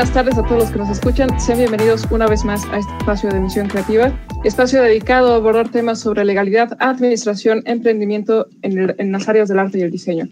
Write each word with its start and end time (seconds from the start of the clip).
buenas 0.00 0.14
tardes 0.14 0.38
a 0.38 0.42
todos 0.44 0.62
los 0.62 0.70
que 0.70 0.78
nos 0.78 0.88
escuchan. 0.88 1.38
Sean 1.38 1.58
bienvenidos 1.58 2.06
una 2.10 2.26
vez 2.26 2.42
más 2.42 2.64
a 2.72 2.78
este 2.78 2.90
espacio 3.00 3.28
de 3.28 3.38
Misión 3.38 3.68
Creativa, 3.68 4.10
espacio 4.44 4.80
dedicado 4.80 5.34
a 5.34 5.36
abordar 5.36 5.70
temas 5.70 6.00
sobre 6.00 6.24
legalidad, 6.24 6.74
administración, 6.80 7.62
emprendimiento 7.66 8.48
en, 8.62 8.94
en 8.96 9.12
las 9.12 9.28
áreas 9.28 9.50
del 9.50 9.58
arte 9.58 9.78
y 9.78 9.82
el 9.82 9.90
diseño. 9.90 10.26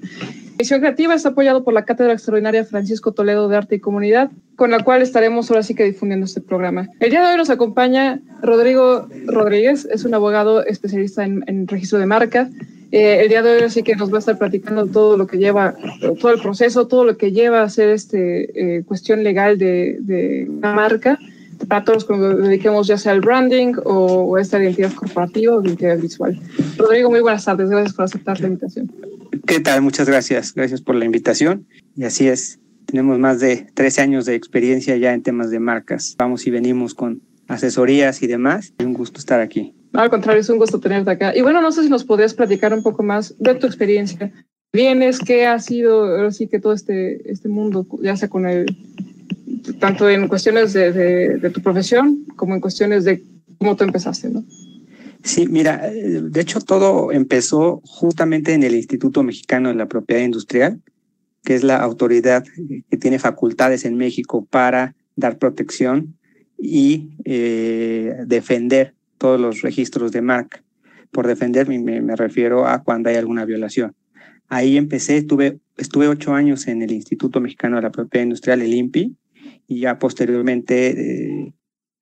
Misión 0.58 0.80
Creativa 0.80 1.14
está 1.14 1.28
apoyado 1.28 1.64
por 1.64 1.74
la 1.74 1.84
Cátedra 1.84 2.14
Extraordinaria 2.14 2.64
Francisco 2.64 3.12
Toledo 3.12 3.46
de 3.46 3.58
Arte 3.58 3.74
y 3.74 3.80
Comunidad, 3.80 4.30
con 4.56 4.70
la 4.70 4.82
cual 4.82 5.02
estaremos 5.02 5.50
ahora 5.50 5.62
sí 5.62 5.74
que 5.74 5.84
difundiendo 5.84 6.24
este 6.24 6.40
programa. 6.40 6.88
El 7.00 7.10
día 7.10 7.20
de 7.20 7.32
hoy 7.32 7.36
nos 7.36 7.50
acompaña 7.50 8.20
Rodrigo 8.40 9.06
Rodríguez, 9.26 9.86
es 9.92 10.06
un 10.06 10.14
abogado 10.14 10.64
especialista 10.64 11.26
en, 11.26 11.44
en 11.46 11.68
registro 11.68 11.98
de 11.98 12.06
marca, 12.06 12.48
eh, 12.90 13.20
el 13.22 13.28
día 13.28 13.42
de 13.42 13.56
hoy 13.56 13.62
así 13.62 13.82
que 13.82 13.96
nos 13.96 14.12
va 14.12 14.16
a 14.16 14.20
estar 14.20 14.38
platicando 14.38 14.86
todo 14.86 15.16
lo 15.16 15.26
que 15.26 15.38
lleva, 15.38 15.74
todo 16.20 16.32
el 16.32 16.40
proceso, 16.40 16.86
todo 16.86 17.04
lo 17.04 17.16
que 17.16 17.32
lleva 17.32 17.60
a 17.60 17.64
hacer 17.64 17.90
este 17.90 18.78
eh, 18.78 18.84
cuestión 18.84 19.22
legal 19.22 19.58
de, 19.58 19.98
de 20.00 20.46
una 20.48 20.72
marca 20.72 21.18
para 21.66 21.84
todos 21.84 22.08
nos 22.08 22.42
dediquemos 22.42 22.86
ya 22.86 22.96
sea 22.98 23.12
al 23.12 23.20
branding 23.20 23.74
o, 23.84 24.30
o, 24.30 24.38
esta 24.38 24.62
identidad 24.62 24.92
corporativa 24.92 25.56
o 25.56 25.62
identidad 25.62 25.98
visual. 25.98 26.38
Rodrigo, 26.76 27.10
muy 27.10 27.20
buenas 27.20 27.44
tardes, 27.44 27.68
gracias 27.68 27.94
por 27.94 28.04
aceptar 28.04 28.40
la 28.40 28.46
invitación. 28.46 28.92
¿Qué 29.46 29.60
tal? 29.60 29.82
Muchas 29.82 30.06
gracias, 30.08 30.54
gracias 30.54 30.80
por 30.80 30.94
la 30.94 31.04
invitación. 31.04 31.66
Y 31.96 32.04
así 32.04 32.28
es, 32.28 32.60
tenemos 32.86 33.18
más 33.18 33.40
de 33.40 33.66
13 33.74 34.02
años 34.02 34.24
de 34.24 34.34
experiencia 34.34 34.96
ya 34.96 35.12
en 35.12 35.22
temas 35.22 35.50
de 35.50 35.58
marcas. 35.58 36.14
Vamos 36.18 36.46
y 36.46 36.50
venimos 36.50 36.94
con 36.94 37.22
asesorías 37.48 38.22
y 38.22 38.26
demás. 38.26 38.72
Un 38.78 38.94
gusto 38.94 39.18
estar 39.18 39.40
aquí. 39.40 39.74
Al 39.92 40.10
contrario, 40.10 40.40
es 40.40 40.48
un 40.48 40.58
gusto 40.58 40.80
tenerte 40.80 41.10
acá. 41.10 41.36
Y 41.36 41.42
bueno, 41.42 41.60
no 41.60 41.72
sé 41.72 41.82
si 41.82 41.88
nos 41.88 42.04
podrías 42.04 42.34
platicar 42.34 42.72
un 42.74 42.82
poco 42.82 43.02
más 43.02 43.34
de 43.38 43.54
tu 43.54 43.66
experiencia. 43.66 44.32
Vienes, 44.72 45.18
qué 45.18 45.46
ha 45.46 45.58
sido, 45.58 46.26
así 46.26 46.46
que 46.46 46.60
todo 46.60 46.74
este, 46.74 47.30
este 47.30 47.48
mundo, 47.48 47.86
ya 48.02 48.16
sea 48.16 48.28
con 48.28 48.46
el, 48.46 48.66
tanto 49.80 50.08
en 50.08 50.28
cuestiones 50.28 50.72
de, 50.72 50.92
de, 50.92 51.50
tu 51.50 51.62
profesión 51.62 52.26
como 52.36 52.54
en 52.54 52.60
cuestiones 52.60 53.04
de 53.04 53.22
cómo 53.58 53.76
tú 53.76 53.84
empezaste, 53.84 54.28
¿no? 54.28 54.44
Sí, 55.24 55.46
mira, 55.48 55.90
de 55.90 56.40
hecho 56.40 56.60
todo 56.60 57.12
empezó 57.12 57.80
justamente 57.84 58.52
en 58.54 58.62
el 58.62 58.74
Instituto 58.74 59.22
Mexicano 59.22 59.70
de 59.70 59.74
la 59.74 59.88
Propiedad 59.88 60.22
Industrial, 60.22 60.80
que 61.42 61.54
es 61.54 61.64
la 61.64 61.78
autoridad 61.78 62.44
que 62.90 62.96
tiene 62.96 63.18
facultades 63.18 63.84
en 63.84 63.96
México 63.96 64.46
para 64.48 64.94
dar 65.16 65.38
protección 65.38 66.16
y 66.58 67.16
eh, 67.24 68.14
defender 68.26 68.94
todos 69.18 69.40
los 69.40 69.62
registros 69.62 70.12
de 70.12 70.22
marca. 70.22 70.62
Por 71.10 71.26
defender 71.26 71.68
me, 71.68 72.16
refiero 72.16 72.66
a 72.66 72.82
cuando 72.82 73.10
hay 73.10 73.16
alguna 73.16 73.44
violación. 73.44 73.94
Ahí 74.48 74.76
empecé, 74.76 75.22
tuve, 75.22 75.58
estuve 75.76 76.08
ocho 76.08 76.34
años 76.34 76.68
en 76.68 76.82
el 76.82 76.92
Instituto 76.92 77.40
Mexicano 77.40 77.76
de 77.76 77.82
la 77.82 77.90
Propiedad 77.90 78.24
Industrial, 78.24 78.62
el 78.62 78.72
INPI, 78.72 79.16
y 79.66 79.80
ya 79.80 79.98
posteriormente 79.98 80.88
eh, 80.88 81.52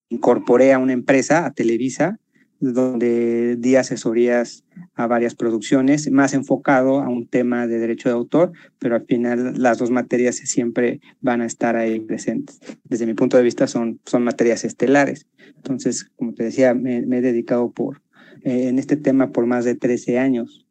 incorporé 0.09 0.73
a 0.73 0.79
una 0.79 0.93
empresa, 0.93 1.47
a 1.47 1.53
Televisa, 1.53 2.19
donde 2.61 3.57
di 3.57 3.77
asesorías 3.77 4.65
a 4.95 5.07
varias 5.07 5.35
producciones, 5.35 6.11
más 6.11 6.35
enfocado 6.35 7.01
a 7.01 7.09
un 7.09 7.27
tema 7.27 7.67
de 7.67 7.79
derecho 7.79 8.09
de 8.09 8.15
autor, 8.15 8.53
pero 8.79 8.97
al 8.97 9.05
final 9.05 9.55
las 9.57 9.79
dos 9.79 9.91
materias 9.91 10.37
siempre 10.37 11.01
van 11.21 11.41
a 11.41 11.47
estar 11.47 11.77
ahí 11.77 12.01
presentes. 12.01 12.59
Desde 12.85 13.07
mi 13.07 13.15
punto 13.15 13.37
de 13.37 13.43
vista 13.43 13.67
son, 13.67 14.01
son 14.07 14.25
materias 14.25 14.65
estelares. 14.65 15.27
Entonces, 15.57 16.11
como 16.17 16.35
te 16.35 16.45
decía, 16.45 16.75
me, 16.75 16.99
he 16.99 17.21
dedicado 17.21 17.71
por, 17.71 18.03
eh, 18.43 18.69
en 18.69 18.79
este 18.79 18.97
tema 18.97 19.33
por 19.33 19.47
más 19.47 19.65
de 19.65 19.75
13 19.75 20.19
años. 20.19 20.67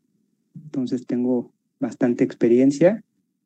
Entonces 0.56 1.06
tengo 1.06 1.52
bastante 1.80 2.24
experiencia 2.24 3.04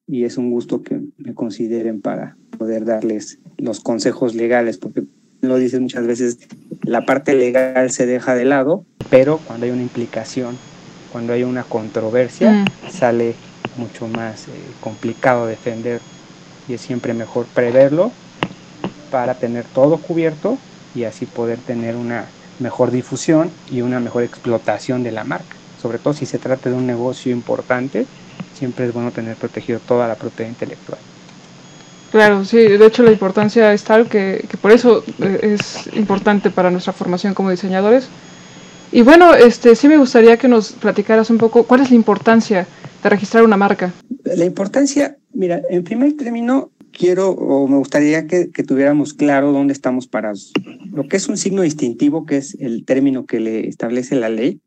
y 0.07 0.23
es 0.23 0.37
un 0.37 0.49
gusto 0.51 0.81
que 0.81 1.01
me 1.17 1.33
consideren 1.33 2.01
para 2.01 2.37
poder 2.57 2.85
darles 2.85 3.39
los 3.57 3.79
consejos 3.79 4.33
legales, 4.33 4.77
porque 4.77 5.05
lo 5.41 5.57
dices 5.57 5.79
muchas 5.79 6.05
veces, 6.05 6.37
la 6.83 7.05
parte 7.05 7.33
legal 7.33 7.91
se 7.91 8.05
deja 8.05 8.35
de 8.35 8.45
lado, 8.45 8.85
pero 9.09 9.37
cuando 9.37 9.65
hay 9.65 9.71
una 9.71 9.81
implicación, 9.81 10.57
cuando 11.11 11.33
hay 11.33 11.43
una 11.43 11.63
controversia, 11.63 12.51
mm. 12.51 12.91
sale 12.91 13.35
mucho 13.77 14.07
más 14.07 14.47
eh, 14.47 14.51
complicado 14.81 15.47
defender 15.47 16.01
y 16.67 16.73
es 16.73 16.81
siempre 16.81 17.13
mejor 17.13 17.45
preverlo 17.47 18.11
para 19.09 19.35
tener 19.35 19.65
todo 19.65 19.97
cubierto 19.97 20.57
y 20.93 21.03
así 21.03 21.25
poder 21.25 21.57
tener 21.59 21.95
una 21.95 22.25
mejor 22.59 22.91
difusión 22.91 23.49
y 23.71 23.81
una 23.81 23.99
mejor 23.99 24.23
explotación 24.23 25.03
de 25.03 25.11
la 25.11 25.23
marca. 25.23 25.55
Sobre 25.81 25.97
todo 25.97 26.13
si 26.13 26.25
se 26.25 26.37
trata 26.37 26.69
de 26.69 26.75
un 26.75 26.85
negocio 26.85 27.31
importante, 27.31 28.05
siempre 28.53 28.85
es 28.85 28.93
bueno 28.93 29.11
tener 29.11 29.37
protegido 29.37 29.79
toda 29.79 30.07
la 30.07 30.15
propiedad 30.15 30.49
intelectual. 30.49 30.99
Claro, 32.11 32.43
sí, 32.43 32.57
de 32.57 32.85
hecho 32.85 33.03
la 33.03 33.11
importancia 33.11 33.71
es 33.73 33.83
tal 33.83 34.07
que, 34.07 34.43
que, 34.49 34.57
por 34.57 34.71
eso 34.71 35.03
eh, 35.19 35.39
es 35.53 35.95
importante 35.95 36.49
para 36.49 36.71
nuestra 36.71 36.93
formación 36.93 37.33
como 37.33 37.51
diseñadores. 37.51 38.09
Y 38.91 39.03
bueno, 39.03 39.35
este 39.35 39.75
sí 39.75 39.87
me 39.87 39.97
gustaría 39.97 40.37
que 40.37 40.47
nos 40.47 40.71
platicaras 40.71 41.29
un 41.29 41.37
poco 41.37 41.63
cuál 41.63 41.81
es 41.81 41.91
la 41.91 41.95
importancia 41.95 42.65
de 43.03 43.09
registrar 43.09 43.43
una 43.43 43.57
marca. 43.57 43.93
La 44.23 44.45
importancia, 44.45 45.17
mira, 45.33 45.61
en 45.69 45.83
primer 45.83 46.17
término, 46.17 46.71
quiero 46.91 47.29
o 47.29 47.67
me 47.67 47.77
gustaría 47.77 48.25
que, 48.25 48.49
que 48.49 48.63
tuviéramos 48.63 49.13
claro 49.13 49.51
dónde 49.51 49.73
estamos 49.73 50.07
parados. 50.07 50.51
Lo 50.91 51.07
que 51.07 51.17
es 51.17 51.27
un 51.27 51.37
signo 51.37 51.61
distintivo, 51.61 52.25
que 52.25 52.37
es 52.37 52.55
el 52.59 52.85
término 52.85 53.27
que 53.27 53.39
le 53.39 53.67
establece 53.67 54.15
la 54.15 54.29
ley, 54.29 54.59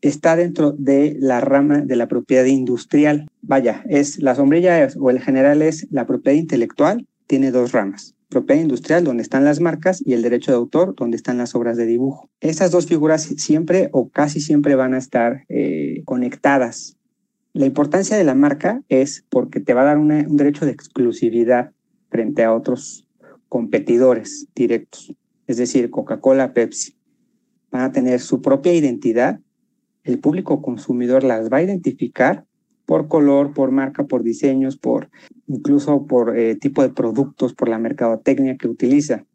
está 0.00 0.36
dentro 0.36 0.72
de 0.72 1.16
la 1.18 1.40
rama 1.40 1.80
de 1.80 1.96
la 1.96 2.08
propiedad 2.08 2.44
industrial. 2.44 3.28
Vaya, 3.42 3.84
es 3.88 4.18
la 4.18 4.34
sombrilla 4.34 4.88
o 4.98 5.10
el 5.10 5.20
general 5.20 5.62
es 5.62 5.86
la 5.90 6.06
propiedad 6.06 6.38
intelectual, 6.38 7.06
tiene 7.26 7.50
dos 7.50 7.72
ramas. 7.72 8.14
Propiedad 8.28 8.60
industrial, 8.60 9.04
donde 9.04 9.22
están 9.22 9.44
las 9.44 9.60
marcas, 9.60 10.02
y 10.04 10.12
el 10.12 10.22
derecho 10.22 10.50
de 10.50 10.56
autor, 10.56 10.94
donde 10.96 11.16
están 11.16 11.38
las 11.38 11.54
obras 11.54 11.76
de 11.76 11.86
dibujo. 11.86 12.28
Esas 12.40 12.72
dos 12.72 12.86
figuras 12.86 13.22
siempre 13.22 13.88
o 13.92 14.08
casi 14.08 14.40
siempre 14.40 14.74
van 14.74 14.94
a 14.94 14.98
estar 14.98 15.44
eh, 15.48 16.02
conectadas. 16.04 16.96
La 17.52 17.66
importancia 17.66 18.16
de 18.16 18.24
la 18.24 18.34
marca 18.34 18.82
es 18.88 19.24
porque 19.30 19.60
te 19.60 19.74
va 19.74 19.82
a 19.82 19.86
dar 19.86 19.98
un 19.98 20.36
derecho 20.36 20.66
de 20.66 20.72
exclusividad 20.72 21.72
frente 22.10 22.44
a 22.44 22.52
otros 22.52 23.08
competidores 23.48 24.48
directos. 24.54 25.14
Es 25.46 25.56
decir, 25.56 25.90
Coca-Cola, 25.90 26.52
Pepsi. 26.52 26.96
Van 27.70 27.82
a 27.82 27.92
tener 27.92 28.20
su 28.20 28.42
propia 28.42 28.74
identidad 28.74 29.40
el 30.06 30.20
público 30.20 30.62
consumidor 30.62 31.24
las 31.24 31.52
va 31.52 31.58
a 31.58 31.62
identificar 31.62 32.44
por 32.86 33.08
color, 33.08 33.52
por 33.52 33.72
marca, 33.72 34.04
por 34.04 34.22
diseños, 34.22 34.76
por 34.76 35.10
incluso 35.48 36.06
por 36.06 36.38
eh, 36.38 36.54
tipo 36.54 36.82
de 36.82 36.90
productos, 36.90 37.54
por 37.54 37.68
la 37.68 37.78
mercadotecnia 37.78 38.56
que 38.56 38.68
utiliza. 38.68 39.26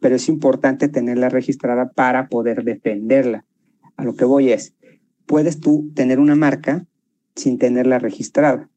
Pero 0.00 0.16
es 0.16 0.30
importante 0.30 0.88
tenerla 0.88 1.28
registrada 1.28 1.90
para 1.90 2.28
poder 2.28 2.64
defenderla. 2.64 3.44
A 3.98 4.04
lo 4.04 4.14
que 4.14 4.24
voy 4.24 4.50
es, 4.50 4.74
puedes 5.26 5.60
tú 5.60 5.90
tener 5.94 6.18
una 6.18 6.34
marca 6.34 6.86
sin 7.34 7.58
tenerla 7.58 7.98
registrada. 7.98 8.70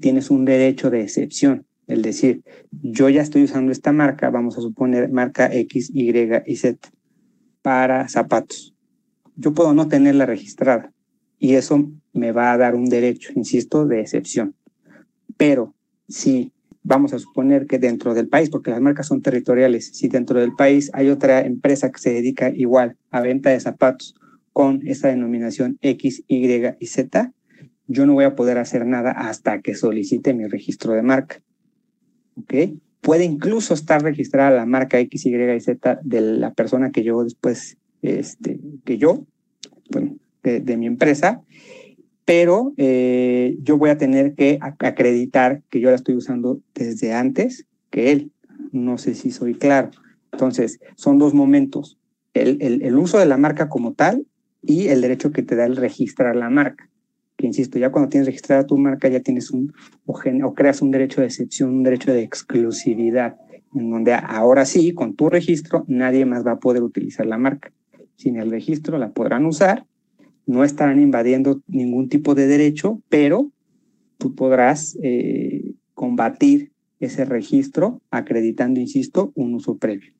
Tienes 0.00 0.28
un 0.28 0.44
derecho 0.44 0.90
de 0.90 1.02
excepción. 1.02 1.66
Es 1.86 2.02
decir, 2.02 2.42
yo 2.82 3.08
ya 3.08 3.22
estoy 3.22 3.44
usando 3.44 3.70
esta 3.70 3.92
marca, 3.92 4.30
vamos 4.30 4.58
a 4.58 4.60
suponer 4.60 5.08
marca 5.10 5.52
X, 5.54 5.90
Y 5.94 6.12
y 6.46 6.56
Z, 6.56 6.88
para 7.62 8.08
zapatos 8.08 8.74
yo 9.40 9.54
puedo 9.54 9.72
no 9.72 9.88
tenerla 9.88 10.26
registrada 10.26 10.92
y 11.38 11.54
eso 11.54 11.90
me 12.12 12.30
va 12.32 12.52
a 12.52 12.58
dar 12.58 12.74
un 12.74 12.84
derecho, 12.84 13.32
insisto, 13.34 13.86
de 13.86 14.00
excepción. 14.00 14.54
Pero 15.38 15.74
si 16.08 16.52
vamos 16.82 17.14
a 17.14 17.18
suponer 17.18 17.66
que 17.66 17.78
dentro 17.78 18.12
del 18.12 18.28
país, 18.28 18.50
porque 18.50 18.70
las 18.70 18.82
marcas 18.82 19.06
son 19.06 19.22
territoriales, 19.22 19.90
si 19.94 20.08
dentro 20.08 20.40
del 20.40 20.54
país 20.54 20.90
hay 20.92 21.08
otra 21.08 21.40
empresa 21.40 21.90
que 21.90 22.00
se 22.00 22.12
dedica 22.12 22.50
igual 22.50 22.96
a 23.10 23.22
venta 23.22 23.48
de 23.48 23.60
zapatos 23.60 24.14
con 24.52 24.86
esa 24.86 25.08
denominación 25.08 25.78
X, 25.80 26.22
Y 26.28 26.46
y 26.78 26.86
Z, 26.86 27.32
yo 27.86 28.04
no 28.04 28.12
voy 28.12 28.24
a 28.24 28.36
poder 28.36 28.58
hacer 28.58 28.84
nada 28.84 29.10
hasta 29.10 29.62
que 29.62 29.74
solicite 29.74 30.34
mi 30.34 30.46
registro 30.46 30.92
de 30.92 31.02
marca. 31.02 31.40
¿Ok? 32.36 32.54
Puede 33.00 33.24
incluso 33.24 33.72
estar 33.72 34.02
registrada 34.02 34.50
la 34.50 34.66
marca 34.66 34.98
X, 34.98 35.24
Y 35.24 35.34
y 35.34 35.60
Z 35.60 36.00
de 36.02 36.20
la 36.20 36.52
persona 36.52 36.90
que 36.90 37.02
yo 37.02 37.24
después 37.24 37.78
este, 38.02 38.60
que 38.84 38.98
yo, 38.98 39.26
bueno, 39.90 40.16
de, 40.42 40.76
mi 40.76 40.86
empresa, 40.86 41.42
pero 42.24 42.72
eh, 42.76 43.56
yo 43.62 43.76
voy 43.76 43.90
a 43.90 43.98
tener 43.98 44.34
que 44.34 44.58
acreditar 44.60 45.62
que 45.68 45.80
yo 45.80 45.90
la 45.90 45.96
estoy 45.96 46.14
usando 46.14 46.60
desde 46.74 47.12
antes 47.12 47.66
que 47.90 48.12
él. 48.12 48.32
No 48.72 48.98
sé 48.98 49.14
si 49.14 49.30
soy 49.30 49.54
claro. 49.54 49.90
Entonces, 50.32 50.80
son 50.96 51.18
dos 51.18 51.34
momentos. 51.34 51.98
El, 52.34 52.58
el, 52.60 52.96
uso 52.96 53.18
de 53.18 53.26
la 53.26 53.36
marca 53.36 53.68
como 53.68 53.94
tal 53.94 54.26
y 54.62 54.88
el 54.88 55.00
derecho 55.00 55.32
que 55.32 55.42
te 55.42 55.56
da 55.56 55.66
el 55.66 55.76
registrar 55.76 56.36
la 56.36 56.50
marca. 56.50 56.88
Que 57.36 57.46
insisto, 57.46 57.78
ya 57.78 57.90
cuando 57.90 58.10
tienes 58.10 58.26
registrada 58.26 58.66
tu 58.66 58.78
marca, 58.78 59.08
ya 59.08 59.20
tienes 59.20 59.50
un, 59.50 59.72
o 60.06 60.54
creas 60.54 60.82
un 60.82 60.90
derecho 60.90 61.20
de 61.20 61.26
excepción, 61.26 61.70
un 61.70 61.82
derecho 61.82 62.12
de 62.12 62.22
exclusividad, 62.22 63.36
en 63.74 63.90
donde 63.90 64.14
ahora 64.14 64.64
sí, 64.66 64.92
con 64.92 65.16
tu 65.16 65.28
registro, 65.28 65.84
nadie 65.88 66.24
más 66.26 66.46
va 66.46 66.52
a 66.52 66.60
poder 66.60 66.82
utilizar 66.82 67.26
la 67.26 67.38
marca 67.38 67.72
sin 68.20 68.36
el 68.36 68.50
registro 68.50 68.98
la 68.98 69.12
podrán 69.12 69.46
usar, 69.46 69.86
no 70.46 70.62
estarán 70.62 71.00
invadiendo 71.00 71.62
ningún 71.66 72.10
tipo 72.10 72.34
de 72.34 72.46
derecho, 72.46 73.00
pero 73.08 73.50
tú 74.18 74.34
podrás 74.34 74.98
eh, 75.02 75.72
combatir 75.94 76.70
ese 76.98 77.24
registro 77.24 78.02
acreditando, 78.10 78.78
insisto, 78.78 79.32
un 79.34 79.54
uso 79.54 79.78
previo. 79.78 80.12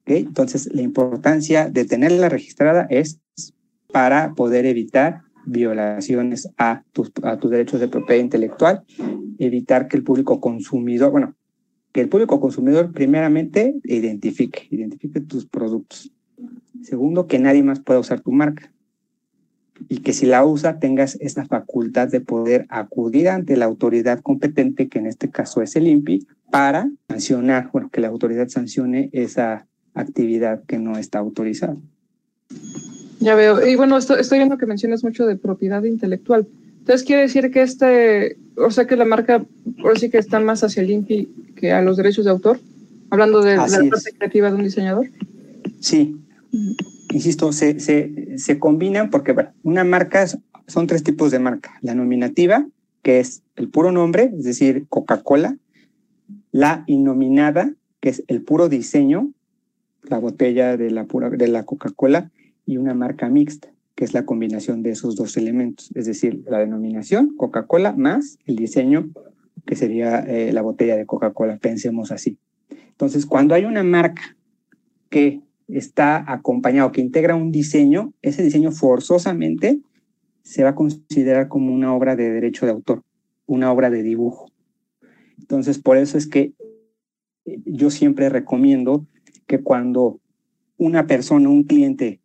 ¿Okay? 0.00 0.22
Entonces, 0.22 0.68
la 0.74 0.82
importancia 0.82 1.70
de 1.70 1.84
tenerla 1.84 2.28
registrada 2.28 2.88
es 2.90 3.20
para 3.92 4.34
poder 4.34 4.66
evitar 4.66 5.20
violaciones 5.46 6.48
a 6.58 6.82
tus, 6.92 7.12
a 7.22 7.38
tus 7.38 7.50
derechos 7.50 7.78
de 7.78 7.86
propiedad 7.86 8.20
intelectual, 8.20 8.82
evitar 9.38 9.86
que 9.86 9.96
el 9.96 10.02
público 10.02 10.40
consumidor, 10.40 11.12
bueno, 11.12 11.36
que 11.92 12.00
el 12.00 12.08
público 12.08 12.40
consumidor 12.40 12.90
primeramente 12.92 13.76
identifique, 13.84 14.66
identifique 14.70 15.20
tus 15.20 15.46
productos. 15.46 16.12
Segundo, 16.82 17.26
que 17.26 17.38
nadie 17.38 17.62
más 17.62 17.80
pueda 17.80 18.00
usar 18.00 18.20
tu 18.20 18.32
marca. 18.32 18.70
Y 19.88 19.98
que 19.98 20.12
si 20.12 20.26
la 20.26 20.44
usa 20.44 20.78
tengas 20.80 21.16
esta 21.20 21.44
facultad 21.44 22.08
de 22.08 22.20
poder 22.20 22.66
acudir 22.68 23.28
ante 23.28 23.56
la 23.56 23.66
autoridad 23.66 24.20
competente, 24.20 24.88
que 24.88 24.98
en 24.98 25.06
este 25.06 25.30
caso 25.30 25.62
es 25.62 25.76
el 25.76 25.86
INPI, 25.86 26.26
para 26.50 26.90
sancionar, 27.08 27.70
bueno, 27.72 27.90
que 27.90 28.00
la 28.00 28.08
autoridad 28.08 28.48
sancione 28.48 29.10
esa 29.12 29.66
actividad 29.94 30.62
que 30.64 30.78
no 30.78 30.98
está 30.98 31.18
autorizada. 31.18 31.76
Ya 33.20 33.34
veo. 33.34 33.66
Y 33.66 33.76
bueno, 33.76 33.98
estoy, 33.98 34.38
viendo 34.38 34.58
que 34.58 34.66
mencionas 34.66 35.04
mucho 35.04 35.26
de 35.26 35.36
propiedad 35.36 35.82
intelectual. 35.84 36.46
Entonces, 36.78 37.06
quiere 37.06 37.22
decir 37.22 37.50
que 37.50 37.62
este, 37.62 38.38
o 38.56 38.70
sea, 38.70 38.86
que 38.86 38.96
la 38.96 39.04
marca, 39.04 39.44
por 39.82 39.98
sí 39.98 40.08
que 40.08 40.18
está 40.18 40.40
más 40.40 40.64
hacia 40.64 40.82
el 40.82 40.90
INPI 40.90 41.28
que 41.56 41.72
a 41.72 41.82
los 41.82 41.96
derechos 41.96 42.24
de 42.24 42.30
autor, 42.30 42.58
hablando 43.10 43.42
de, 43.42 43.56
la 43.56 43.66
parte 43.66 44.12
creativa 44.16 44.50
de 44.50 44.56
un 44.56 44.64
diseñador. 44.64 45.06
Sí. 45.80 46.16
Insisto, 47.12 47.52
se, 47.52 47.78
se, 47.80 48.58
combinan 48.58 49.10
porque, 49.10 49.32
bueno, 49.32 49.52
una 49.62 49.84
marca 49.84 50.26
son 50.66 50.86
tres 50.86 51.02
tipos 51.02 51.30
de 51.30 51.38
marca. 51.38 51.78
La 51.80 51.94
nominativa, 51.94 52.66
que 53.02 53.20
es 53.20 53.42
el 53.56 53.68
puro 53.68 53.92
nombre, 53.92 54.32
es 54.36 54.44
decir, 54.44 54.86
Coca-Cola. 54.88 55.56
La 56.52 56.84
innominada, 56.86 57.72
que 58.00 58.10
es 58.10 58.24
el 58.26 58.42
puro 58.42 58.68
diseño, 58.68 59.32
la 60.02 60.18
botella 60.18 60.76
de 60.76 60.90
la, 60.90 61.06
la 61.38 61.64
Coca-Cola 61.64 62.30
y 62.66 62.76
una 62.76 62.94
marca 62.94 63.28
mixta, 63.28 63.68
que 63.94 64.04
es 64.04 64.14
la 64.14 64.24
combinación 64.24 64.82
de 64.82 64.90
esos 64.90 65.16
dos 65.16 65.36
elementos, 65.36 65.90
es 65.94 66.06
decir, 66.06 66.42
la 66.46 66.58
denominación 66.58 67.34
Coca-Cola 67.36 67.92
más 67.92 68.38
el 68.46 68.56
diseño, 68.56 69.10
que 69.66 69.76
sería 69.76 70.20
eh, 70.20 70.52
la 70.52 70.62
botella 70.62 70.96
de 70.96 71.06
Coca-Cola, 71.06 71.58
pensemos 71.58 72.10
así. 72.12 72.38
Entonces, 72.70 73.26
cuando 73.26 73.54
hay 73.54 73.64
una 73.64 73.82
marca 73.82 74.36
que 75.10 75.40
está 75.68 76.24
acompañado, 76.32 76.92
que 76.92 77.00
integra 77.00 77.34
un 77.34 77.52
diseño, 77.52 78.14
ese 78.22 78.42
diseño 78.42 78.72
forzosamente 78.72 79.80
se 80.42 80.64
va 80.64 80.70
a 80.70 80.74
considerar 80.74 81.48
como 81.48 81.74
una 81.74 81.94
obra 81.94 82.16
de 82.16 82.30
derecho 82.30 82.64
de 82.64 82.72
autor, 82.72 83.04
una 83.46 83.70
obra 83.70 83.90
de 83.90 84.02
dibujo. 84.02 84.50
Entonces, 85.38 85.78
por 85.78 85.98
eso 85.98 86.16
es 86.16 86.26
que 86.26 86.54
eh, 87.44 87.60
yo 87.66 87.90
siempre 87.90 88.28
recomiendo 88.28 89.06
que 89.46 89.60
cuando 89.60 90.20
una 90.78 91.06
persona, 91.06 91.48
un 91.48 91.64
cliente, 91.64 92.20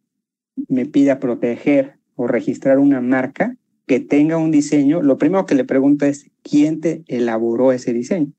me 0.67 0.85
pida 0.85 1.19
proteger 1.19 1.95
o 2.15 2.27
registrar 2.27 2.79
una 2.79 3.01
marca 3.01 3.57
que 3.85 3.99
tenga 3.99 4.37
un 4.37 4.51
diseño, 4.51 5.01
lo 5.01 5.17
primero 5.17 5.45
que 5.45 5.55
le 5.55 5.65
pregunto 5.65 6.05
es, 6.05 6.29
¿quién 6.41 6.79
te 6.79 7.03
elaboró 7.07 7.71
ese 7.71 7.91
diseño? 7.91 8.31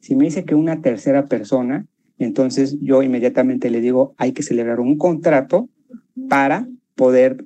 Si 0.00 0.14
me 0.16 0.24
dice 0.24 0.44
que 0.44 0.54
una 0.54 0.80
tercera 0.80 1.26
persona, 1.26 1.86
entonces 2.18 2.78
yo 2.80 3.02
inmediatamente 3.02 3.70
le 3.70 3.80
digo, 3.80 4.14
hay 4.16 4.32
que 4.32 4.42
celebrar 4.42 4.80
un 4.80 4.96
contrato 4.96 5.68
para 6.28 6.66
poder 6.94 7.44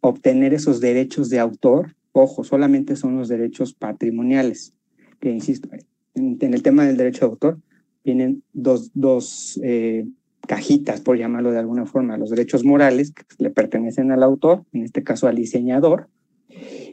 obtener 0.00 0.54
esos 0.54 0.80
derechos 0.80 1.28
de 1.28 1.38
autor. 1.38 1.94
Ojo, 2.12 2.42
solamente 2.44 2.96
son 2.96 3.16
los 3.16 3.28
derechos 3.28 3.74
patrimoniales, 3.74 4.74
que 5.20 5.30
insisto, 5.30 5.68
en, 6.14 6.38
el 6.40 6.62
tema 6.62 6.84
del 6.84 6.96
derecho 6.96 7.26
de 7.26 7.30
autor 7.32 7.58
vienen 8.02 8.42
dos, 8.52 8.90
dos 8.94 9.60
eh, 9.62 10.06
cajitas, 10.46 11.00
por 11.02 11.18
llamarlo 11.18 11.52
de 11.52 11.58
alguna 11.58 11.86
forma, 11.86 12.16
los 12.16 12.30
derechos 12.30 12.64
morales 12.64 13.12
que 13.12 13.22
le 13.38 13.50
pertenecen 13.50 14.10
al 14.10 14.22
autor, 14.22 14.64
en 14.72 14.82
este 14.82 15.04
caso 15.04 15.28
al 15.28 15.36
diseñador, 15.36 16.08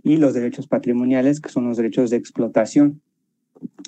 y 0.04 0.18
los 0.18 0.34
derechos 0.34 0.68
patrimoniales, 0.68 1.40
que 1.40 1.50
son 1.50 1.68
los 1.68 1.78
derechos 1.78 2.10
de 2.10 2.18
explotación. 2.18 3.02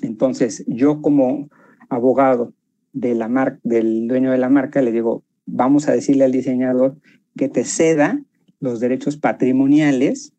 Entonces, 0.02 0.64
yo 0.66 1.00
como 1.00 1.48
abogado 1.88 2.52
de 2.92 3.14
la 3.14 3.28
marca, 3.28 3.60
del 3.62 4.08
dueño 4.08 4.32
de 4.32 4.38
la 4.38 4.48
marca, 4.48 4.82
le 4.82 4.92
digo, 4.92 5.24
vamos 5.46 5.88
a 5.88 5.92
decirle 5.92 6.24
al 6.24 6.32
diseñador 6.32 6.96
que 7.36 7.48
te 7.48 7.64
ceda 7.64 8.22
los 8.58 8.80
derechos 8.80 9.16
patrimoniales 9.16 10.32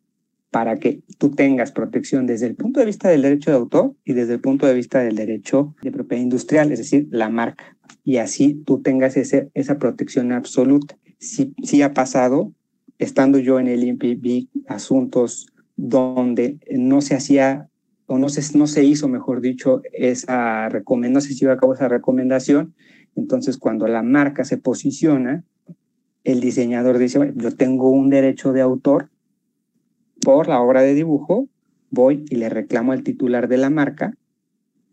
para 0.51 0.77
que 0.77 1.01
tú 1.17 1.31
tengas 1.31 1.71
protección 1.71 2.27
desde 2.27 2.45
el 2.45 2.55
punto 2.55 2.81
de 2.81 2.85
vista 2.85 3.09
del 3.09 3.21
derecho 3.21 3.51
de 3.51 3.57
autor 3.57 3.95
y 4.03 4.13
desde 4.13 4.33
el 4.33 4.41
punto 4.41 4.67
de 4.67 4.73
vista 4.73 4.99
del 4.99 5.15
derecho 5.15 5.75
de 5.81 5.91
propiedad 5.91 6.21
industrial, 6.21 6.71
es 6.71 6.79
decir, 6.79 7.07
la 7.09 7.29
marca 7.29 7.77
y 8.03 8.17
así 8.17 8.55
tú 8.65 8.81
tengas 8.81 9.17
ese, 9.17 9.49
esa 9.53 9.77
protección 9.77 10.31
absoluta. 10.31 10.97
Si, 11.19 11.53
si 11.63 11.81
ha 11.81 11.93
pasado, 11.93 12.51
estando 12.97 13.37
yo 13.39 13.59
en 13.59 13.67
el 13.67 13.83
INPI, 13.83 14.15
vi 14.15 14.49
asuntos 14.67 15.47
donde 15.75 16.59
no 16.69 17.01
se 17.01 17.15
hacía 17.15 17.69
no 18.17 18.29
se, 18.29 18.83
hizo, 18.83 19.07
mejor 19.07 19.41
dicho, 19.41 19.81
esa 19.93 20.69
recomendación, 20.69 21.13
no 21.13 21.21
se 21.21 21.33
lleva 21.35 21.53
a 21.53 21.57
cabo 21.57 21.73
esa 21.73 21.87
recomendación. 21.87 22.73
Entonces, 23.15 23.57
cuando 23.57 23.87
la 23.87 24.03
marca 24.03 24.43
se 24.43 24.57
posiciona, 24.57 25.43
el 26.23 26.39
diseñador 26.39 26.97
dice, 26.97 27.33
yo 27.35 27.55
tengo 27.55 27.89
un 27.89 28.09
derecho 28.09 28.53
de 28.53 28.61
autor 28.61 29.09
por 30.21 30.47
la 30.47 30.61
obra 30.61 30.81
de 30.81 30.93
dibujo, 30.93 31.47
voy 31.89 32.25
y 32.29 32.35
le 32.35 32.49
reclamo 32.49 32.91
al 32.91 33.03
titular 33.03 33.47
de 33.47 33.57
la 33.57 33.69
marca 33.69 34.15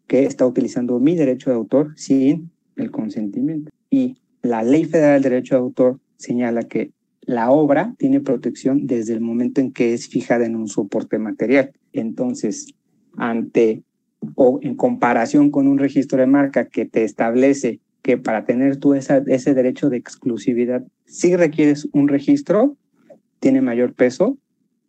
que 0.06 0.24
está 0.24 0.46
utilizando 0.46 0.98
mi 0.98 1.14
derecho 1.14 1.50
de 1.50 1.56
autor 1.56 1.92
sin 1.96 2.50
el 2.76 2.90
consentimiento. 2.90 3.70
Y 3.90 4.16
la 4.42 4.62
Ley 4.62 4.84
Federal 4.84 5.22
del 5.22 5.32
Derecho 5.32 5.54
de 5.54 5.60
Autor 5.60 6.00
señala 6.16 6.62
que 6.62 6.92
la 7.22 7.50
obra 7.50 7.94
tiene 7.98 8.20
protección 8.20 8.86
desde 8.86 9.12
el 9.12 9.20
momento 9.20 9.60
en 9.60 9.72
que 9.72 9.92
es 9.92 10.08
fijada 10.08 10.46
en 10.46 10.56
un 10.56 10.66
soporte 10.66 11.18
material. 11.18 11.72
Entonces, 11.92 12.74
ante 13.18 13.82
o 14.34 14.58
en 14.62 14.74
comparación 14.74 15.50
con 15.50 15.68
un 15.68 15.78
registro 15.78 16.18
de 16.18 16.26
marca 16.26 16.66
que 16.66 16.84
te 16.84 17.04
establece 17.04 17.80
que 18.02 18.16
para 18.16 18.44
tener 18.44 18.76
tú 18.76 18.94
esa, 18.94 19.18
ese 19.26 19.54
derecho 19.54 19.90
de 19.90 19.98
exclusividad, 19.98 20.82
si 21.04 21.36
requieres 21.36 21.88
un 21.92 22.08
registro, 22.08 22.76
tiene 23.40 23.60
mayor 23.60 23.94
peso. 23.94 24.38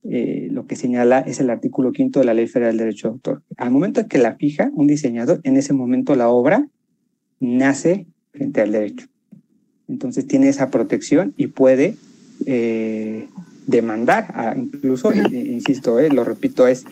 Eh, 0.04 0.48
lo 0.52 0.66
que 0.66 0.78
señala 0.78 1.20
es 1.20 1.40
el 1.42 1.50
artículo 1.50 1.92
quinto 1.92 2.20
de 2.20 2.26
la 2.26 2.34
Ley 2.34 2.48
Federal 2.48 2.78
del 2.78 2.86
Derecho 2.86 3.10
de 3.10 3.14
Autor. 3.14 3.44
Al 3.58 3.72
momento 3.72 4.00
en 4.00 4.08
que 4.08 4.18
la 4.18 4.36
fija 4.36 4.72
un 4.74 4.88
diseñador, 4.88 5.42
en 5.44 5.58
ese 5.58 5.74
momento 5.74 6.16
la 6.16 6.30
obra 6.30 6.68
nace 7.40 8.08
frente 8.32 8.62
al 8.62 8.72
derecho. 8.72 9.08
Entonces 9.88 10.26
tiene 10.28 10.48
esa 10.48 10.70
protección 10.70 11.34
y 11.36 11.48
puede 11.48 11.96
eh, 12.46 13.28
demandar, 13.68 14.56
incluso, 14.56 15.12
insisto, 15.14 16.00
eh, 16.00 16.10
lo 16.10 16.24
repito, 16.24 16.68
es, 16.68 16.86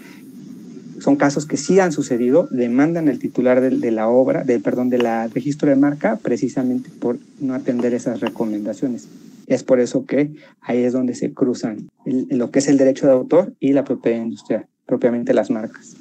son 1.00 1.16
casos 1.16 1.46
que 1.46 1.58
sí 1.58 1.80
han 1.80 1.92
sucedido, 1.92 2.48
demandan 2.52 3.10
al 3.10 3.20
titular 3.20 3.62
de, 3.62 3.92
la 3.92 4.08
obra, 4.08 4.44
del 4.44 4.62
perdón, 4.62 4.90
de 4.90 4.98
la 4.98 5.28
registro 5.28 5.70
de 5.70 5.76
marca, 5.76 6.18
precisamente 6.22 6.90
por 7.00 7.18
no 7.40 7.54
atender 7.54 7.94
esas 7.94 8.20
recomendaciones. 8.20 9.08
Es 9.48 9.64
por 9.64 9.80
eso 9.80 10.06
que 10.06 10.32
ahí 10.62 10.84
es 10.84 10.94
donde 10.94 11.16
se 11.16 11.34
cruzan 11.34 11.90
lo 12.06 12.52
que 12.52 12.60
es 12.60 12.68
el 12.68 12.78
derecho 12.78 13.06
de 13.06 13.14
autor 13.14 13.54
y 13.60 13.74
la 13.74 13.84
propiedad 13.84 14.22
industrial, 14.22 14.66
propiamente 14.86 15.34
las 15.34 15.50
marcas. 15.50 15.96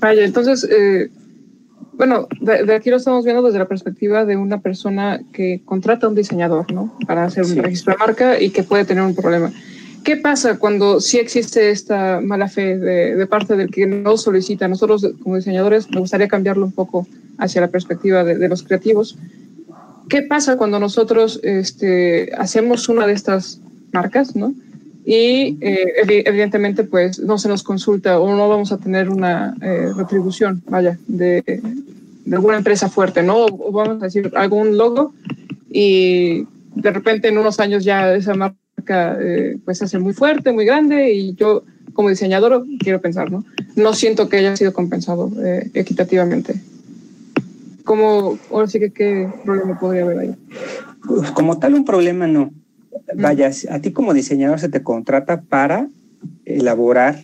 Vaya, 0.00 0.24
entonces, 0.24 0.66
bueno, 1.96 2.26
de, 2.40 2.74
aquí 2.74 2.90
lo 2.90 2.96
estamos 2.96 3.24
viendo 3.24 3.42
desde 3.42 3.58
la 3.58 3.68
perspectiva 3.68 4.24
de 4.24 4.36
una 4.36 4.60
persona 4.60 5.20
que 5.32 5.62
contrata 5.64 6.06
a 6.06 6.08
un 6.08 6.16
diseñador, 6.16 6.72
¿no? 6.72 6.96
Para 7.06 7.24
hacer 7.24 7.44
un 7.44 7.56
registro 7.56 7.92
de 7.92 7.98
marca 7.98 8.40
y 8.40 8.50
que 8.50 8.62
puede 8.62 8.84
tener 8.84 9.04
un 9.04 9.14
problema. 9.14 9.52
¿Qué 10.04 10.16
pasa 10.18 10.58
cuando 10.58 11.00
sí 11.00 11.18
existe 11.18 11.70
esta 11.70 12.20
mala 12.20 12.48
fe 12.48 12.78
de, 12.78 13.26
parte 13.26 13.56
del 13.56 13.70
que 13.70 13.86
no 13.86 14.18
solicita? 14.18 14.68
Nosotros 14.68 15.06
como 15.22 15.36
diseñadores 15.36 15.90
me 15.90 16.00
gustaría 16.00 16.28
cambiarlo 16.28 16.66
un 16.66 16.72
poco 16.72 17.06
hacia 17.38 17.62
la 17.62 17.68
perspectiva 17.68 18.22
de, 18.22 18.48
los 18.48 18.62
creativos. 18.62 19.16
¿Qué 20.10 20.20
pasa 20.20 20.58
cuando 20.58 20.78
nosotros 20.78 21.40
este, 21.42 22.30
hacemos 22.36 22.90
una 22.90 23.06
de 23.06 23.14
estas 23.14 23.60
marcas, 23.92 24.36
¿no? 24.36 24.52
y 25.06 25.58
eh, 25.60 26.22
evidentemente 26.24 26.82
pues 26.84 27.18
no 27.18 27.36
se 27.36 27.48
nos 27.48 27.62
consulta 27.62 28.18
o 28.18 28.34
no 28.34 28.48
vamos 28.48 28.72
a 28.72 28.78
tener 28.78 29.10
una 29.10 29.54
eh, 29.60 29.90
retribución, 29.94 30.62
vaya, 30.66 30.98
de, 31.06 31.42
de, 32.24 32.36
alguna 32.36 32.56
empresa 32.56 32.88
fuerte, 32.88 33.22
¿no? 33.22 33.44
O 33.44 33.70
vamos 33.70 34.00
a 34.00 34.06
decir 34.06 34.32
algún 34.34 34.78
logo 34.78 35.12
y 35.70 36.46
de 36.74 36.90
repente 36.90 37.28
en 37.28 37.36
unos 37.36 37.60
años 37.60 37.84
ya 37.84 38.14
esa 38.14 38.32
marca 38.32 38.56
eh, 38.88 39.58
pues 39.64 39.82
hace 39.82 39.98
muy 39.98 40.12
fuerte, 40.12 40.52
muy 40.52 40.64
grande 40.64 41.12
y 41.12 41.34
yo 41.34 41.64
como 41.92 42.08
diseñador 42.08 42.66
quiero 42.80 43.00
pensar, 43.00 43.30
¿no? 43.30 43.44
No 43.76 43.94
siento 43.94 44.28
que 44.28 44.38
haya 44.38 44.56
sido 44.56 44.72
compensado 44.72 45.30
equitativamente. 45.74 46.54
¿Cómo, 47.84 48.38
ahora 48.50 48.66
sí 48.66 48.80
que 48.80 48.90
qué 48.90 49.28
problema 49.44 49.78
podría 49.78 50.02
haber 50.02 50.18
ahí? 50.18 50.34
Pues, 51.06 51.30
como 51.32 51.58
tal 51.58 51.74
un 51.74 51.84
problema 51.84 52.26
no 52.26 52.50
vaya, 53.14 53.50
a 53.70 53.78
ti 53.80 53.92
como 53.92 54.14
diseñador 54.14 54.60
se 54.60 54.68
te 54.68 54.82
contrata 54.82 55.42
para 55.42 55.88
elaborar 56.44 57.22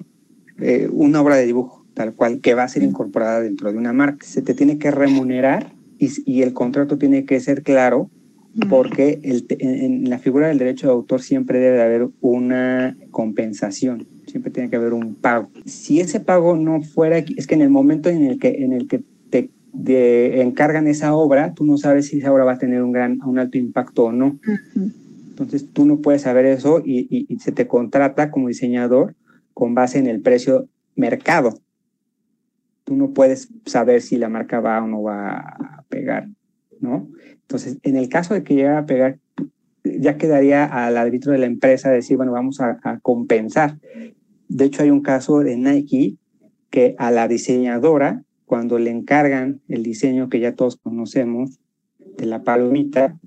eh, 0.59 0.89
una 0.93 1.23
obra 1.23 1.37
de 1.37 1.47
dibujo. 1.47 1.85
tal 1.95 2.15
cual, 2.15 2.41
que 2.41 2.55
va 2.55 2.63
a 2.63 2.69
ser 2.69 2.83
incorporada 2.83 3.41
dentro 3.41 3.73
de 3.73 3.79
una 3.79 3.93
marca. 3.93 4.27
Se 4.27 4.43
te 4.43 4.55
tiene 4.55 4.79
que 4.79 4.91
remunerar 4.91 5.73
y, 5.99 6.11
y 6.25 6.43
el 6.43 6.53
contrato 6.55 6.99
tiene 6.99 7.25
que 7.25 7.41
ser 7.41 7.63
claro 7.63 8.11
porque 8.69 9.21
el, 9.23 9.47
en, 9.59 10.11
la 10.11 10.19
figura 10.19 10.49
del 10.49 10.59
derecho 10.59 10.87
de 10.87 10.93
autor 10.93 11.23
siempre 11.23 11.61
debe 11.61 11.83
haber 11.83 12.09
una 12.21 12.97
compensación, 13.11 14.07
siempre 14.27 14.51
tiene 14.51 14.71
que 14.71 14.77
haber 14.77 14.93
un 14.93 15.15
pago. 15.15 15.51
Si 15.65 16.01
ese 16.01 16.21
pago 16.21 16.57
no 16.57 16.83
fuera, 16.83 17.19
es 17.19 17.47
que 17.47 17.55
en 17.55 17.63
el 17.63 17.71
momento 17.71 18.09
en 18.09 18.25
el 18.25 18.39
que, 18.39 18.65
en 18.65 18.73
el 18.73 18.89
que 18.89 19.03
te 19.31 20.41
encargan 20.43 20.89
esa 20.89 21.15
obra, 21.15 21.55
tú 21.55 21.65
no 21.65 21.77
sabes 21.77 22.09
si 22.09 22.19
esa 22.19 22.33
obra 22.33 22.45
va 22.45 22.53
a 22.53 22.59
tener 22.59 22.83
un, 22.83 22.93
gran, 22.93 23.21
un 23.25 23.39
alto 23.39 23.59
impacto 23.59 24.05
o 24.05 24.13
no. 24.13 24.39
Entonces 25.31 25.67
tú 25.73 25.87
no 25.87 26.01
puedes 26.01 26.23
saber 26.23 26.45
eso 26.47 26.83
y, 26.85 27.27
y, 27.29 27.39
se 27.39 27.53
te 27.53 27.67
contrata 27.67 28.31
como 28.31 28.49
diseñador 28.49 29.15
con 29.55 29.75
base 29.75 29.99
en 29.99 30.07
el 30.07 30.21
precio 30.21 30.69
mercado. 30.97 31.59
Tú 32.85 32.97
no 32.97 33.11
puedes 33.11 33.49
saber 33.65 34.03
si 34.03 34.17
la 34.17 34.29
marca 34.29 34.61
va 34.61 34.83
o 34.83 34.87
no 34.87 35.03
va 35.03 35.39
a 35.39 35.85
pegar, 35.89 36.29
Entonces, 36.83 37.79
en 37.83 37.97
el 37.97 38.09
caso 38.09 38.35
de 38.35 38.43
que 38.43 38.55
llegue 38.55 38.69
a 38.69 38.87
pegar, 38.87 39.19
ya 39.85 40.17
quedaría 40.17 40.65
al 40.65 40.97
árbitro 40.97 41.33
de 41.33 41.39
la 41.39 41.47
empresa 41.47 41.91
decir, 41.91 42.17
bueno, 42.17 42.33
vamos 42.33 42.61
a, 42.61 42.79
a 42.83 42.99
compensar. 43.01 43.79
De 44.49 44.65
hecho, 44.65 44.83
hay 44.83 44.91
un 44.91 45.03
caso 45.03 45.41
de 45.41 45.57
Nike 45.57 46.17
que 46.71 46.95
a 46.99 47.11
la 47.11 47.29
diseñadora, 47.29 48.23
cuando 48.45 48.79
le 48.79 48.91
encargan 48.91 49.61
el 49.69 49.83
diseño 49.83 50.29
que 50.29 50.41
ya 50.41 50.55
todos 50.55 50.77
conocemos 50.77 51.61
de 52.17 52.27
la 52.27 52.43
palomita, 52.43 53.19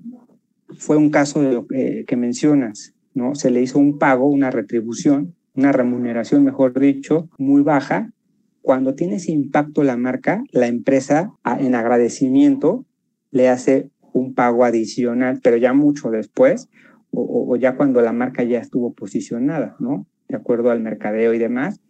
fue 0.76 0.96
un 0.96 1.10
caso 1.10 1.42
de 1.42 1.52
lo 1.52 1.66
que, 1.66 2.16
mencionas, 2.16 2.94
¿no? 3.14 3.34
Se 3.34 3.50
le 3.50 3.62
hizo 3.62 3.78
un 3.78 3.98
pago, 3.98 4.28
una 4.28 4.50
retribución, 4.50 5.34
una 5.54 5.72
remuneración, 5.72 6.44
mejor 6.44 6.78
dicho, 6.78 7.28
muy 7.38 7.62
baja. 7.62 8.12
Cuando 8.60 8.94
tiene 8.94 9.16
ese 9.16 9.32
impacto 9.32 9.84
la 9.84 9.96
marca, 9.96 10.42
la 10.50 10.66
empresa, 10.66 11.32
en 11.58 11.74
agradecimiento, 11.74 12.86
le 13.34 13.48
hace 13.48 13.90
un 14.12 14.32
pago 14.32 14.64
adicional, 14.64 15.40
pero 15.42 15.56
ya 15.56 15.74
mucho 15.74 16.10
después, 16.10 16.70
o, 17.10 17.56
ya 17.56 17.76
cuando 17.76 18.00
la 18.00 18.12
marca 18.12 18.44
ya 18.44 18.60
estuvo 18.60 18.94
posicionada, 18.94 19.76
¿no? 19.80 20.06
De 20.28 20.36
acuerdo 20.36 20.70
al 20.70 20.80
mercadeo 20.80 21.34
y 21.34 21.38
demás, 21.38 21.80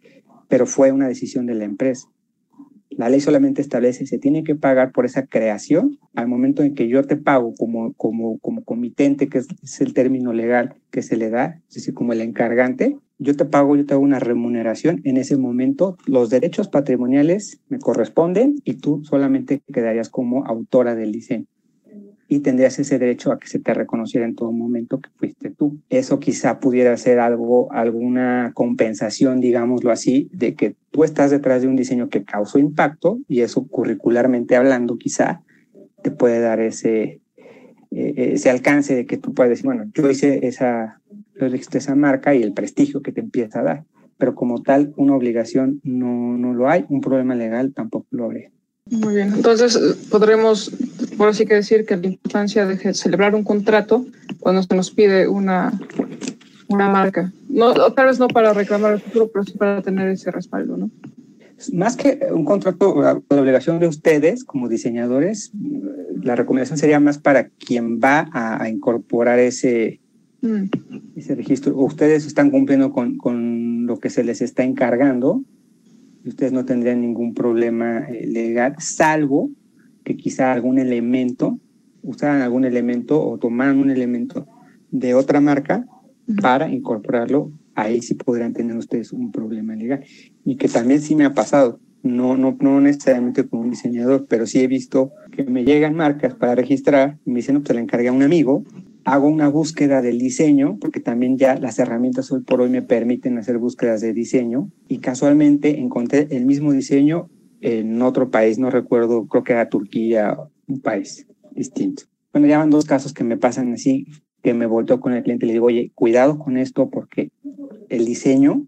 pero 0.47 0.65
fue 0.65 0.91
una 0.91 1.07
decisión 1.07 1.45
de 1.45 1.53
la 1.53 1.63
empresa. 1.63 2.09
La 2.89 3.09
ley 3.09 3.19
solamente 3.19 3.61
establece 3.61 4.07
se 4.07 4.17
tiene 4.17 4.43
que 4.43 4.55
pagar 4.55 4.91
por 4.91 5.05
esa 5.05 5.27
creación 5.27 5.99
al 6.15 6.27
momento 6.27 6.63
en 6.63 6.73
que 6.73 6.87
yo 6.87 7.03
te 7.03 7.15
pago 7.15 7.53
como, 7.55 7.93
como, 7.93 8.39
como 8.39 8.63
comitente, 8.63 9.27
que 9.27 9.39
es, 9.39 9.81
el 9.81 9.93
término 9.93 10.33
legal 10.33 10.75
que 10.89 11.03
se 11.03 11.17
le 11.17 11.29
da, 11.29 11.61
es 11.69 11.75
decir, 11.75 11.93
como 11.93 12.13
el 12.13 12.21
encargante, 12.21 12.97
yo 13.17 13.35
te 13.35 13.45
pago, 13.45 13.75
yo 13.75 13.85
te 13.85 13.93
hago 13.93 14.03
una 14.03 14.19
remuneración, 14.19 15.01
en 15.03 15.17
ese 15.17 15.37
momento 15.37 15.97
los 16.05 16.29
derechos 16.29 16.67
patrimoniales 16.67 17.61
me 17.69 17.79
corresponden 17.79 18.55
y 18.63 18.75
tú 18.75 19.03
solamente 19.03 19.61
quedarías 19.71 20.09
como 20.09 20.45
autora 20.45 20.95
del 20.95 21.11
diseño 21.11 21.45
y 22.27 22.39
tendrías 22.39 22.79
ese 22.79 22.97
derecho 22.97 23.31
a 23.31 23.39
que 23.39 23.47
se 23.47 23.59
te 23.59 23.73
reconociera 23.73 24.25
en 24.25 24.35
todo 24.35 24.51
momento 24.51 24.99
que 24.99 25.09
fuiste 25.15 25.51
tú. 25.51 25.77
Eso 25.89 26.19
quizá 26.19 26.59
pudiera 26.59 26.95
ser 26.97 27.19
algo, 27.19 27.71
alguna 27.71 28.51
compensación, 28.55 29.39
digámoslo 29.39 29.91
así, 29.91 30.29
de 30.33 30.55
que 30.55 30.75
tú 30.91 31.03
estás 31.03 31.31
detrás 31.31 31.61
de 31.61 31.67
un 31.67 31.75
diseño 31.75 32.09
que 32.09 32.23
causó 32.23 32.57
impacto 32.57 33.19
y 33.27 33.41
eso 33.41 33.67
curricularmente 33.67 34.55
hablando 34.55 34.97
quizá 34.97 35.43
te 36.01 36.11
puede 36.11 36.39
dar 36.39 36.59
ese, 36.59 37.21
eh, 37.91 38.31
ese 38.33 38.49
alcance 38.49 38.95
de 38.95 39.05
que 39.05 39.17
tú 39.17 39.33
puedes 39.33 39.51
decir, 39.51 39.65
bueno, 39.65 39.85
yo 39.93 40.09
hice 40.09 40.47
esa, 40.47 41.01
esa 41.39 41.95
marca 41.95 42.35
y 42.35 42.43
el 42.43 42.53
prestigio 42.53 43.01
que 43.01 43.11
te 43.11 43.21
empieza 43.21 43.59
a 43.59 43.63
dar, 43.63 43.83
pero 44.17 44.35
como 44.35 44.61
tal 44.61 44.93
una 44.95 45.15
obligación 45.15 45.81
no, 45.83 46.37
no 46.37 46.53
lo 46.53 46.69
hay, 46.69 46.85
un 46.89 47.01
problema 47.01 47.35
legal 47.35 47.73
tampoco 47.73 48.07
lo 48.11 48.25
habría. 48.25 48.51
Muy 48.91 49.15
bien, 49.15 49.33
entonces 49.33 49.77
podremos, 50.11 50.71
por 51.17 51.29
así 51.29 51.45
que 51.45 51.55
decir, 51.55 51.85
que 51.85 51.97
la 51.97 52.05
importancia 52.05 52.67
de 52.67 52.93
celebrar 52.93 53.33
un 53.33 53.43
contrato 53.43 54.05
cuando 54.39 54.61
se 54.61 54.75
nos 54.75 54.91
pide 54.91 55.27
una, 55.27 55.73
una 56.67 56.89
marca, 56.89 57.33
no, 57.49 57.73
tal 57.93 58.05
vez 58.05 58.19
no 58.19 58.27
para 58.27 58.53
reclamar 58.53 58.93
el 58.93 58.99
futuro, 58.99 59.31
pero 59.33 59.43
sí 59.43 59.57
para 59.57 59.81
tener 59.81 60.09
ese 60.09 60.29
respaldo, 60.29 60.77
¿no? 60.77 60.91
Más 61.73 61.95
que 61.95 62.19
un 62.31 62.43
contrato, 62.43 63.01
la 63.01 63.21
obligación 63.29 63.79
de 63.79 63.87
ustedes 63.87 64.43
como 64.43 64.67
diseñadores, 64.67 65.51
la 66.21 66.35
recomendación 66.35 66.77
sería 66.77 66.99
más 66.99 67.17
para 67.17 67.47
quien 67.47 67.99
va 67.99 68.29
a, 68.33 68.67
incorporar 68.69 69.39
ese, 69.39 70.01
mm. 70.41 71.15
ese 71.15 71.35
registro. 71.35 71.75
Ustedes 71.77 72.25
están 72.25 72.51
cumpliendo 72.51 72.91
con, 72.91 73.17
con 73.17 73.85
lo 73.85 73.99
que 73.99 74.09
se 74.09 74.23
les 74.23 74.41
está 74.41 74.63
encargando, 74.63 75.43
ustedes 76.25 76.51
no 76.51 76.65
tendrían 76.65 77.01
ningún 77.01 77.33
problema 77.33 78.07
eh, 78.09 78.27
legal, 78.27 78.75
salvo 78.79 79.51
que 80.03 80.15
quizá 80.15 80.53
algún 80.53 80.79
elemento, 80.79 81.59
usaran 82.01 82.41
algún 82.41 82.65
elemento 82.65 83.21
o 83.21 83.37
tomaran 83.37 83.79
un 83.79 83.89
elemento 83.89 84.47
de 84.91 85.13
otra 85.15 85.41
marca 85.41 85.85
para 86.41 86.69
incorporarlo, 86.71 87.51
ahí 87.73 88.01
sí 88.01 88.13
podrían 88.15 88.53
tener 88.53 88.77
ustedes 88.77 89.11
un 89.11 89.31
problema 89.31 89.75
legal. 89.75 90.03
Y 90.43 90.55
que 90.55 90.67
también 90.67 91.01
sí 91.01 91.15
me 91.15 91.25
ha 91.25 91.33
pasado, 91.33 91.79
no, 92.03 92.37
no, 92.37 92.55
no 92.59 92.81
necesariamente 92.81 93.47
como 93.47 93.63
un 93.63 93.71
diseñador, 93.71 94.27
pero 94.29 94.45
sí 94.45 94.59
he 94.59 94.67
visto 94.67 95.11
que 95.31 95.43
me 95.43 95.65
llegan 95.65 95.95
marcas 95.95 96.35
para 96.35 96.55
registrar 96.55 97.17
y 97.25 97.31
me 97.31 97.37
dicen, 97.37 97.55
no, 97.55 97.61
pues 97.61 97.69
se 97.69 97.73
la 97.73 97.81
encargué 97.81 98.07
a 98.07 98.13
un 98.13 98.23
amigo 98.23 98.63
hago 99.05 99.27
una 99.27 99.47
búsqueda 99.47 100.01
del 100.01 100.17
diseño, 100.17 100.77
porque 100.81 100.99
también 100.99 101.37
ya 101.37 101.55
las 101.55 101.79
herramientas 101.79 102.31
hoy 102.31 102.41
por 102.41 102.61
hoy 102.61 102.69
me 102.69 102.81
permiten 102.81 103.37
hacer 103.37 103.59
búsquedas 103.59 104.01
de 104.01 104.13
diseño, 104.13 104.71
y 104.87 104.97
casualmente 104.97 105.79
encontré 105.79 106.27
el 106.31 106.45
mismo 106.45 106.73
diseño 106.73 107.29
en 107.61 108.01
otro 108.01 108.29
país, 108.29 108.57
no 108.57 108.69
recuerdo, 108.69 109.27
creo 109.27 109.43
que 109.43 109.53
era 109.53 109.69
Turquía, 109.69 110.35
un 110.67 110.81
país 110.81 111.27
distinto. 111.51 112.03
Bueno, 112.33 112.47
ya 112.47 112.57
van 112.57 112.69
dos 112.69 112.85
casos 112.85 113.13
que 113.13 113.23
me 113.23 113.37
pasan 113.37 113.71
así, 113.73 114.07
que 114.41 114.53
me 114.53 114.65
volteo 114.65 114.99
con 114.99 115.13
el 115.13 115.23
cliente 115.23 115.45
y 115.45 115.47
le 115.47 115.53
digo, 115.53 115.67
oye, 115.67 115.91
cuidado 115.95 116.37
con 116.37 116.57
esto 116.57 116.89
porque 116.89 117.31
el 117.89 118.05
diseño 118.05 118.67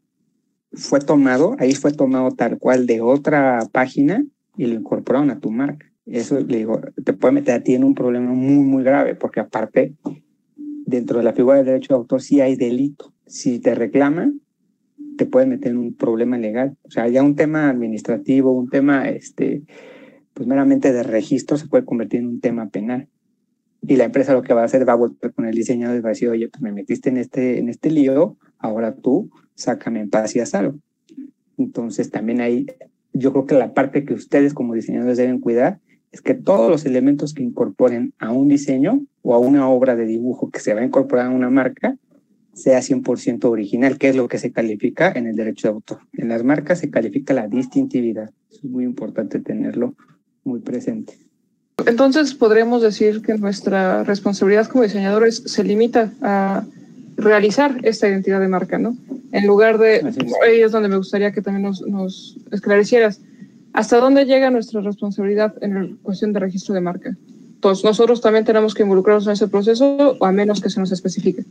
fue 0.71 0.99
tomado, 0.99 1.55
ahí 1.59 1.73
fue 1.73 1.91
tomado 1.91 2.31
tal 2.31 2.59
cual 2.59 2.87
de 2.87 3.01
otra 3.01 3.59
página 3.71 4.25
y 4.55 4.67
lo 4.67 4.75
incorporaron 4.75 5.31
a 5.31 5.39
tu 5.39 5.51
marca. 5.51 5.91
Eso 6.05 6.39
le 6.39 6.57
digo, 6.57 6.79
te 7.03 7.13
puede 7.13 7.33
meter 7.33 7.55
a 7.55 7.63
ti 7.63 7.75
en 7.75 7.83
un 7.83 7.93
problema 7.93 8.31
muy, 8.31 8.63
muy 8.63 8.83
grave, 8.83 9.15
porque 9.15 9.41
aparte 9.41 9.93
dentro 10.87 11.19
de 11.19 11.25
la 11.25 11.33
figura 11.33 11.57
del 11.57 11.65
derecho 11.65 11.93
de 11.93 11.97
autor 11.99 12.21
sí 12.21 12.41
hay 12.41 12.55
delito. 12.55 13.13
Si 13.27 13.59
te 13.59 13.75
reclaman, 13.75 14.41
te 15.17 15.25
puede 15.25 15.45
meter 15.45 15.71
en 15.71 15.77
un 15.77 15.93
problema 15.93 16.37
legal. 16.37 16.77
O 16.83 16.89
sea, 16.89 17.07
ya 17.09 17.21
un 17.21 17.35
tema 17.35 17.69
administrativo, 17.69 18.51
un 18.51 18.69
tema, 18.69 19.09
este, 19.09 19.63
pues 20.33 20.47
meramente 20.47 20.93
de 20.93 21.03
registro 21.03 21.57
se 21.57 21.67
puede 21.67 21.85
convertir 21.85 22.21
en 22.21 22.27
un 22.27 22.39
tema 22.39 22.69
penal. 22.69 23.09
Y 23.81 23.97
la 23.97 24.05
empresa 24.05 24.33
lo 24.33 24.41
que 24.41 24.53
va 24.53 24.61
a 24.61 24.65
hacer 24.65 24.87
va 24.87 24.93
a 24.93 24.97
volver 24.97 25.33
con 25.33 25.45
el 25.45 25.53
diseñador 25.53 25.97
y 25.97 26.01
va 26.01 26.09
a 26.09 26.13
decir, 26.13 26.29
oye, 26.29 26.47
pues 26.47 26.61
me 26.61 26.71
metiste 26.71 27.09
en 27.09 27.17
este, 27.17 27.59
en 27.59 27.69
este 27.69 27.91
lío, 27.91 28.37
ahora 28.57 28.95
tú 28.95 29.29
sácame 29.55 29.99
en 29.99 30.09
paz 30.09 30.35
y 30.35 30.39
haz 30.39 30.55
algo. 30.55 30.79
Entonces 31.57 32.09
también 32.11 32.39
ahí, 32.39 32.65
yo 33.11 33.33
creo 33.33 33.45
que 33.45 33.55
la 33.55 33.73
parte 33.73 34.05
que 34.05 34.13
ustedes 34.13 34.53
como 34.53 34.73
diseñadores 34.73 35.17
deben 35.17 35.39
cuidar 35.39 35.79
es 36.17 36.23
que 36.23 36.33
todos 36.33 36.71
los 36.71 36.83
elementos 36.87 37.35
que 37.35 37.43
incorporen 37.43 38.11
a 38.17 38.31
un 38.31 38.47
diseño 38.47 39.05
o 39.21 39.35
a 39.35 39.37
una 39.37 39.69
obra 39.69 39.95
de 39.95 40.07
dibujo 40.07 40.49
que 40.49 40.59
se 40.59 40.73
va 40.73 40.81
a 40.81 40.83
incorporar 40.83 41.27
a 41.27 41.29
una 41.29 41.51
marca 41.51 41.95
sea 42.53 42.79
100% 42.79 43.45
original, 43.45 43.99
que 43.99 44.09
es 44.09 44.15
lo 44.15 44.27
que 44.27 44.39
se 44.39 44.51
califica 44.51 45.11
en 45.11 45.27
el 45.27 45.35
derecho 45.35 45.67
de 45.67 45.73
autor. 45.75 45.99
En 46.13 46.29
las 46.29 46.43
marcas 46.43 46.79
se 46.79 46.89
califica 46.89 47.35
la 47.35 47.47
distintividad. 47.47 48.31
Es 48.51 48.63
muy 48.63 48.83
importante 48.83 49.39
tenerlo 49.39 49.93
muy 50.43 50.59
presente. 50.59 51.13
Entonces, 51.85 52.33
podríamos 52.33 52.81
decir 52.81 53.21
que 53.21 53.37
nuestra 53.37 54.03
responsabilidad 54.03 54.65
como 54.65 54.85
diseñadores 54.85 55.43
se 55.45 55.63
limita 55.63 56.11
a 56.23 56.65
realizar 57.15 57.77
esta 57.83 58.07
identidad 58.07 58.39
de 58.39 58.47
marca, 58.47 58.79
¿no? 58.79 58.97
En 59.31 59.45
lugar 59.45 59.77
de, 59.77 60.01
ahí 60.43 60.61
es 60.61 60.71
donde 60.71 60.89
me 60.89 60.97
gustaría 60.97 61.31
que 61.31 61.43
también 61.43 61.61
nos, 61.61 61.81
nos 61.81 62.39
esclarecieras, 62.51 63.21
¿Hasta 63.77 63.99
dónde 63.99 64.25
llega 64.25 64.49
nuestra 64.49 64.81
responsabilidad 64.81 65.53
en 65.61 65.73
la 65.75 65.87
cuestión 66.01 66.33
de 66.33 66.39
registro 66.39 66.73
de 66.73 66.81
marca? 66.81 67.15
Entonces, 67.53 67.85
nosotros 67.85 68.21
también 68.21 68.43
tenemos 68.43 68.73
que 68.73 68.81
involucrarnos 68.81 69.27
en 69.27 69.33
ese 69.33 69.47
proceso, 69.47 70.17
o 70.19 70.25
a 70.25 70.31
menos 70.31 70.61
que 70.61 70.71
se 70.71 70.79
nos 70.79 70.91
especifique. 70.91 71.43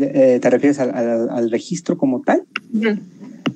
Eh, 0.00 0.40
¿Te 0.42 0.50
refieres 0.50 0.80
al, 0.80 1.48
registro 1.48 1.96
como 1.96 2.22
tal? 2.22 2.42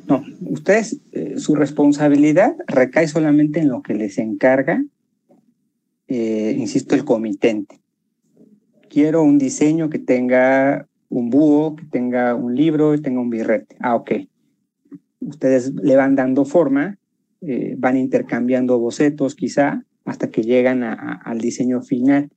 No, 0.06 0.24
ustedes, 0.42 0.98
eh, 1.10 1.40
su 1.40 1.56
responsabilidad 1.56 2.54
recae 2.68 3.08
solamente 3.08 3.58
en 3.58 3.68
lo 3.68 3.82
que 3.82 3.94
les 3.94 4.18
encarga, 4.18 4.84
eh, 6.06 6.54
insisto, 6.56 6.94
el 6.94 7.04
comitente. 7.04 7.80
Quiero 8.88 9.24
un 9.24 9.38
diseño 9.38 9.90
que 9.90 9.98
tenga 9.98 10.86
un 11.08 11.30
búho, 11.30 11.74
que 11.74 11.84
tenga 11.86 12.36
un 12.36 12.54
libro 12.54 12.94
y 12.94 13.02
tenga 13.02 13.20
un 13.20 13.30
birrete. 13.30 13.74
Ah, 13.80 13.96
ok. 13.96 14.12
Ustedes 15.18 15.74
le 15.74 15.96
van 15.96 16.14
dando 16.14 16.44
forma 16.44 16.96
eh, 17.42 17.74
van 17.78 17.96
intercambiando 17.96 18.78
bocetos 18.78 19.34
quizá 19.34 19.84
hasta 20.04 20.30
que 20.30 20.42
llegan 20.42 20.82
al 20.82 21.38
diseño 21.38 21.82
final. 21.82 22.30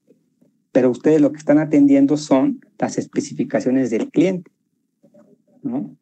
Pero 0.72 0.90
ustedes 0.90 1.22
lo 1.22 1.32
que 1.32 1.38
están 1.38 1.58
atendiendo 1.58 2.18
son 2.18 2.62
las 2.78 2.98
especificaciones 2.98 3.90
del 3.90 4.10
cliente. 4.10 4.52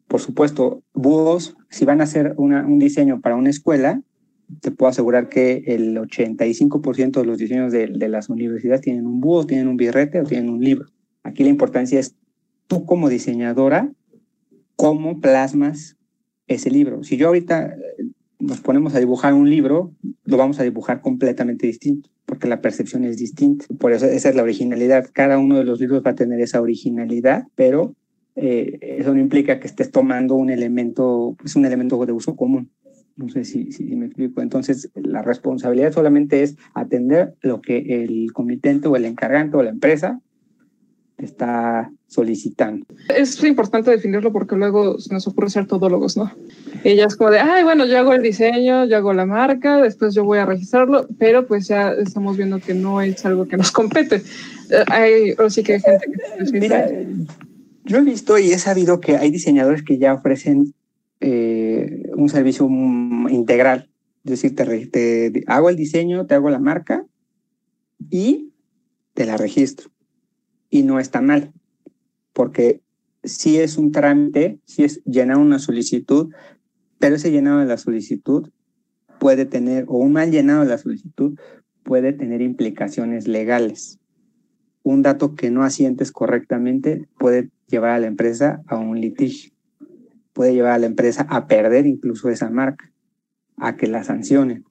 Por 0.06 0.20
supuesto, 0.20 0.82
búhos, 0.94 1.56
si 1.68 1.84
van 1.84 2.00
a 2.00 2.04
hacer 2.04 2.34
un 2.36 2.78
diseño 2.78 3.20
para 3.20 3.36
una 3.36 3.50
escuela, 3.50 4.02
te 4.60 4.70
puedo 4.70 4.88
asegurar 4.88 5.28
que 5.28 5.64
el 5.66 5.96
85% 5.96 7.20
de 7.20 7.26
los 7.26 7.38
diseños 7.38 7.70
de, 7.72 7.88
de, 7.88 8.08
las 8.08 8.30
universidades 8.30 8.80
tienen 8.80 9.06
un 9.06 9.20
búho, 9.20 9.46
tienen 9.46 9.68
un 9.68 9.76
birrete 9.76 10.20
o 10.20 10.24
tienen 10.24 10.48
un 10.48 10.60
libro. 10.60 10.86
Aquí 11.22 11.42
la 11.42 11.50
importancia 11.50 12.00
es 12.00 12.14
tú 12.66 12.86
como 12.86 13.10
diseñadora, 13.10 13.92
cómo 14.76 15.20
plasmas 15.20 15.96
ese 16.46 16.70
libro. 16.70 17.02
Si 17.02 17.16
yo 17.16 17.26
ahorita 17.26 17.74
nos 18.38 18.60
ponemos 18.60 18.94
a 18.94 19.00
dibujar 19.00 19.34
un 19.34 19.50
libro, 19.50 19.92
lo 20.24 20.36
vamos 20.36 20.60
a 20.60 20.62
dibujar 20.62 21.00
completamente 21.00 21.66
distinto, 21.66 22.08
porque 22.24 22.48
la 22.48 22.60
percepción 22.60 23.04
es 23.04 23.16
distinta. 23.16 23.66
Por 23.78 23.92
eso 23.92 24.06
esa 24.06 24.28
es 24.28 24.34
la 24.34 24.42
originalidad. 24.42 25.08
Cada 25.12 25.38
uno 25.38 25.56
de 25.56 25.64
los 25.64 25.80
libros 25.80 26.02
va 26.06 26.12
a 26.12 26.14
tener 26.14 26.40
esa 26.40 26.60
originalidad, 26.60 27.46
pero 27.54 27.94
eh, 28.36 28.78
eso 29.00 29.12
no 29.12 29.20
implica 29.20 29.58
que 29.58 29.66
estés 29.66 29.90
tomando 29.90 30.34
un 30.36 30.50
elemento, 30.50 31.36
es 31.44 31.56
un 31.56 31.64
elemento 31.64 32.04
de 32.06 32.12
uso 32.12 32.36
común. 32.36 32.70
No 33.16 33.28
sé 33.28 33.44
si, 33.44 33.72
si, 33.72 33.96
me 33.96 34.06
explico. 34.06 34.40
Entonces, 34.42 34.90
la 34.94 35.22
responsabilidad 35.22 35.90
solamente 35.90 36.44
es 36.44 36.56
atender 36.72 37.34
lo 37.40 37.60
que 37.60 38.04
el 38.04 38.32
comitente 38.32 38.86
o 38.86 38.94
el 38.94 39.06
encargante 39.06 39.56
o 39.56 39.62
la 39.64 39.70
empresa 39.70 40.20
está 41.18 41.90
solicitando. 42.06 42.86
Es 43.14 43.42
importante 43.42 43.90
definirlo 43.90 44.32
porque 44.32 44.56
luego 44.56 44.96
nos 45.10 45.26
ocurre 45.26 45.50
ser 45.50 45.66
todólogos, 45.66 46.16
¿no? 46.16 46.32
Ella 46.84 47.06
es 47.06 47.16
como 47.16 47.30
de, 47.30 47.40
ay, 47.40 47.64
bueno, 47.64 47.86
yo 47.86 47.98
hago 47.98 48.14
el 48.14 48.22
diseño, 48.22 48.84
yo 48.86 48.96
hago 48.96 49.12
la 49.12 49.26
marca, 49.26 49.78
después 49.78 50.14
yo 50.14 50.24
voy 50.24 50.38
a 50.38 50.46
registrarlo, 50.46 51.06
pero 51.18 51.46
pues 51.46 51.68
ya 51.68 51.92
estamos 51.92 52.36
viendo 52.36 52.60
que 52.60 52.74
no 52.74 53.02
es 53.02 53.24
algo 53.26 53.46
que 53.46 53.56
nos 53.56 53.72
compete. 53.72 54.22
Eh, 54.70 54.84
hay, 54.86 55.32
o 55.32 55.50
sí 55.50 55.62
que 55.62 55.74
hay 55.74 55.80
gente 55.80 56.06
que... 56.06 56.60
Mira, 56.60 56.88
yo 57.84 57.98
he 57.98 58.02
visto 58.02 58.38
y 58.38 58.52
he 58.52 58.58
sabido 58.58 59.00
que 59.00 59.16
hay 59.16 59.30
diseñadores 59.30 59.82
que 59.82 59.98
ya 59.98 60.14
ofrecen 60.14 60.74
eh, 61.20 62.10
un 62.14 62.28
servicio 62.28 62.68
integral. 63.28 63.90
Es 64.24 64.42
decir, 64.42 64.54
te, 64.54 65.44
hago 65.46 65.70
el 65.70 65.76
diseño, 65.76 66.26
te 66.26 66.34
hago 66.34 66.50
la 66.50 66.58
marca 66.58 67.04
y 68.10 68.52
te 69.14 69.24
la 69.24 69.36
registro. 69.36 69.90
Y 70.70 70.82
no 70.82 71.00
está 71.00 71.20
mal, 71.20 71.52
porque 72.32 72.82
si 73.24 73.58
es 73.58 73.78
un 73.78 73.92
trámite, 73.92 74.58
si 74.64 74.84
es 74.84 75.02
llenar 75.04 75.38
una 75.38 75.58
solicitud, 75.58 76.32
pero 76.98 77.16
ese 77.16 77.30
llenado 77.30 77.60
de 77.60 77.66
la 77.66 77.78
solicitud 77.78 78.50
puede 79.18 79.46
tener, 79.46 79.84
o 79.88 79.98
un 79.98 80.12
mal 80.12 80.30
llenado 80.30 80.62
de 80.62 80.68
la 80.68 80.78
solicitud 80.78 81.38
puede 81.82 82.12
tener 82.12 82.42
implicaciones 82.42 83.26
legales. 83.26 83.98
Un 84.82 85.02
dato 85.02 85.34
que 85.34 85.50
no 85.50 85.62
asientes 85.62 86.12
correctamente 86.12 87.08
puede 87.18 87.50
llevar 87.66 87.90
a 87.90 87.98
la 87.98 88.06
empresa 88.06 88.62
a 88.66 88.76
un 88.76 89.00
litigio 89.00 89.52
puede 90.38 90.54
llevar 90.54 90.74
a 90.74 90.78
la 90.78 90.86
empresa 90.86 91.26
a 91.30 91.48
perder 91.48 91.84
incluso 91.88 92.28
esa 92.28 92.48
marca, 92.48 92.92
a 93.56 93.74
que 93.74 93.88
la 93.88 94.04
sancionen. 94.04 94.64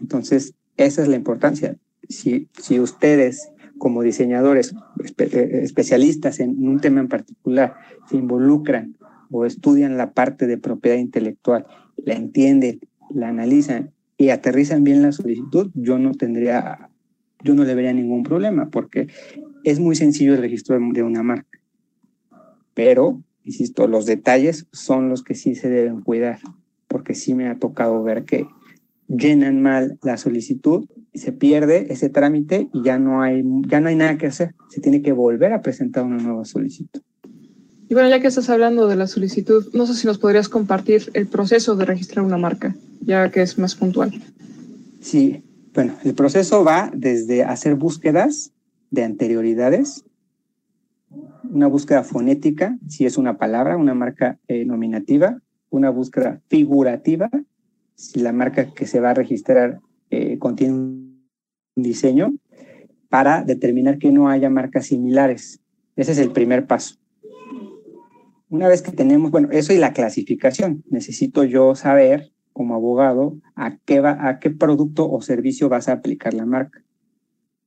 Entonces, 0.00 0.54
esa 0.76 1.02
es 1.02 1.06
la 1.06 1.14
importancia. 1.14 1.76
Si, 2.08 2.48
si 2.58 2.80
ustedes 2.80 3.52
como 3.78 4.02
diseñadores 4.02 4.74
eh, 5.18 5.60
especialistas 5.62 6.40
en 6.40 6.68
un 6.68 6.80
tema 6.80 7.00
en 7.00 7.08
particular 7.08 7.74
se 8.08 8.16
involucran 8.16 8.96
o 9.30 9.44
estudian 9.46 9.96
la 9.96 10.12
parte 10.12 10.46
de 10.46 10.58
propiedad 10.58 10.96
intelectual, 10.96 11.66
la 11.96 12.14
entienden, 12.14 12.80
la 13.10 13.28
analizan 13.28 13.92
y 14.16 14.30
aterrizan 14.30 14.84
bien 14.84 15.02
la 15.02 15.12
solicitud, 15.12 15.70
yo 15.74 15.98
no 15.98 16.12
tendría, 16.12 16.90
yo 17.44 17.54
no 17.54 17.64
le 17.64 17.74
vería 17.74 17.92
ningún 17.92 18.22
problema 18.22 18.70
porque 18.70 19.08
es 19.64 19.80
muy 19.80 19.96
sencillo 19.96 20.34
el 20.34 20.40
registro 20.40 20.78
de 20.78 21.02
una 21.02 21.22
marca. 21.22 21.58
Pero 22.74 23.22
insisto, 23.44 23.86
los 23.86 24.06
detalles 24.06 24.66
son 24.72 25.08
los 25.08 25.22
que 25.22 25.34
sí 25.34 25.54
se 25.54 25.70
deben 25.70 26.02
cuidar, 26.02 26.38
porque 26.86 27.14
sí 27.14 27.34
me 27.34 27.48
ha 27.48 27.58
tocado 27.58 28.02
ver 28.02 28.24
que 28.24 28.46
llenan 29.08 29.62
mal 29.62 29.98
la 30.02 30.16
solicitud 30.16 30.86
se 31.18 31.32
pierde 31.32 31.92
ese 31.92 32.08
trámite 32.08 32.68
y 32.72 32.82
ya 32.82 32.98
no 32.98 33.22
hay, 33.22 33.42
ya 33.66 33.80
no 33.80 33.88
hay 33.88 33.96
nada 33.96 34.16
que 34.16 34.26
hacer. 34.26 34.54
Se 34.70 34.80
tiene 34.80 35.02
que 35.02 35.12
volver 35.12 35.52
a 35.52 35.60
presentar 35.60 36.04
una 36.04 36.16
nueva 36.16 36.44
solicitud. 36.44 37.02
Y 37.90 37.94
bueno, 37.94 38.08
ya 38.08 38.20
que 38.20 38.28
estás 38.28 38.50
hablando 38.50 38.86
de 38.86 38.96
la 38.96 39.06
solicitud, 39.06 39.66
no 39.72 39.86
sé 39.86 39.94
si 39.94 40.06
nos 40.06 40.18
podrías 40.18 40.48
compartir 40.48 41.10
el 41.14 41.26
proceso 41.26 41.74
de 41.74 41.86
registrar 41.86 42.24
una 42.24 42.36
marca, 42.36 42.76
ya 43.00 43.30
que 43.30 43.42
es 43.42 43.58
más 43.58 43.74
puntual. 43.74 44.12
Sí, 45.00 45.42
bueno, 45.74 45.94
el 46.04 46.14
proceso 46.14 46.64
va 46.64 46.90
desde 46.94 47.44
hacer 47.44 47.76
búsquedas 47.76 48.52
de 48.90 49.04
anterioridades, 49.04 50.04
una 51.50 51.66
búsqueda 51.66 52.02
fonética, 52.02 52.76
si 52.88 53.06
es 53.06 53.16
una 53.16 53.38
palabra, 53.38 53.78
una 53.78 53.94
marca 53.94 54.38
eh, 54.48 54.66
nominativa, 54.66 55.40
una 55.70 55.88
búsqueda 55.88 56.42
figurativa, 56.48 57.30
si 57.98 58.20
la 58.20 58.32
marca 58.32 58.72
que 58.72 58.86
se 58.86 59.00
va 59.00 59.10
a 59.10 59.14
registrar 59.14 59.80
eh, 60.10 60.38
contiene 60.38 60.74
un 60.74 61.28
diseño, 61.74 62.32
para 63.08 63.42
determinar 63.42 63.98
que 63.98 64.12
no 64.12 64.28
haya 64.28 64.50
marcas 64.50 64.86
similares. 64.86 65.60
Ese 65.96 66.12
es 66.12 66.18
el 66.18 66.30
primer 66.30 66.66
paso. 66.66 66.96
Una 68.50 68.68
vez 68.68 68.82
que 68.82 68.92
tenemos, 68.92 69.30
bueno, 69.30 69.48
eso 69.50 69.72
y 69.72 69.78
la 69.78 69.92
clasificación, 69.92 70.84
necesito 70.88 71.44
yo 71.44 71.74
saber 71.74 72.30
como 72.52 72.74
abogado 72.74 73.38
a 73.54 73.78
qué, 73.78 74.00
va, 74.00 74.28
a 74.28 74.38
qué 74.38 74.50
producto 74.50 75.10
o 75.10 75.20
servicio 75.20 75.68
vas 75.68 75.88
a 75.88 75.92
aplicar 75.92 76.34
la 76.34 76.46
marca 76.46 76.84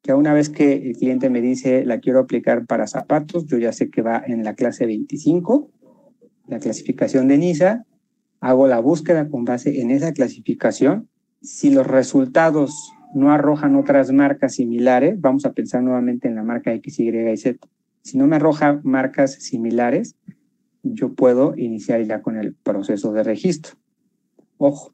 que 0.01 0.13
una 0.13 0.33
vez 0.33 0.49
que 0.49 0.73
el 0.73 0.97
cliente 0.97 1.29
me 1.29 1.41
dice 1.41 1.85
la 1.85 1.99
quiero 1.99 2.19
aplicar 2.19 2.65
para 2.65 2.87
zapatos, 2.87 3.45
yo 3.45 3.57
ya 3.57 3.71
sé 3.71 3.89
que 3.89 4.01
va 4.01 4.23
en 4.25 4.43
la 4.43 4.55
clase 4.55 4.85
25, 4.85 5.69
la 6.47 6.59
clasificación 6.59 7.27
de 7.27 7.37
NISA, 7.37 7.85
hago 8.41 8.67
la 8.67 8.79
búsqueda 8.79 9.29
con 9.29 9.45
base 9.45 9.81
en 9.81 9.91
esa 9.91 10.11
clasificación. 10.11 11.07
Si 11.41 11.71
los 11.71 11.87
resultados 11.87 12.91
no 13.15 13.31
arrojan 13.31 13.75
otras 13.75 14.11
marcas 14.11 14.55
similares, 14.55 15.19
vamos 15.19 15.45
a 15.45 15.53
pensar 15.53 15.81
nuevamente 15.81 16.27
en 16.27 16.35
la 16.35 16.43
marca 16.43 16.73
X, 16.73 16.99
Y 16.99 17.09
y 17.09 17.37
Z. 17.37 17.67
Si 18.01 18.17
no 18.17 18.27
me 18.27 18.35
arroja 18.35 18.81
marcas 18.83 19.33
similares, 19.35 20.17
yo 20.83 21.13
puedo 21.13 21.55
iniciar 21.55 22.03
ya 22.03 22.21
con 22.21 22.37
el 22.37 22.53
proceso 22.53 23.13
de 23.13 23.23
registro. 23.23 23.75
Ojo, 24.57 24.93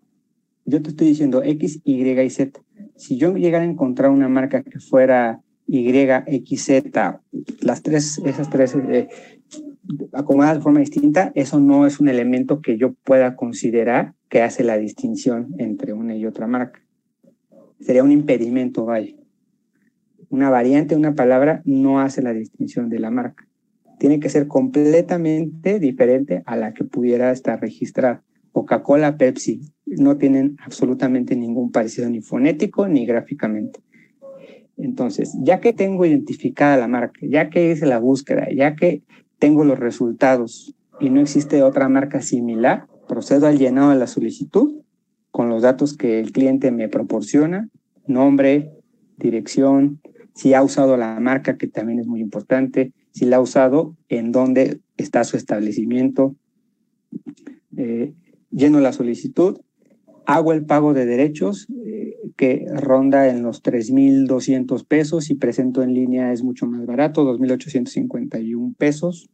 yo 0.66 0.82
te 0.82 0.90
estoy 0.90 1.08
diciendo 1.08 1.42
X, 1.44 1.82
Y 1.84 2.08
y 2.08 2.30
Z 2.30 2.62
si 2.96 3.18
yo 3.18 3.36
llegara 3.36 3.64
a 3.64 3.68
encontrar 3.68 4.12
una 4.12 4.28
marca 4.28 4.64
que 4.64 4.80
fuera 4.80 5.42
YXZ, 5.68 6.84
las 7.62 7.82
tres, 7.84 8.20
esas 8.26 8.50
tres 8.50 8.76
eh, 8.76 9.08
acomodadas 10.14 10.58
de 10.58 10.64
forma 10.64 10.80
distinta, 10.80 11.32
eso 11.36 11.60
no 11.60 11.86
es 11.86 12.00
un 12.00 12.08
elemento 12.08 12.62
que 12.62 12.78
yo 12.78 12.94
pueda 12.94 13.36
considerar 13.36 14.14
que 14.30 14.42
hace 14.42 14.64
la 14.64 14.78
distinción 14.78 15.54
entre 15.58 15.94
una 15.94 16.16
y 16.16 16.26
otra 16.26 16.48
marca. 16.48 16.82
Sería 17.80 18.04
un 18.04 18.12
impedimento, 18.12 18.86
vaya. 18.86 19.16
Una 20.30 20.50
variante, 20.50 20.96
una 20.96 21.16
palabra, 21.16 21.62
no 21.66 22.00
hace 22.02 22.22
la 22.22 22.34
distinción 22.34 22.90
de 22.90 23.00
la 23.00 23.12
marca. 23.12 23.48
Tiene 24.00 24.20
que 24.20 24.30
ser 24.30 24.48
completamente 24.48 25.80
diferente 25.80 26.44
a 26.46 26.56
la 26.56 26.74
que 26.74 26.84
pudiera 26.84 27.32
estar 27.32 27.60
registrada. 27.62 28.24
Coca-Cola, 28.52 29.18
Pepsi, 29.18 29.62
no 29.86 30.18
tienen 30.18 30.58
absolutamente 30.64 31.36
ningún 31.36 31.72
parecido 31.72 32.10
ni 32.10 32.22
fonético 32.22 32.88
ni 32.88 33.06
gráficamente. 33.06 33.80
Entonces, 34.78 35.36
ya 35.42 35.60
que 35.60 35.74
tengo 35.74 36.06
identificada 36.06 36.78
la 36.78 36.88
marca, 36.88 37.20
ya 37.24 37.50
que 37.50 37.72
hice 37.72 37.86
la 37.86 38.00
búsqueda, 38.00 38.48
ya 38.54 38.76
que 38.76 39.04
tengo 39.40 39.64
los 39.64 39.80
resultados 39.80 40.76
y 41.00 41.10
no 41.10 41.22
existe 41.22 41.64
otra 41.64 41.90
marca 41.90 42.22
similar, 42.22 42.88
procedo 43.08 43.48
al 43.48 43.58
llenado 43.58 43.92
de 43.92 43.98
la 43.98 44.08
solicitud 44.08 44.82
con 45.32 45.50
los 45.50 45.62
datos 45.62 45.96
que 45.96 46.20
el 46.20 46.32
cliente 46.32 46.72
me 46.72 46.90
proporciona, 46.90 47.70
nombre, 48.08 48.72
dirección, 49.18 50.02
si 50.34 50.54
ha 50.54 50.64
usado 50.64 50.98
la 50.98 51.20
marca, 51.20 51.58
que 51.58 51.68
también 51.68 52.00
es 52.00 52.08
muy 52.08 52.22
importante, 52.22 52.94
si 53.12 53.26
la 53.26 53.38
ha 53.38 53.42
usado, 53.42 53.96
en 54.10 54.32
dónde 54.32 54.80
está 54.98 55.24
su 55.24 55.38
establecimiento, 55.38 56.36
eh, 57.76 58.14
lleno 58.52 58.80
la 58.80 58.94
solicitud 58.94 59.60
hago 60.28 60.52
el 60.52 60.66
pago 60.66 60.94
de 60.94 61.06
derechos 61.06 61.68
que 62.38 62.66
ronda 62.72 63.28
en 63.30 63.42
los 63.42 63.64
3.200 63.64 64.86
pesos 64.86 65.30
y 65.30 65.36
presento 65.36 65.82
en 65.82 65.94
línea 65.94 66.32
es 66.32 66.44
mucho 66.44 66.68
más 66.68 66.86
barato, 66.86 67.26
2.851 67.26 68.76
pesos. 68.78 69.30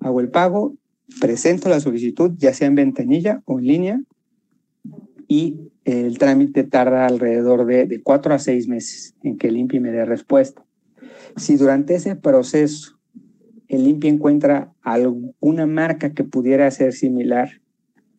Hago 0.00 0.20
el 0.20 0.28
pago, 0.28 0.74
presento 1.20 1.68
la 1.68 1.80
solicitud, 1.80 2.32
ya 2.36 2.52
sea 2.52 2.66
en 2.66 2.74
ventanilla 2.74 3.42
o 3.44 3.60
en 3.60 3.66
línea, 3.66 4.00
y 5.28 5.70
el 5.84 6.18
trámite 6.18 6.64
tarda 6.64 7.06
alrededor 7.06 7.64
de, 7.64 8.00
cuatro 8.02 8.34
a 8.34 8.40
seis 8.40 8.66
meses 8.66 9.14
en 9.22 9.38
que 9.38 9.46
el 9.46 9.56
INPI 9.56 9.78
me 9.78 9.92
dé 9.92 10.04
respuesta. 10.04 10.66
Si 11.36 11.56
durante 11.56 11.94
ese 11.94 12.16
proceso 12.16 12.98
el 13.68 13.86
INPI 13.86 14.08
encuentra 14.08 14.72
alguna 14.82 15.66
marca 15.66 16.12
que 16.12 16.24
pudiera 16.24 16.68
ser 16.72 16.92
similar 16.92 17.60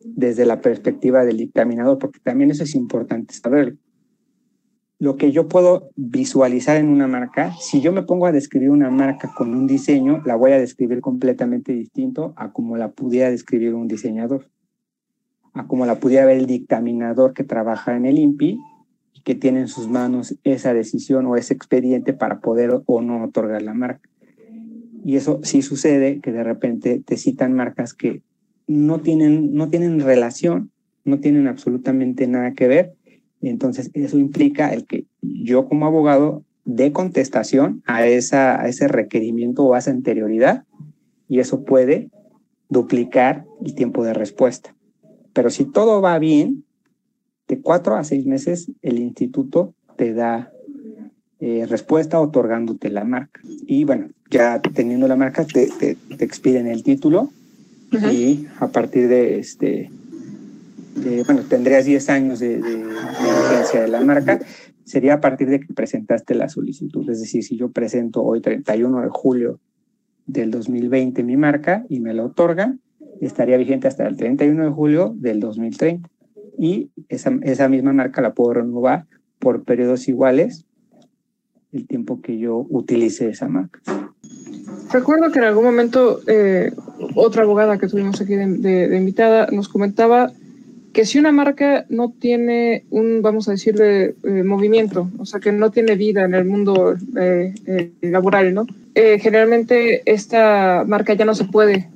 desde 0.02 0.46
la 0.46 0.62
perspectiva 0.62 1.26
del 1.26 1.36
dictaminador, 1.36 1.98
porque 1.98 2.20
también 2.20 2.50
eso 2.50 2.64
es 2.64 2.74
importante 2.74 3.34
saberlo. 3.34 3.76
Lo 5.02 5.16
que 5.16 5.32
yo 5.32 5.48
puedo 5.48 5.90
visualizar 5.96 6.76
en 6.76 6.88
una 6.88 7.08
marca, 7.08 7.56
si 7.58 7.80
yo 7.80 7.90
me 7.90 8.04
pongo 8.04 8.26
a 8.26 8.30
describir 8.30 8.70
una 8.70 8.88
marca 8.88 9.34
con 9.36 9.52
un 9.52 9.66
diseño, 9.66 10.22
la 10.24 10.36
voy 10.36 10.52
a 10.52 10.60
describir 10.60 11.00
completamente 11.00 11.72
distinto 11.72 12.32
a 12.36 12.52
como 12.52 12.76
la 12.76 12.92
pudiera 12.92 13.28
describir 13.28 13.74
un 13.74 13.88
diseñador, 13.88 14.48
a 15.54 15.66
como 15.66 15.86
la 15.86 15.96
pudiera 15.98 16.24
ver 16.24 16.36
el 16.36 16.46
dictaminador 16.46 17.32
que 17.32 17.42
trabaja 17.42 17.96
en 17.96 18.06
el 18.06 18.16
INPI 18.16 18.60
y 19.14 19.22
que 19.22 19.34
tiene 19.34 19.58
en 19.58 19.66
sus 19.66 19.88
manos 19.88 20.38
esa 20.44 20.72
decisión 20.72 21.26
o 21.26 21.34
ese 21.34 21.52
expediente 21.52 22.12
para 22.12 22.38
poder 22.38 22.80
o 22.86 23.00
no 23.00 23.24
otorgar 23.24 23.62
la 23.62 23.74
marca. 23.74 24.08
Y 25.04 25.16
eso 25.16 25.40
sí 25.42 25.62
sucede 25.62 26.20
que 26.20 26.30
de 26.30 26.44
repente 26.44 27.02
te 27.04 27.16
citan 27.16 27.54
marcas 27.54 27.92
que 27.92 28.22
no 28.68 29.00
tienen, 29.00 29.52
no 29.52 29.68
tienen 29.68 29.98
relación, 29.98 30.70
no 31.04 31.18
tienen 31.18 31.48
absolutamente 31.48 32.28
nada 32.28 32.52
que 32.52 32.68
ver 32.68 32.94
entonces, 33.48 33.90
eso 33.94 34.18
implica 34.18 34.72
el 34.72 34.86
que 34.86 35.06
yo 35.20 35.68
como 35.68 35.86
abogado 35.86 36.44
dé 36.64 36.92
contestación 36.92 37.82
a, 37.86 38.06
esa, 38.06 38.60
a 38.60 38.68
ese 38.68 38.88
requerimiento 38.88 39.64
o 39.64 39.74
a 39.74 39.78
esa 39.78 39.90
anterioridad 39.90 40.64
y 41.28 41.40
eso 41.40 41.64
puede 41.64 42.10
duplicar 42.68 43.44
el 43.64 43.74
tiempo 43.74 44.04
de 44.04 44.14
respuesta. 44.14 44.74
Pero 45.32 45.50
si 45.50 45.64
todo 45.64 46.00
va 46.00 46.18
bien, 46.18 46.64
de 47.48 47.60
cuatro 47.60 47.96
a 47.96 48.04
seis 48.04 48.26
meses 48.26 48.70
el 48.80 48.98
instituto 48.98 49.74
te 49.96 50.14
da 50.14 50.52
eh, 51.40 51.66
respuesta 51.68 52.20
otorgándote 52.20 52.90
la 52.90 53.04
marca. 53.04 53.40
Y 53.66 53.84
bueno, 53.84 54.10
ya 54.30 54.60
teniendo 54.60 55.08
la 55.08 55.16
marca, 55.16 55.44
te, 55.44 55.66
te, 55.66 55.96
te 55.96 56.24
expiden 56.24 56.68
el 56.68 56.82
título 56.82 57.30
y 58.12 58.46
a 58.58 58.68
partir 58.68 59.08
de 59.08 59.38
este 59.38 59.90
bueno, 61.26 61.42
tendrías 61.48 61.84
10 61.84 62.08
años 62.10 62.38
de, 62.38 62.56
vigencia 62.56 63.82
de 63.82 63.88
la 63.88 64.00
marca, 64.00 64.40
sería 64.84 65.14
a 65.14 65.20
partir 65.20 65.48
de 65.48 65.60
que 65.60 65.72
presentaste 65.72 66.34
la 66.34 66.48
solicitud. 66.48 67.08
Es 67.10 67.20
decir, 67.20 67.42
si 67.42 67.56
yo 67.56 67.70
presento 67.70 68.22
hoy 68.22 68.40
31 68.40 69.02
de 69.02 69.08
julio 69.08 69.60
del 70.26 70.50
2020 70.50 71.22
mi 71.22 71.36
marca 71.36 71.84
y 71.88 72.00
me 72.00 72.14
la 72.14 72.24
otorgan, 72.24 72.80
estaría 73.20 73.56
vigente 73.56 73.88
hasta 73.88 74.06
el 74.06 74.16
31 74.16 74.64
de 74.64 74.70
julio 74.70 75.14
del 75.16 75.40
2030. 75.40 76.08
Y 76.58 76.90
esa, 77.08 77.32
esa 77.42 77.68
misma 77.68 77.92
marca 77.92 78.20
la 78.20 78.34
puedo 78.34 78.54
renovar 78.54 79.06
por 79.38 79.64
periodos 79.64 80.08
iguales 80.08 80.66
el 81.72 81.86
tiempo 81.86 82.20
que 82.20 82.38
yo 82.38 82.66
utilice 82.68 83.28
esa 83.28 83.48
marca. 83.48 83.80
Recuerdo 84.92 85.32
que 85.32 85.38
en 85.38 85.46
algún 85.46 85.64
momento 85.64 86.20
eh, 86.26 86.72
otra 87.14 87.44
abogada 87.44 87.78
que 87.78 87.88
tuvimos 87.88 88.20
aquí 88.20 88.34
de, 88.34 88.46
de, 88.88 88.96
invitada 88.96 89.46
nos 89.50 89.68
comentaba 89.68 90.30
que 90.92 91.06
si 91.06 91.18
una 91.18 91.32
marca 91.32 91.86
no 91.88 92.10
tiene 92.10 92.84
un, 92.90 93.22
vamos 93.22 93.48
a 93.48 93.52
decirle, 93.52 94.14
eh, 94.24 94.42
movimiento, 94.44 95.10
o 95.18 95.24
sea, 95.24 95.40
que 95.40 95.50
no 95.50 95.70
tiene 95.70 95.96
vida 95.96 96.24
en 96.24 96.34
el 96.34 96.44
mundo 96.44 96.94
eh, 97.18 97.54
eh, 97.66 97.92
laboral, 98.02 98.54
¿no? 98.54 98.66
generalmente 98.94 100.02
esta 100.04 100.84
marca 100.86 101.14
ya 101.14 101.24
no 101.24 101.34
se 101.34 101.46
puede, 101.46 101.88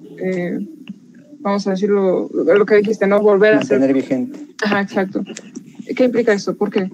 vamos 1.41 1.67
a 1.67 1.73
decirlo, 1.73 2.31
lo 2.33 2.65
que 2.65 2.77
dijiste, 2.77 3.07
¿no? 3.07 3.21
Volver 3.21 3.53
a 3.53 3.63
ser... 3.63 3.93
vigente. 3.93 4.39
Ajá, 4.65 4.81
exacto. 4.81 5.23
¿Qué 5.95 6.05
implica 6.05 6.33
esto? 6.33 6.57
¿Por 6.57 6.71
qué? 6.71 6.91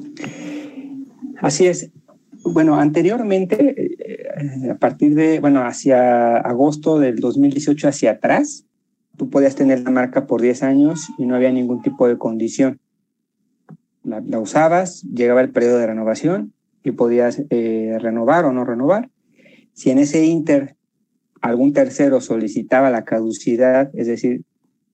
Así 1.41 1.69
es. 1.69 1.89
Bueno, 2.43 2.75
anteriormente, 2.81 3.97
a 4.69 4.75
partir 4.75 5.15
de, 5.15 5.39
bueno, 5.39 5.65
hacia 5.65 6.37
agosto 6.39 6.99
del 6.99 7.21
2018 7.21 7.87
hacia 7.87 8.11
atrás, 8.11 8.65
tú 9.23 9.31
podías 9.31 9.55
tener 9.55 9.85
la 9.85 9.93
marca 9.93 10.27
por 10.27 10.43
10 10.43 10.65
años 10.65 11.09
y 11.17 11.27
no 11.27 11.37
había 11.37 11.53
ningún 11.53 11.81
tipo 11.81 12.09
de 12.09 12.19
condición. 12.19 12.81
La, 14.03 14.21
usabas, 14.41 15.03
llegaba 15.03 15.41
el 15.43 15.53
periodo 15.53 15.79
de 15.79 15.87
renovación 15.87 16.53
y 16.83 16.91
podías 16.91 17.41
eh, 17.51 17.99
renovar 18.01 18.47
o 18.47 18.53
no 18.53 18.65
renovar. 18.65 19.11
Si 19.75 19.91
en 19.91 19.99
ese 19.99 20.25
inter 20.25 20.75
algún 21.41 21.73
tercero 21.73 22.21
solicitaba 22.21 22.91
la 22.91 23.05
caducidad, 23.05 23.93
es 23.95 24.09
decir, 24.09 24.43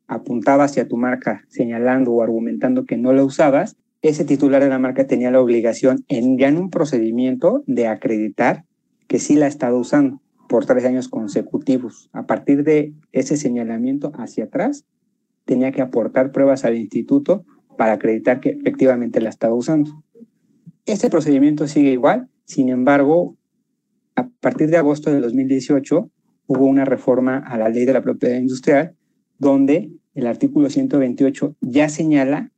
apuntaba 0.08 0.64
hacia 0.64 0.86
tu 0.86 0.98
marca 0.98 1.46
señalando 1.48 2.12
o 2.12 2.22
argumentando 2.22 2.84
que 2.84 2.98
no 2.98 3.14
la 3.14 3.24
usabas, 3.24 3.78
ese 4.02 4.26
titular 4.26 4.62
de 4.62 4.68
la 4.68 4.78
marca 4.78 5.06
tenía 5.06 5.30
la 5.30 5.40
obligación 5.40 6.04
en, 6.08 6.36
ya 6.36 6.48
en 6.48 6.58
un 6.58 6.68
procedimiento 6.68 7.64
de 7.66 7.86
acreditar 7.86 8.66
que 9.06 9.20
sí 9.20 9.36
la 9.36 9.46
estaba 9.46 9.78
usando 9.78 10.20
por 10.48 10.66
tres 10.66 10.84
años 10.84 11.08
consecutivos. 11.08 12.10
A 12.12 12.26
partir 12.26 12.64
de 12.64 12.94
ese 13.12 13.36
señalamiento 13.36 14.12
hacia 14.16 14.44
atrás, 14.44 14.84
tenía 15.44 15.72
que 15.72 15.82
aportar 15.82 16.32
pruebas 16.32 16.64
al 16.64 16.76
instituto 16.76 17.44
para 17.76 17.92
acreditar 17.92 18.40
que 18.40 18.50
efectivamente 18.50 19.20
la 19.20 19.28
estaba 19.28 19.54
usando. 19.54 20.02
Este 20.84 21.10
procedimiento 21.10 21.68
sigue 21.68 21.92
igual, 21.92 22.28
sin 22.44 22.70
embargo, 22.70 23.36
a 24.16 24.28
partir 24.40 24.68
de 24.70 24.78
agosto 24.78 25.10
de 25.10 25.20
2018 25.20 26.10
hubo 26.46 26.66
una 26.66 26.84
reforma 26.84 27.38
a 27.38 27.56
la 27.58 27.68
ley 27.68 27.84
de 27.84 27.92
la 27.92 28.02
propiedad 28.02 28.38
industrial 28.38 28.96
donde 29.38 29.92
el 30.14 30.26
artículo 30.26 30.68
128 30.70 31.54
ya 31.60 31.88
señala 31.88 32.50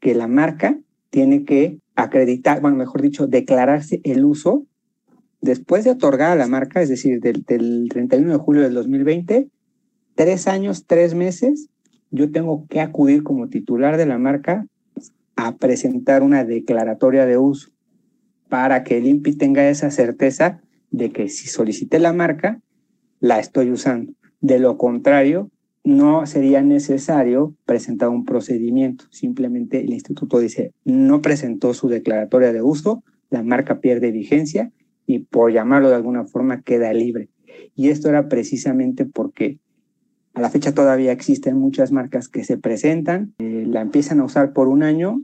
que 0.00 0.14
la 0.14 0.28
marca 0.28 0.78
tiene 1.10 1.44
que 1.44 1.78
acreditar, 1.96 2.60
bueno, 2.60 2.76
mejor 2.76 3.02
dicho, 3.02 3.26
declararse 3.26 4.00
el 4.04 4.24
uso 4.24 4.66
después 5.40 5.84
de 5.84 5.90
otorgar 5.90 6.32
a 6.32 6.36
la 6.36 6.46
marca, 6.46 6.82
es 6.82 6.88
decir, 6.88 7.20
del, 7.20 7.44
31 7.44 8.32
de 8.32 8.38
julio 8.38 8.62
del 8.62 8.74
2020, 8.74 9.48
tres 10.14 10.48
años, 10.48 10.86
tres 10.86 11.14
meses, 11.14 11.68
yo 12.10 12.30
tengo 12.30 12.66
que 12.68 12.80
acudir 12.80 13.22
como 13.22 13.48
titular 13.48 13.96
de 13.96 14.06
la 14.06 14.18
marca 14.18 14.66
a 15.36 15.56
presentar 15.56 16.22
una 16.22 16.44
declaratoria 16.44 17.26
de 17.26 17.38
uso 17.38 17.70
para 18.48 18.82
que 18.82 18.98
el 18.98 19.06
INPI 19.06 19.36
tenga 19.36 19.68
esa 19.68 19.90
certeza 19.90 20.60
de 20.90 21.12
que 21.12 21.28
si 21.28 21.48
solicité 21.48 21.98
la 21.98 22.12
marca, 22.12 22.60
la 23.20 23.38
estoy 23.38 23.70
usando. 23.70 24.12
De 24.40 24.58
lo 24.58 24.78
contrario, 24.78 25.50
no 25.84 26.26
sería 26.26 26.62
necesario 26.62 27.54
presentar 27.66 28.08
un 28.08 28.24
procedimiento. 28.24 29.04
Simplemente 29.10 29.80
el 29.80 29.92
instituto 29.92 30.38
dice, 30.38 30.72
no 30.84 31.22
presentó 31.22 31.74
su 31.74 31.88
declaratoria 31.88 32.52
de 32.52 32.62
uso, 32.62 33.04
la 33.30 33.42
marca 33.42 33.80
pierde 33.80 34.10
vigencia 34.10 34.72
y 35.08 35.20
por 35.20 35.50
llamarlo 35.50 35.88
de 35.88 35.94
alguna 35.96 36.26
forma 36.26 36.60
queda 36.60 36.92
libre. 36.92 37.30
Y 37.74 37.88
esto 37.88 38.10
era 38.10 38.28
precisamente 38.28 39.06
porque 39.06 39.58
a 40.34 40.40
la 40.42 40.50
fecha 40.50 40.74
todavía 40.74 41.12
existen 41.12 41.56
muchas 41.56 41.90
marcas 41.90 42.28
que 42.28 42.44
se 42.44 42.58
presentan, 42.58 43.32
eh, 43.38 43.64
la 43.66 43.80
empiezan 43.80 44.20
a 44.20 44.24
usar 44.24 44.52
por 44.52 44.68
un 44.68 44.82
año 44.82 45.22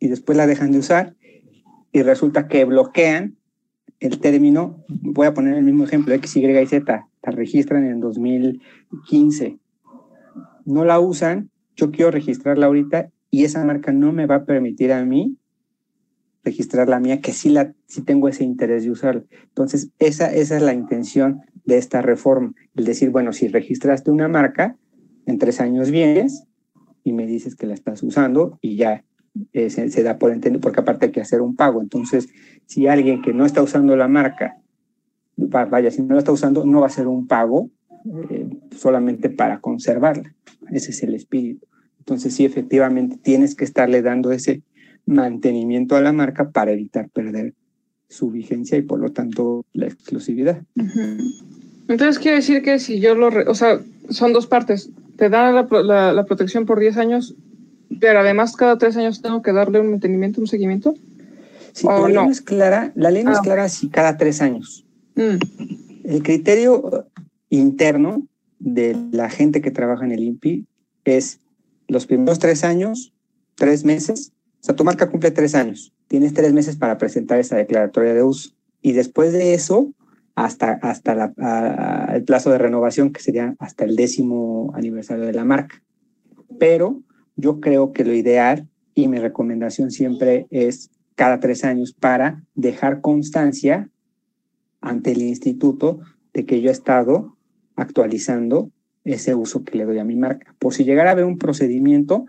y 0.00 0.08
después 0.08 0.38
la 0.38 0.46
dejan 0.46 0.72
de 0.72 0.78
usar 0.78 1.14
y 1.92 2.02
resulta 2.02 2.48
que 2.48 2.64
bloquean 2.64 3.36
el 4.00 4.18
término, 4.18 4.82
voy 4.88 5.26
a 5.26 5.34
poner 5.34 5.54
el 5.54 5.64
mismo 5.64 5.84
ejemplo, 5.84 6.14
X, 6.14 6.36
Y 6.36 6.46
y 6.46 6.66
Z, 6.66 7.06
la 7.22 7.30
registran 7.30 7.84
en 7.84 8.00
2015, 8.00 9.58
no 10.64 10.84
la 10.86 11.00
usan, 11.00 11.50
yo 11.76 11.90
quiero 11.90 12.10
registrarla 12.12 12.66
ahorita 12.66 13.10
y 13.30 13.44
esa 13.44 13.62
marca 13.62 13.92
no 13.92 14.12
me 14.12 14.24
va 14.24 14.36
a 14.36 14.44
permitir 14.46 14.90
a 14.92 15.04
mí 15.04 15.36
registrar 16.48 16.88
la 16.88 17.00
mía, 17.00 17.20
que 17.20 17.32
sí, 17.32 17.50
la, 17.50 17.72
sí 17.86 18.02
tengo 18.02 18.28
ese 18.28 18.44
interés 18.44 18.84
de 18.84 18.90
usarla. 18.90 19.22
Entonces, 19.44 19.90
esa, 19.98 20.32
esa 20.32 20.56
es 20.56 20.62
la 20.62 20.74
intención 20.74 21.42
de 21.64 21.78
esta 21.78 22.00
reforma, 22.00 22.54
el 22.74 22.84
decir, 22.84 23.10
bueno, 23.10 23.32
si 23.32 23.48
registraste 23.48 24.10
una 24.10 24.28
marca, 24.28 24.76
en 25.26 25.38
tres 25.38 25.60
años 25.60 25.90
vienes 25.90 26.44
y 27.04 27.12
me 27.12 27.26
dices 27.26 27.54
que 27.54 27.66
la 27.66 27.74
estás 27.74 28.02
usando 28.02 28.58
y 28.62 28.76
ya 28.76 29.04
eh, 29.52 29.68
se, 29.68 30.02
da 30.02 30.18
por 30.18 30.32
entender, 30.32 30.60
porque 30.60 30.80
aparte 30.80 31.06
hay 31.06 31.12
que 31.12 31.20
hacer 31.20 31.42
un 31.42 31.54
pago. 31.54 31.82
Entonces, 31.82 32.28
si 32.66 32.86
alguien 32.86 33.20
que 33.20 33.34
no 33.34 33.44
está 33.44 33.62
usando 33.62 33.94
la 33.94 34.08
marca, 34.08 34.56
vaya, 35.36 35.90
si 35.90 36.02
no 36.02 36.14
la 36.14 36.20
está 36.20 36.32
usando, 36.32 36.64
no 36.64 36.80
va 36.80 36.86
a 36.86 36.90
ser 36.90 37.06
un 37.06 37.26
pago 37.26 37.70
eh, 38.30 38.48
solamente 38.74 39.28
para 39.28 39.60
conservarla. 39.60 40.34
Ese 40.70 40.90
es 40.92 41.02
el 41.02 41.14
espíritu. 41.14 41.66
Entonces, 41.98 42.32
sí, 42.34 42.46
efectivamente, 42.46 43.18
tienes 43.18 43.54
que 43.54 43.64
estarle 43.64 44.00
dando 44.00 44.32
ese 44.32 44.62
mantenimiento 45.08 45.96
a 45.96 46.00
la 46.00 46.12
marca 46.12 46.50
para 46.50 46.72
evitar 46.72 47.08
perder 47.08 47.54
su 48.08 48.30
vigencia 48.30 48.78
y 48.78 48.82
por 48.82 49.00
lo 49.00 49.10
tanto 49.10 49.64
la 49.72 49.86
exclusividad. 49.86 50.62
Entonces 51.88 52.18
quiere 52.18 52.36
decir 52.36 52.62
que 52.62 52.78
si 52.78 53.00
yo 53.00 53.14
lo, 53.14 53.28
o 53.50 53.54
sea, 53.54 53.80
son 54.10 54.32
dos 54.32 54.46
partes, 54.46 54.90
te 55.16 55.28
da 55.28 55.50
la, 55.50 56.12
la, 56.12 56.24
protección 56.24 56.66
por 56.66 56.78
10 56.78 56.96
años, 56.98 57.34
pero 58.00 58.20
además 58.20 58.54
cada 58.54 58.78
tres 58.78 58.96
años 58.96 59.22
tengo 59.22 59.42
que 59.42 59.52
darle 59.52 59.80
un 59.80 59.90
mantenimiento, 59.90 60.40
un 60.40 60.46
seguimiento. 60.46 60.94
Sí, 61.72 61.86
la 61.86 62.06
ley 62.06 62.14
no 62.14 62.30
es 62.30 62.40
clara, 62.40 62.92
la 62.94 63.10
ley 63.10 63.24
no 63.24 63.32
es 63.32 63.38
ah. 63.38 63.42
clara 63.42 63.68
si 63.68 63.88
cada 63.88 64.16
tres 64.16 64.40
años. 64.40 64.84
Mm. 65.16 65.38
El 66.04 66.22
criterio 66.22 67.06
interno 67.50 68.26
de 68.58 68.96
la 69.12 69.30
gente 69.30 69.60
que 69.60 69.70
trabaja 69.70 70.04
en 70.04 70.12
el 70.12 70.22
INPI 70.22 70.66
es 71.04 71.40
los 71.88 72.06
primeros 72.06 72.38
tres 72.38 72.64
años, 72.64 73.12
tres 73.54 73.84
meses, 73.84 74.32
o 74.60 74.64
sea, 74.64 74.74
tu 74.74 74.84
marca 74.84 75.08
cumple 75.08 75.30
tres 75.30 75.54
años. 75.54 75.92
Tienes 76.08 76.34
tres 76.34 76.52
meses 76.52 76.76
para 76.76 76.98
presentar 76.98 77.38
esa 77.38 77.56
declaratoria 77.56 78.14
de 78.14 78.22
uso. 78.22 78.50
Y 78.82 78.92
después 78.92 79.32
de 79.32 79.54
eso, 79.54 79.92
hasta, 80.34 80.72
hasta 80.82 82.12
el 82.14 82.24
plazo 82.24 82.50
de 82.50 82.58
renovación, 82.58 83.12
que 83.12 83.20
sería 83.20 83.54
hasta 83.58 83.84
el 83.84 83.96
décimo 83.96 84.72
aniversario 84.74 85.24
de 85.24 85.32
la 85.32 85.44
marca. 85.44 85.82
Pero 86.58 87.02
yo 87.36 87.60
creo 87.60 87.92
que 87.92 88.04
lo 88.04 88.14
ideal 88.14 88.68
y 88.94 89.08
mi 89.08 89.18
recomendación 89.18 89.90
siempre 89.90 90.46
es 90.50 90.90
cada 91.14 91.40
tres 91.40 91.64
años 91.64 91.92
para 91.92 92.42
dejar 92.54 93.00
constancia 93.00 93.90
ante 94.80 95.12
el 95.12 95.22
instituto 95.22 96.00
de 96.32 96.46
que 96.46 96.60
yo 96.60 96.68
he 96.68 96.72
estado 96.72 97.36
actualizando 97.76 98.70
ese 99.04 99.34
uso 99.34 99.64
que 99.64 99.78
le 99.78 99.84
doy 99.84 99.98
a 99.98 100.04
mi 100.04 100.16
marca. 100.16 100.54
Por 100.58 100.74
si 100.74 100.84
llegara 100.84 101.10
a 101.10 101.12
haber 101.12 101.24
un 101.24 101.38
procedimiento, 101.38 102.26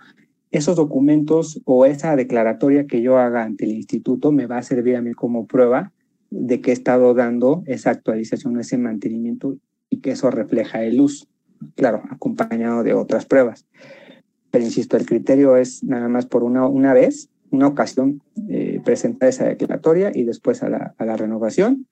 esos 0.51 0.75
documentos 0.75 1.61
o 1.65 1.85
esa 1.85 2.15
declaratoria 2.15 2.87
que 2.87 3.01
yo 3.01 3.17
haga 3.17 3.43
ante 3.43 3.65
el 3.65 3.71
instituto 3.71 4.31
me 4.31 4.47
va 4.47 4.57
a 4.57 4.63
servir 4.63 4.95
a 4.95 5.01
mí 5.01 5.13
como 5.13 5.45
prueba 5.45 5.91
de 6.31 6.61
que 6.61 6.71
he 6.71 6.73
estado 6.73 7.13
dando 7.13 7.63
esa 7.65 7.91
actualización, 7.91 8.59
ese 8.59 8.77
mantenimiento 8.77 9.57
y 9.89 9.97
que 9.97 10.11
eso 10.11 10.29
refleja 10.31 10.83
el 10.83 11.01
uso, 11.01 11.27
claro, 11.75 12.03
acompañado 12.09 12.83
de 12.83 12.93
otras 12.93 13.25
pruebas. 13.25 13.65
Pero 14.51 14.63
insisto, 14.63 14.97
el 14.97 15.05
criterio 15.05 15.57
es 15.57 15.83
nada 15.83 16.07
más 16.07 16.25
por 16.25 16.43
una, 16.43 16.67
una 16.67 16.93
vez, 16.93 17.29
una 17.51 17.67
ocasión, 17.67 18.21
eh, 18.47 18.81
presentar 18.83 19.29
esa 19.29 19.45
declaratoria 19.45 20.11
y 20.13 20.23
después 20.23 20.63
a 20.63 20.69
la, 20.69 20.95
a 20.97 21.05
la 21.05 21.17
renovación, 21.17 21.87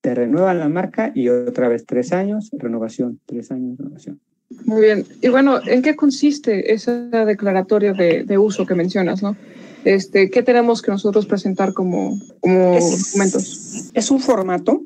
te 0.00 0.14
renuevan 0.14 0.58
la 0.58 0.68
marca 0.68 1.12
y 1.14 1.28
otra 1.28 1.68
vez 1.68 1.84
tres 1.84 2.12
años, 2.12 2.50
renovación, 2.52 3.20
tres 3.26 3.50
años, 3.50 3.76
renovación. 3.78 4.20
Muy 4.64 4.80
bien. 4.82 5.06
Y 5.20 5.28
bueno, 5.28 5.60
¿en 5.66 5.82
qué 5.82 5.94
consiste 5.94 6.72
esa 6.72 6.92
declaratoria 7.24 7.92
de, 7.92 8.24
de 8.24 8.38
uso 8.38 8.66
que 8.66 8.74
mencionas, 8.74 9.22
no? 9.22 9.36
Este, 9.84 10.30
¿Qué 10.30 10.42
tenemos 10.42 10.82
que 10.82 10.90
nosotros 10.90 11.26
presentar 11.26 11.72
como, 11.72 12.18
como 12.40 12.74
es, 12.74 13.06
documentos? 13.06 13.90
Es 13.94 14.10
un 14.10 14.20
formato 14.20 14.82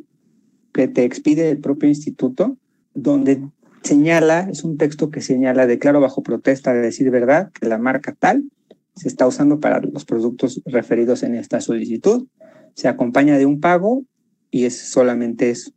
que 0.73 0.89
te 0.89 1.05
expide 1.05 1.51
el 1.51 1.59
propio 1.59 1.89
instituto, 1.89 2.57
donde 2.95 3.43
señala, 3.83 4.49
es 4.51 4.65
un 4.65 4.77
texto 4.77 5.11
que 5.11 5.21
señala, 5.21 5.67
declaro 5.67 6.01
bajo 6.01 6.23
protesta 6.23 6.73
de 6.73 6.81
decir 6.81 7.11
verdad, 7.11 7.51
que 7.53 7.67
la 7.67 7.79
marca 7.79 8.15
tal 8.19 8.45
se 8.95 9.09
está 9.09 9.27
usando 9.27 9.59
para 9.61 9.81
los 9.81 10.05
productos 10.05 10.61
referidos 10.67 11.23
en 11.23 11.35
esta 11.35 11.61
solicitud, 11.61 12.27
se 12.75 12.89
acompaña 12.89 13.39
de 13.39 13.47
un 13.47 13.61
pago 13.61 14.05
y 14.51 14.65
es 14.65 14.79
solamente 14.79 15.51
eso. 15.51 15.73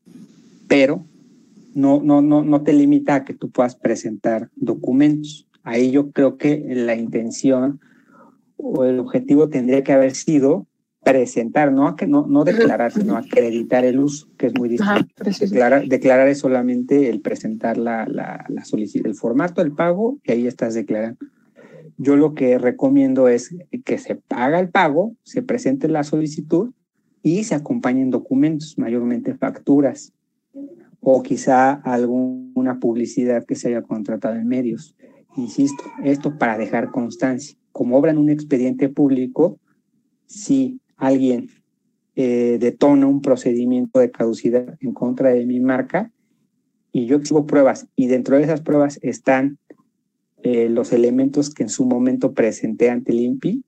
Pero 0.68 1.06
no, 1.76 2.02
no, 2.02 2.22
no, 2.22 2.44
no 2.44 2.64
te 2.64 2.74
limita 2.74 3.16
a 3.16 3.26
que 3.26 3.34
tú 3.34 3.52
puedas 3.52 3.76
presentar 3.76 4.50
documentos. 4.56 5.48
Ahí 5.62 5.92
yo 5.92 6.12
creo 6.12 6.38
que 6.38 6.64
la 6.70 6.96
intención 6.96 7.82
o 8.56 8.86
el 8.86 8.98
objetivo 9.00 9.50
tendría 9.50 9.84
que 9.84 9.92
haber 9.92 10.16
sido 10.16 10.68
presentar, 11.04 11.72
no, 11.72 11.96
que 11.96 12.08
no, 12.08 12.26
no 12.28 12.46
declarar, 12.46 12.94
sino 12.94 13.18
acreditar 13.18 13.84
el 13.84 14.00
uso, 14.00 14.28
que 14.38 14.48
es 14.48 14.54
muy 14.58 14.70
distinto. 14.70 15.14
declarar, 15.40 15.88
declarar 15.88 16.30
es 16.30 16.40
solamente 16.40 17.10
el 17.10 17.22
presentar 17.22 17.78
la, 17.78 18.08
la, 18.08 18.46
la 18.48 18.66
solicitud, 18.66 19.06
el 19.06 19.14
formato, 19.14 19.62
el 19.62 19.74
pago, 19.74 20.18
y 20.24 20.32
ahí 20.32 20.48
estás 20.48 20.74
declarando. 20.74 21.20
Yo 21.98 22.16
lo 22.16 22.34
que 22.34 22.58
recomiendo 22.58 23.28
es 23.28 23.54
que 23.84 23.98
se 23.98 24.16
paga 24.16 24.60
el 24.60 24.70
pago, 24.70 25.14
se 25.24 25.44
presente 25.44 25.90
la 25.90 26.04
solicitud 26.04 26.72
y 27.22 27.44
se 27.44 27.54
acompañen 27.54 28.12
documentos, 28.12 28.78
mayormente 28.78 29.36
facturas 29.36 30.15
o 31.08 31.22
quizá 31.22 31.74
alguna 31.84 32.80
publicidad 32.80 33.46
que 33.46 33.54
se 33.54 33.68
haya 33.68 33.84
contratado 33.84 34.38
en 34.38 34.48
medios. 34.48 34.96
Insisto, 35.38 35.84
esto 36.04 36.40
para 36.40 36.58
dejar 36.58 36.90
constancia. 36.90 37.56
Como 37.72 37.96
obra 37.96 38.10
en 38.10 38.18
un 38.18 38.32
expediente 38.32 38.90
público, 38.90 39.60
si 40.26 40.82
alguien 40.98 41.52
eh, 42.16 42.58
detona 42.60 43.06
un 43.06 43.22
procedimiento 43.22 44.00
de 44.00 44.10
caducidad 44.10 44.78
en 44.80 44.94
contra 44.94 45.30
de 45.30 45.46
mi 45.46 45.60
marca 45.60 46.12
y 46.92 47.06
yo 47.06 47.18
exhibo 47.18 47.46
pruebas 47.46 47.88
y 47.96 48.08
dentro 48.08 48.38
de 48.38 48.44
esas 48.44 48.62
pruebas 48.62 48.98
están 49.04 49.60
eh, 50.42 50.70
los 50.70 50.92
elementos 50.92 51.54
que 51.54 51.62
en 51.62 51.70
su 51.70 51.86
momento 51.86 52.34
presenté 52.34 52.90
ante 52.90 53.12
el 53.12 53.20
INPI, 53.20 53.64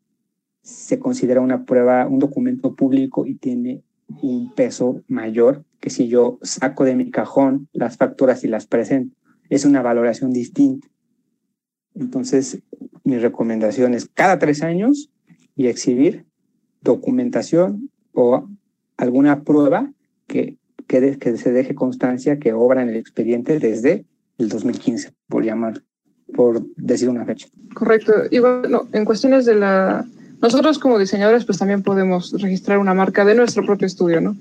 se 0.64 0.98
considera 0.98 1.42
una 1.42 1.66
prueba, 1.66 2.08
un 2.08 2.18
documento 2.18 2.74
público 2.76 3.28
y 3.28 3.36
tiene 3.36 3.84
un 4.24 4.56
peso 4.56 5.04
mayor 5.08 5.67
que 5.88 5.94
si 5.94 6.10
yo 6.10 6.38
saco 6.42 6.84
de 6.84 6.96
mi 6.96 7.12
cajón 7.12 7.70
las 7.72 7.96
facturas 7.96 8.44
y 8.44 8.50
las 8.50 8.68
presento. 8.68 9.16
Es 9.50 9.64
una 9.64 9.82
valoración 9.82 10.34
distinta. 10.34 10.86
Entonces, 11.96 12.62
mi 13.06 13.18
recomendación 13.18 13.94
es 13.94 14.10
cada 14.14 14.38
tres 14.38 14.64
años 14.64 15.10
y 15.56 15.68
exhibir 15.68 16.26
documentación 16.82 17.90
o 18.12 18.50
alguna 18.98 19.44
prueba 19.44 19.94
que, 20.28 20.58
que, 20.88 21.18
que 21.18 21.38
se 21.38 21.54
deje 21.54 21.74
constancia 21.74 22.38
que 22.38 22.52
obra 22.52 22.82
en 22.82 22.90
el 22.90 22.98
expediente 22.98 23.58
desde 23.58 24.06
el 24.38 24.50
2015, 24.50 25.14
por 25.30 25.46
llamar, 25.46 25.84
por 26.36 26.66
decir 26.76 27.08
una 27.08 27.24
fecha. 27.24 27.48
Correcto. 27.74 28.12
Y 28.30 28.40
bueno, 28.40 28.90
en 28.92 29.06
cuestiones 29.06 29.46
de 29.46 29.56
la... 29.56 30.06
Nosotros 30.42 30.80
como 30.80 31.00
diseñadores 31.00 31.46
pues 31.46 31.58
también 31.58 31.82
podemos 31.82 32.34
registrar 32.42 32.78
una 32.78 32.94
marca 32.94 33.24
de 33.24 33.36
nuestro 33.36 33.66
propio 33.66 33.88
estudio, 33.88 34.20
¿no? 34.20 34.36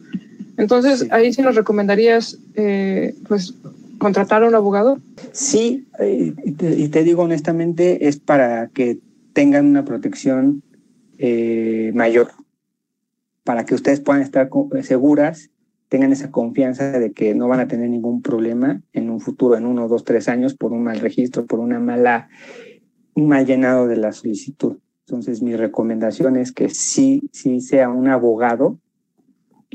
Entonces, 0.56 1.00
sí. 1.00 1.08
ahí 1.10 1.32
sí 1.32 1.42
nos 1.42 1.54
recomendarías, 1.54 2.38
eh, 2.54 3.14
pues, 3.28 3.54
contratar 3.98 4.42
a 4.42 4.48
un 4.48 4.54
abogado. 4.54 4.98
Sí, 5.32 5.86
eh, 5.98 6.34
y, 6.44 6.52
te, 6.52 6.78
y, 6.78 6.88
te, 6.88 7.04
digo 7.04 7.22
honestamente, 7.22 8.08
es 8.08 8.18
para 8.18 8.68
que 8.68 8.98
tengan 9.32 9.66
una 9.66 9.84
protección 9.84 10.62
eh, 11.18 11.92
mayor, 11.94 12.30
para 13.44 13.64
que 13.64 13.74
ustedes 13.74 14.00
puedan 14.00 14.22
estar 14.22 14.50
seguras, 14.82 15.50
tengan 15.88 16.12
esa 16.12 16.30
confianza 16.30 16.98
de 16.98 17.12
que 17.12 17.34
no 17.34 17.48
van 17.48 17.60
a 17.60 17.68
tener 17.68 17.88
ningún 17.88 18.22
problema 18.22 18.82
en 18.92 19.10
un 19.10 19.20
futuro, 19.20 19.56
en 19.56 19.66
uno, 19.66 19.88
dos, 19.88 20.04
tres 20.04 20.28
años, 20.28 20.54
por 20.54 20.72
un 20.72 20.82
mal 20.82 21.00
registro, 21.00 21.46
por 21.46 21.60
una 21.60 21.78
mala, 21.78 22.28
un 23.14 23.28
mal 23.28 23.46
llenado 23.46 23.86
de 23.86 23.96
la 23.96 24.12
solicitud. 24.12 24.78
Entonces, 25.06 25.42
mi 25.42 25.54
recomendación 25.54 26.36
es 26.36 26.50
que 26.50 26.68
sí, 26.68 27.22
sí 27.32 27.60
sea 27.60 27.88
un 27.88 28.08
abogado 28.08 28.78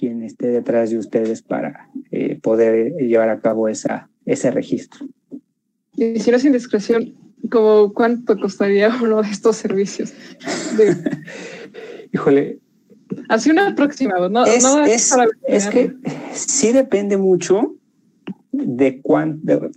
quien 0.02 0.24
esté 0.24 0.48
detrás 0.48 0.90
de 0.90 0.98
ustedes 0.98 1.44
para 1.44 1.88
eh, 2.10 2.40
poder 2.42 2.94
llevar 2.96 3.30
a 3.30 3.40
cabo 3.40 3.68
esa, 3.68 4.10
ese 4.26 4.50
registro. 4.50 5.06
Y 5.96 6.20
si 6.20 6.32
no 6.32 6.38
es 6.38 6.44
indiscreción, 6.44 7.14
¿como 7.52 7.94
¿cuánto 7.94 8.36
costaría 8.40 8.90
uno 9.04 9.22
de 9.22 9.30
estos 9.30 9.58
servicios? 9.58 10.12
De... 10.76 10.98
Híjole. 12.14 12.58
Así 13.30 13.52
un 13.52 13.60
aproximado, 13.60 14.28
¿no? 14.28 14.44
Es, 14.44 14.64
no 14.64 14.84
es, 14.84 15.14
es 15.48 15.68
que 15.68 15.94
sí 16.34 16.72
depende 16.72 17.18
mucho 17.18 17.76
de 18.52 19.02
cuánto, 19.02 19.70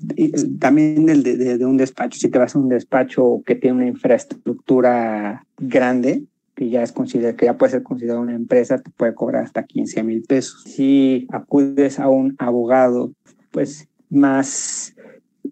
también 0.59 1.05
de, 1.05 1.17
de, 1.17 1.59
de, 1.59 1.67
un 1.67 1.77
despacho. 1.77 2.19
Si 2.19 2.31
te 2.31 2.39
vas 2.39 2.55
a 2.55 2.59
un 2.61 2.71
despacho 2.71 3.43
que 3.45 3.57
tiene 3.57 3.77
una 3.77 3.87
infraestructura 3.89 5.45
grande, 5.59 6.25
que 6.55 6.71
ya 6.71 6.83
es 6.83 6.93
considerado, 6.93 7.37
que 7.37 7.47
ya 7.47 7.59
puede 7.59 7.73
ser 7.73 7.83
considerado 7.83 8.21
una 8.21 8.35
empresa, 8.35 8.79
te 8.79 8.91
puede 8.91 9.15
cobrar 9.15 9.45
hasta 9.45 9.65
15 9.65 10.03
mil 10.03 10.23
pesos. 10.23 10.63
Si 10.65 11.27
acudes 11.31 11.99
a 11.99 12.09
un 12.09 12.37
abogado, 12.39 13.13
pues 13.51 13.89
más 14.09 14.95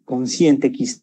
consciente 0.04 0.70
quizá 0.70 1.02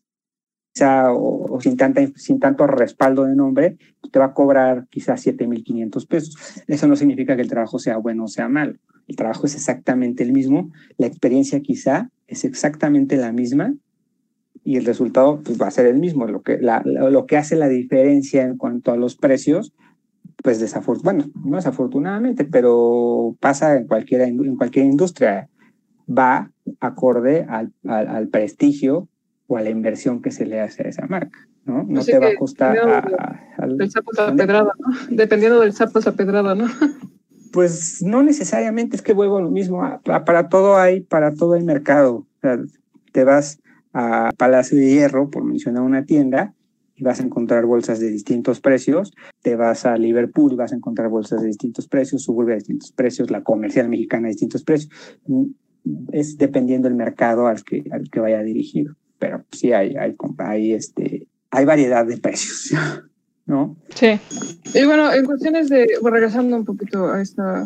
o, 1.12 1.60
sin, 1.62 1.76
tanta, 1.76 2.02
sin 2.16 2.40
tanto 2.40 2.66
respaldo 2.68 3.26
de 3.26 3.36
nombre, 3.36 3.78
te 4.12 4.20
va 4.20 4.26
a 4.26 4.34
cobrar 4.34 4.88
quizás 4.90 5.22
7 5.22 5.48
mil 5.48 5.64
500 5.64 6.06
pesos. 6.06 6.36
Eso 6.68 6.88
no 6.88 6.96
significa 6.96 7.36
que 7.36 7.42
el 7.42 7.50
trabajo 7.50 7.80
sea 7.80 7.98
bueno 7.98 8.26
o 8.26 8.28
sea 8.28 8.48
malo. 8.48 8.76
El 9.08 9.16
trabajo 9.16 9.48
es 9.48 9.56
exactamente 9.56 10.24
el 10.24 10.32
mismo, 10.32 10.72
la 10.98 11.08
experiencia 11.08 11.62
quizá 11.62 12.12
es 12.28 12.46
exactamente 12.46 13.18
la 13.18 13.32
misma, 13.32 13.74
y 14.64 14.78
el 14.78 14.86
resultado 14.86 15.42
pues, 15.44 15.60
va 15.60 15.68
a 15.68 15.72
ser 15.72 15.86
el 15.86 15.98
mismo. 15.98 16.28
Lo 16.28 16.42
que, 16.42 16.60
la, 16.60 16.82
lo 16.86 17.26
que 17.26 17.38
hace 17.38 17.56
la 17.56 17.68
diferencia 17.68 18.44
en 18.44 18.58
cuanto 18.58 18.92
a 18.92 18.98
los 18.98 19.16
precios, 19.16 19.74
pues 20.44 20.60
desafortunadamente, 20.60 21.32
bueno, 21.34 21.50
no 21.50 21.58
desafortunadamente, 21.58 22.46
pero 22.46 23.36
pasa 23.40 23.76
en 23.76 23.88
cualquier, 23.88 24.22
en 24.22 24.56
cualquier 24.56 24.86
industria, 24.86 25.50
va 26.10 26.52
acorde 26.80 27.46
al, 27.50 27.72
al, 27.86 28.08
al, 28.08 28.28
prestigio 28.30 29.08
o 29.48 29.58
a 29.58 29.62
la 29.62 29.70
inversión 29.70 30.22
que 30.22 30.32
se 30.32 30.46
le 30.46 30.60
hace 30.62 30.84
a 30.84 30.90
esa 30.90 31.08
marca. 31.08 31.40
No, 31.66 31.84
no 31.84 32.04
te 32.04 32.18
va 32.18 32.28
a 32.28 32.36
costar. 32.36 32.78
A, 32.78 33.42
a, 33.58 33.68
del 33.68 33.92
sapo 33.92 34.12
a 34.20 34.34
pedrada, 34.34 34.72
¿no? 34.80 34.96
Dependiendo 35.10 35.60
del 35.60 35.74
sapo 35.74 36.00
a 36.00 36.12
pedrada, 36.12 36.56
¿no? 36.56 36.68
Pues 37.52 38.02
no 38.04 38.22
necesariamente, 38.22 38.96
es 38.96 39.02
que 39.02 39.14
vuelvo 39.14 39.38
a 39.38 39.42
lo 39.42 39.50
mismo. 39.50 39.82
Para 40.04 40.50
todo 40.50 40.78
hay, 40.78 41.02
para 41.02 41.34
todo 41.34 41.54
hay 41.54 41.64
mercado. 41.64 42.18
O 42.18 42.40
sea, 42.42 42.60
te 43.12 43.24
vas 43.24 43.60
a 43.94 44.32
Palacio 44.38 44.78
de 44.78 44.90
Hierro, 44.90 45.30
por 45.30 45.44
mencionar 45.44 45.84
una 45.84 46.06
tienda, 46.06 46.54
y 47.00 47.04
vas 47.04 47.22
a 47.22 47.24
encontrar 47.24 47.66
bolsas 47.66 48.00
de 48.00 48.10
distintos 48.10 48.60
precios. 48.60 49.14
Te 49.42 49.56
vas 49.56 49.86
a 49.86 49.96
Liverpool 49.96 50.52
y 50.52 50.56
vas 50.58 50.74
a 50.74 50.76
encontrar 50.76 51.08
bolsas 51.08 51.42
de 51.42 51.48
distintos 51.48 51.88
precios, 51.88 52.24
Suburbia 52.24 52.56
de 52.56 52.60
distintos 52.60 52.92
precios, 52.92 53.32
la 53.32 53.42
comercial 53.42 53.88
mexicana 53.88 54.24
de 54.24 54.34
distintos 54.34 54.64
precios. 54.64 54.92
Es 56.12 56.38
dependiendo 56.38 56.90
del 56.90 56.98
mercado 56.98 57.48
al 57.48 57.64
que, 57.64 57.86
al 57.92 58.10
que 58.10 58.20
vaya 58.20 58.42
dirigido. 58.42 58.96
Pero 59.18 59.46
sí 59.52 59.72
hay, 59.72 59.96
hay, 59.96 60.16
hay, 60.40 60.74
este, 60.74 61.28
hay 61.52 61.66
variedad 61.66 62.06
de 62.06 62.18
precios. 62.18 62.74
¿No? 63.46 63.78
Sí. 63.96 64.20
Y 64.76 64.86
bueno, 64.86 65.12
en 65.12 65.26
cuestiones 65.26 65.70
de, 65.70 65.88
bueno, 66.02 66.16
regresando 66.16 66.56
un 66.56 66.66
poquito 66.66 67.12
a 67.12 67.20
esta, 67.20 67.66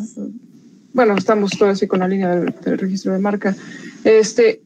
bueno, 0.94 1.16
estamos 1.18 1.52
todos 1.58 1.74
así 1.74 1.88
con 1.88 2.00
la 2.00 2.08
línea 2.08 2.34
del, 2.36 2.56
del 2.64 2.78
registro 2.78 3.12
de 3.12 3.20
marca. 3.20 3.54
Este, 4.06 4.63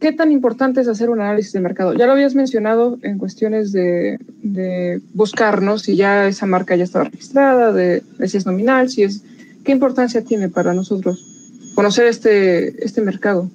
¿Qué 0.00 0.12
tan 0.12 0.30
importante 0.32 0.80
es 0.80 0.88
hacer 0.88 1.10
un 1.10 1.20
análisis 1.20 1.52
de 1.52 1.60
mercado? 1.60 1.94
Ya 1.94 2.06
lo 2.06 2.12
habías 2.12 2.34
mencionado 2.34 2.98
en 3.02 3.18
cuestiones 3.18 3.72
de, 3.72 4.18
de 4.42 5.00
buscarnos 5.14 5.82
si 5.82 5.96
ya 5.96 6.28
esa 6.28 6.46
marca 6.46 6.76
ya 6.76 6.84
está 6.84 7.04
registrada, 7.04 7.72
de, 7.72 8.02
si 8.26 8.36
es 8.36 8.46
nominal, 8.46 8.90
si 8.90 9.02
es... 9.04 9.22
¿Qué 9.64 9.72
importancia 9.72 10.22
tiene 10.22 10.48
para 10.48 10.74
nosotros 10.74 11.72
conocer 11.74 12.06
este, 12.06 12.84
este 12.84 13.00
mercado? 13.02 13.50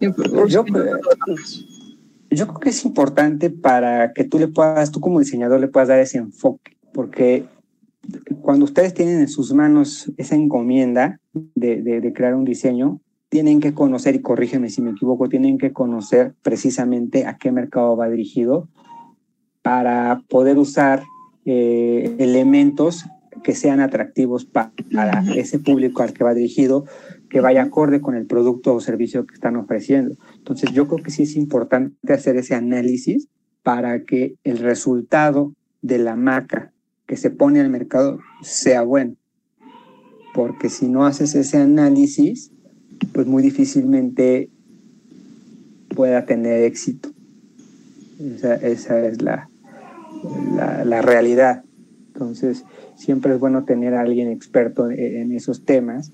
Yo, 0.00 0.14
yo 2.30 2.46
creo 2.48 2.60
que 2.60 2.68
es 2.68 2.84
importante 2.84 3.50
para 3.50 4.12
que 4.12 4.24
tú 4.24 4.38
le 4.38 4.48
puedas, 4.48 4.90
tú 4.90 5.00
como 5.00 5.20
diseñador 5.20 5.60
le 5.60 5.68
puedas 5.68 5.88
dar 5.88 6.00
ese 6.00 6.18
enfoque, 6.18 6.76
porque 6.92 7.46
cuando 8.42 8.64
ustedes 8.64 8.94
tienen 8.94 9.20
en 9.20 9.28
sus 9.28 9.52
manos 9.52 10.10
esa 10.16 10.34
encomienda 10.34 11.20
de, 11.54 11.82
de, 11.82 12.12
crear 12.12 12.34
un 12.34 12.44
diseño, 12.44 13.00
tienen 13.28 13.60
que 13.60 13.74
conocer, 13.74 14.14
y 14.14 14.22
corrígeme 14.22 14.70
si 14.70 14.82
me 14.82 14.92
equivoco, 14.92 15.28
tienen 15.28 15.58
que 15.58 15.72
conocer 15.72 16.34
precisamente 16.42 17.26
a 17.26 17.36
qué 17.36 17.50
mercado 17.52 17.96
va 17.96 18.08
dirigido 18.08 18.68
para 19.62 20.22
poder 20.28 20.58
usar 20.58 21.02
eh, 21.44 22.14
elementos 22.18 23.06
que 23.42 23.54
sean 23.54 23.80
atractivos 23.80 24.44
para 24.44 24.72
ese 25.34 25.58
público 25.58 26.02
al 26.02 26.12
que 26.12 26.24
va 26.24 26.34
dirigido, 26.34 26.84
que 27.28 27.40
vaya 27.40 27.62
acorde 27.62 28.00
con 28.00 28.14
el 28.14 28.26
producto 28.26 28.74
o 28.74 28.80
servicio 28.80 29.26
que 29.26 29.34
están 29.34 29.56
ofreciendo. 29.56 30.16
Entonces, 30.36 30.72
yo 30.72 30.88
creo 30.88 31.02
que 31.02 31.10
sí 31.10 31.24
es 31.24 31.36
importante 31.36 32.12
hacer 32.12 32.36
ese 32.36 32.54
análisis 32.54 33.28
para 33.62 34.04
que 34.04 34.36
el 34.44 34.58
resultado 34.58 35.52
de 35.82 35.98
la 35.98 36.16
marca 36.16 36.72
que 37.06 37.16
se 37.16 37.30
pone 37.30 37.60
al 37.60 37.70
mercado 37.70 38.20
sea 38.42 38.82
bueno. 38.82 39.16
Porque 40.34 40.68
si 40.68 40.88
no 40.88 41.06
haces 41.06 41.34
ese 41.34 41.58
análisis, 41.58 42.52
pues 43.12 43.26
muy 43.26 43.42
difícilmente 43.42 44.50
pueda 45.94 46.24
tener 46.26 46.64
éxito. 46.64 47.10
Esa, 48.18 48.54
es 49.06 49.22
la, 49.22 49.48
la, 50.84 51.02
realidad. 51.02 51.64
Entonces, 52.12 52.64
siempre 52.96 53.34
es 53.34 53.40
bueno 53.40 53.64
tener 53.64 53.94
a 53.94 54.00
alguien 54.00 54.30
experto 54.30 54.90
en, 54.90 55.32
esos 55.32 55.64
temas. 55.64 56.12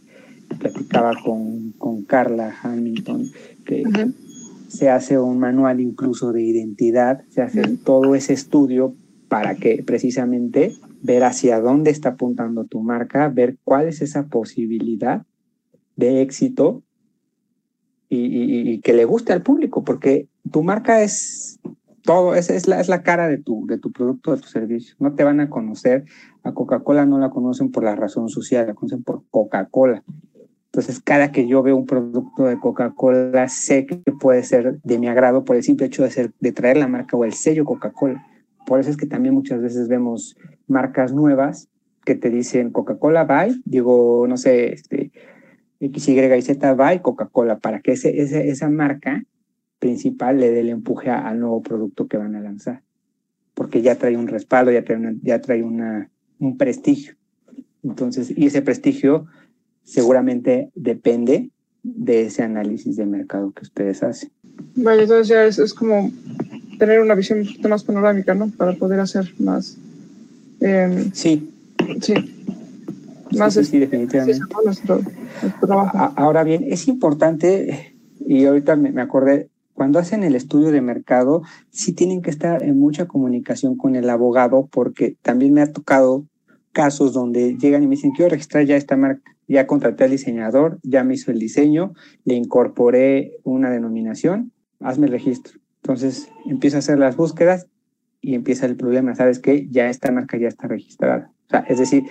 Platicaba 0.58 1.12
con, 1.24 1.72
con 1.78 2.02
Carla 2.02 2.54
Hamilton 2.62 3.30
que 3.64 3.84
se 4.68 4.90
hace 4.90 5.18
un 5.18 5.38
manual 5.38 5.80
incluso 5.80 6.32
de 6.32 6.42
identidad, 6.42 7.22
se 7.28 7.42
hace 7.42 7.62
todo 7.84 8.14
ese 8.14 8.32
estudio 8.32 8.94
para 9.28 9.54
que 9.54 9.82
precisamente 9.82 10.74
ver 11.02 11.24
hacia 11.24 11.60
dónde 11.60 11.90
está 11.90 12.10
apuntando 12.10 12.64
tu 12.64 12.80
marca, 12.80 13.28
ver 13.28 13.56
cuál 13.64 13.88
es 13.88 14.02
esa 14.02 14.26
posibilidad 14.26 15.24
de 15.96 16.22
éxito 16.22 16.82
y, 18.08 18.80
que 18.80 18.92
le 18.92 19.04
guste 19.06 19.32
al 19.32 19.42
público, 19.42 19.84
porque 19.84 20.28
tu 20.50 20.62
marca 20.62 21.02
es 21.02 21.58
todo, 22.02 22.34
es, 22.34 22.50
es, 22.50 22.68
la, 22.68 22.80
es 22.80 22.88
la 22.88 23.02
cara 23.02 23.28
de 23.28 23.38
tu, 23.38 23.66
de 23.66 23.78
tu 23.78 23.90
producto, 23.90 24.34
de 24.34 24.42
tu 24.42 24.48
servicio. 24.48 24.94
No 24.98 25.14
te 25.14 25.24
van 25.24 25.40
a 25.40 25.48
conocer, 25.48 26.04
a 26.42 26.52
Coca-Cola 26.52 27.06
no 27.06 27.18
la 27.18 27.30
conocen 27.30 27.70
por 27.70 27.84
la 27.84 27.96
razón 27.96 28.28
social, 28.28 28.66
la 28.66 28.74
conocen 28.74 29.02
por 29.02 29.22
Coca-Cola. 29.30 30.02
Entonces, 30.66 31.00
cada 31.00 31.32
que 31.32 31.46
yo 31.46 31.62
veo 31.62 31.76
un 31.76 31.86
producto 31.86 32.44
de 32.44 32.58
Coca-Cola, 32.58 33.48
sé 33.48 33.86
que 33.86 33.96
puede 34.18 34.42
ser 34.42 34.80
de 34.82 34.98
mi 34.98 35.06
agrado 35.06 35.44
por 35.44 35.56
el 35.56 35.62
simple 35.62 35.86
hecho 35.86 36.02
de, 36.02 36.10
ser, 36.10 36.32
de 36.40 36.52
traer 36.52 36.78
la 36.78 36.88
marca 36.88 37.16
o 37.16 37.24
el 37.24 37.34
sello 37.34 37.64
Coca-Cola. 37.64 38.26
Por 38.66 38.80
eso 38.80 38.90
es 38.90 38.96
que 38.96 39.06
también 39.06 39.34
muchas 39.34 39.60
veces 39.60 39.88
vemos 39.88 40.36
marcas 40.66 41.12
nuevas 41.12 41.68
que 42.04 42.14
te 42.14 42.30
dicen 42.30 42.70
Coca-Cola 42.70 43.24
by, 43.24 43.60
digo, 43.64 44.26
no 44.26 44.36
sé, 44.36 44.72
este, 44.72 45.12
X, 45.82 46.08
Y 46.08 46.18
y 46.18 46.42
Z 46.42 46.74
by 46.74 47.02
Coca-Cola, 47.02 47.58
para 47.58 47.80
que 47.80 47.92
ese, 47.92 48.48
esa 48.48 48.68
marca 48.68 49.24
principal 49.78 50.38
le 50.38 50.50
dé 50.50 50.60
el 50.60 50.68
empuje 50.68 51.10
al 51.10 51.40
nuevo 51.40 51.60
producto 51.60 52.06
que 52.06 52.16
van 52.16 52.36
a 52.36 52.40
lanzar. 52.40 52.82
Porque 53.54 53.82
ya 53.82 53.96
trae 53.96 54.16
un 54.16 54.28
respaldo, 54.28 54.70
ya 54.70 54.84
trae, 54.84 55.16
ya 55.22 55.40
trae 55.40 55.62
una, 55.62 56.08
un 56.38 56.56
prestigio. 56.56 57.14
Entonces, 57.82 58.32
y 58.36 58.46
ese 58.46 58.62
prestigio 58.62 59.26
seguramente 59.82 60.70
depende 60.76 61.50
de 61.82 62.26
ese 62.26 62.44
análisis 62.44 62.96
de 62.96 63.06
mercado 63.06 63.50
que 63.50 63.62
ustedes 63.62 64.04
hacen. 64.04 64.30
Vale, 64.76 65.02
entonces 65.02 65.26
ya 65.26 65.44
es, 65.44 65.58
es 65.58 65.74
como 65.74 66.12
tener 66.78 67.00
una 67.00 67.16
visión 67.16 67.40
un 67.40 67.46
poquito 67.46 67.68
más 67.68 67.82
panorámica, 67.82 68.34
¿no? 68.34 68.50
Para 68.50 68.74
poder 68.74 69.00
hacer 69.00 69.34
más. 69.38 69.76
Eh, 70.60 71.10
sí. 71.12 71.50
Sí. 72.00 72.14
Más 73.38 73.54
sí, 73.54 73.64
sí, 73.64 73.78
definitivamente. 73.78 74.40
Ahora 76.16 76.44
bien, 76.44 76.64
es 76.66 76.88
importante, 76.88 77.96
y 78.20 78.44
ahorita 78.44 78.76
me, 78.76 78.92
me 78.92 79.02
acordé, 79.02 79.48
cuando 79.74 79.98
hacen 79.98 80.22
el 80.22 80.34
estudio 80.34 80.70
de 80.70 80.80
mercado, 80.80 81.42
sí 81.70 81.92
tienen 81.92 82.22
que 82.22 82.30
estar 82.30 82.62
en 82.62 82.78
mucha 82.78 83.06
comunicación 83.06 83.76
con 83.76 83.96
el 83.96 84.08
abogado, 84.10 84.68
porque 84.70 85.16
también 85.22 85.52
me 85.52 85.62
ha 85.62 85.72
tocado 85.72 86.26
casos 86.72 87.12
donde 87.12 87.56
llegan 87.56 87.82
y 87.82 87.86
me 87.86 87.96
dicen, 87.96 88.12
quiero 88.12 88.30
registrar 88.30 88.64
ya 88.64 88.76
esta 88.76 88.96
marca, 88.96 89.22
ya 89.46 89.66
contraté 89.66 90.04
al 90.04 90.10
diseñador, 90.10 90.78
ya 90.82 91.04
me 91.04 91.14
hizo 91.14 91.30
el 91.30 91.38
diseño, 91.38 91.92
le 92.24 92.34
incorporé 92.34 93.38
una 93.44 93.70
denominación, 93.70 94.52
hazme 94.80 95.06
el 95.06 95.12
registro. 95.12 95.58
Entonces 95.82 96.28
empieza 96.46 96.76
a 96.76 96.80
hacer 96.80 96.98
las 96.98 97.16
búsquedas 97.16 97.66
y 98.20 98.34
empieza 98.34 98.66
el 98.66 98.76
problema. 98.76 99.14
¿Sabes 99.14 99.38
qué? 99.40 99.68
Ya 99.70 99.88
esta 99.88 100.10
marca 100.12 100.38
ya 100.38 100.48
está 100.48 100.68
registrada. 100.68 101.32
O 101.46 101.50
sea, 101.50 101.60
es 101.68 101.78
decir, 101.78 102.04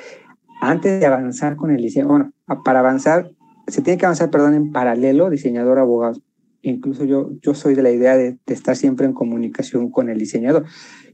antes 0.61 0.99
de 0.99 1.05
avanzar 1.05 1.55
con 1.55 1.71
el 1.71 1.81
diseño, 1.81 2.07
bueno, 2.07 2.31
para 2.63 2.79
avanzar, 2.79 3.31
se 3.67 3.81
tiene 3.81 3.97
que 3.97 4.05
avanzar, 4.05 4.29
perdón, 4.29 4.53
en 4.53 4.71
paralelo, 4.71 5.29
diseñador, 5.29 5.79
abogado. 5.79 6.21
Incluso 6.61 7.03
yo, 7.03 7.31
yo 7.41 7.53
soy 7.55 7.73
de 7.75 7.81
la 7.81 7.91
idea 7.91 8.15
de, 8.15 8.37
estar 8.45 8.75
siempre 8.75 9.05
en 9.05 9.13
comunicación 9.13 9.89
con 9.89 10.09
el 10.09 10.19
diseñador. 10.19 10.65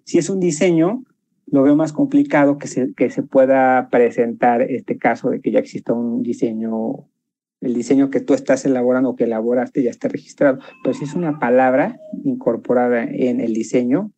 Si 0.04 0.18
es 0.18 0.30
un 0.30 0.40
diseño, 0.40 1.04
lo 1.46 1.64
veo 1.64 1.76
más 1.76 1.94
complicado 1.94 2.58
que 2.58 2.68
se, 2.68 2.94
que 2.94 3.10
se 3.10 3.24
pueda 3.24 3.88
presentar 3.90 4.62
este 4.62 4.98
caso 4.98 5.30
de 5.30 5.40
que 5.40 5.52
ya 5.52 5.60
exista 5.60 5.94
un 5.94 6.22
diseño 6.22 7.08
el 7.62 7.74
diseño 7.74 8.12
que 8.12 8.20
tú 8.20 8.34
estás 8.34 8.66
elaborando 8.66 9.10
o 9.10 9.16
que 9.16 9.24
elaboraste 9.24 9.82
ya 9.82 9.90
está 9.90 10.08
registrado. 10.08 10.60
Pero 10.84 10.94
si 10.94 11.06
es 11.06 11.16
una 11.16 11.40
palabra 11.40 12.00
incorporada 12.24 13.04
en 13.04 13.40
el 13.42 13.54
diseño, 13.54 14.12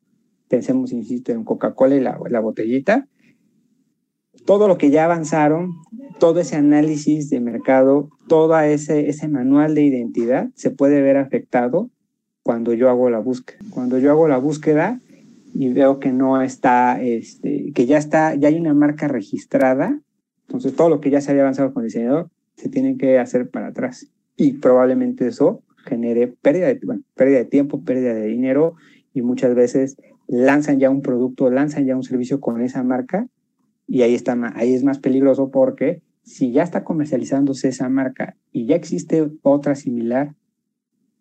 pensemos, 0.50 0.92
insisto, 0.92 1.32
en 1.32 1.44
Coca-Cola 1.44 1.96
y 1.96 2.02
la, 2.02 2.20
la, 2.30 2.40
botellita, 2.42 3.08
todo 4.50 4.68
lo 4.68 4.80
que 4.80 4.90
ya 4.90 5.06
avanzaron, 5.06 5.76
todo 6.18 6.40
ese 6.40 6.56
análisis 6.56 7.30
de 7.30 7.40
mercado, 7.40 8.10
todo 8.28 8.60
ese, 8.60 9.08
ese 9.08 9.28
manual 9.28 9.76
de 9.76 9.84
identidad 9.84 10.50
se 10.56 10.72
puede 10.72 11.04
ver 11.04 11.18
afectado 11.18 11.92
cuando 12.42 12.74
yo 12.74 12.90
hago 12.90 13.12
la 13.12 13.20
búsqueda. 13.20 13.60
Cuando 13.70 14.00
yo 14.00 14.10
hago 14.10 14.28
la 14.28 14.40
búsqueda 14.40 15.00
y 15.54 15.72
veo 15.72 16.00
que 16.00 16.12
no 16.12 16.42
está, 16.42 17.00
este, 17.00 17.72
que 17.76 17.86
ya 17.86 18.00
está, 18.00 18.34
ya 18.34 18.48
hay 18.48 18.60
una 18.60 18.74
marca 18.74 19.08
registrada, 19.08 20.02
entonces 20.48 20.76
todo 20.76 20.90
lo 20.90 21.00
que 21.00 21.12
ya 21.12 21.22
se 21.22 21.30
había 21.30 21.44
avanzado 21.44 21.72
con 21.72 21.84
el 21.84 21.90
diseñador 21.90 22.32
se 22.56 22.70
tienen 22.70 22.98
que 22.98 23.20
hacer 23.20 23.52
para 23.52 23.68
atrás. 23.68 24.08
Y 24.36 24.54
probablemente 24.54 25.28
eso 25.28 25.62
genere 25.86 26.26
pérdida 26.42 26.76
pérdida 27.14 27.38
de 27.38 27.46
tiempo, 27.46 27.84
pérdida 27.84 28.16
de 28.16 28.26
dinero 28.26 28.74
y 29.14 29.22
muchas 29.22 29.54
veces 29.54 29.98
lanzan 30.26 30.80
ya 30.80 30.90
un 30.90 31.04
producto, 31.04 31.52
lanzan 31.52 31.86
ya 31.86 31.96
un 31.96 32.02
servicio 32.02 32.42
con 32.42 32.64
esa 32.64 32.82
marca 32.82 33.28
y 33.90 34.04
ahí, 34.04 34.14
está, 34.14 34.38
ahí 34.56 34.76
es 34.76 34.84
más 34.84 35.00
peligroso 35.00 35.50
porque 35.50 36.04
si 36.22 36.52
ya 36.52 36.62
está 36.62 36.84
comercializándose 36.84 37.70
esa 37.70 37.90
marca 37.90 38.36
y 38.52 38.68
ya 38.68 38.76
existe 38.76 39.32
otra 39.42 39.74
similar, 39.74 40.36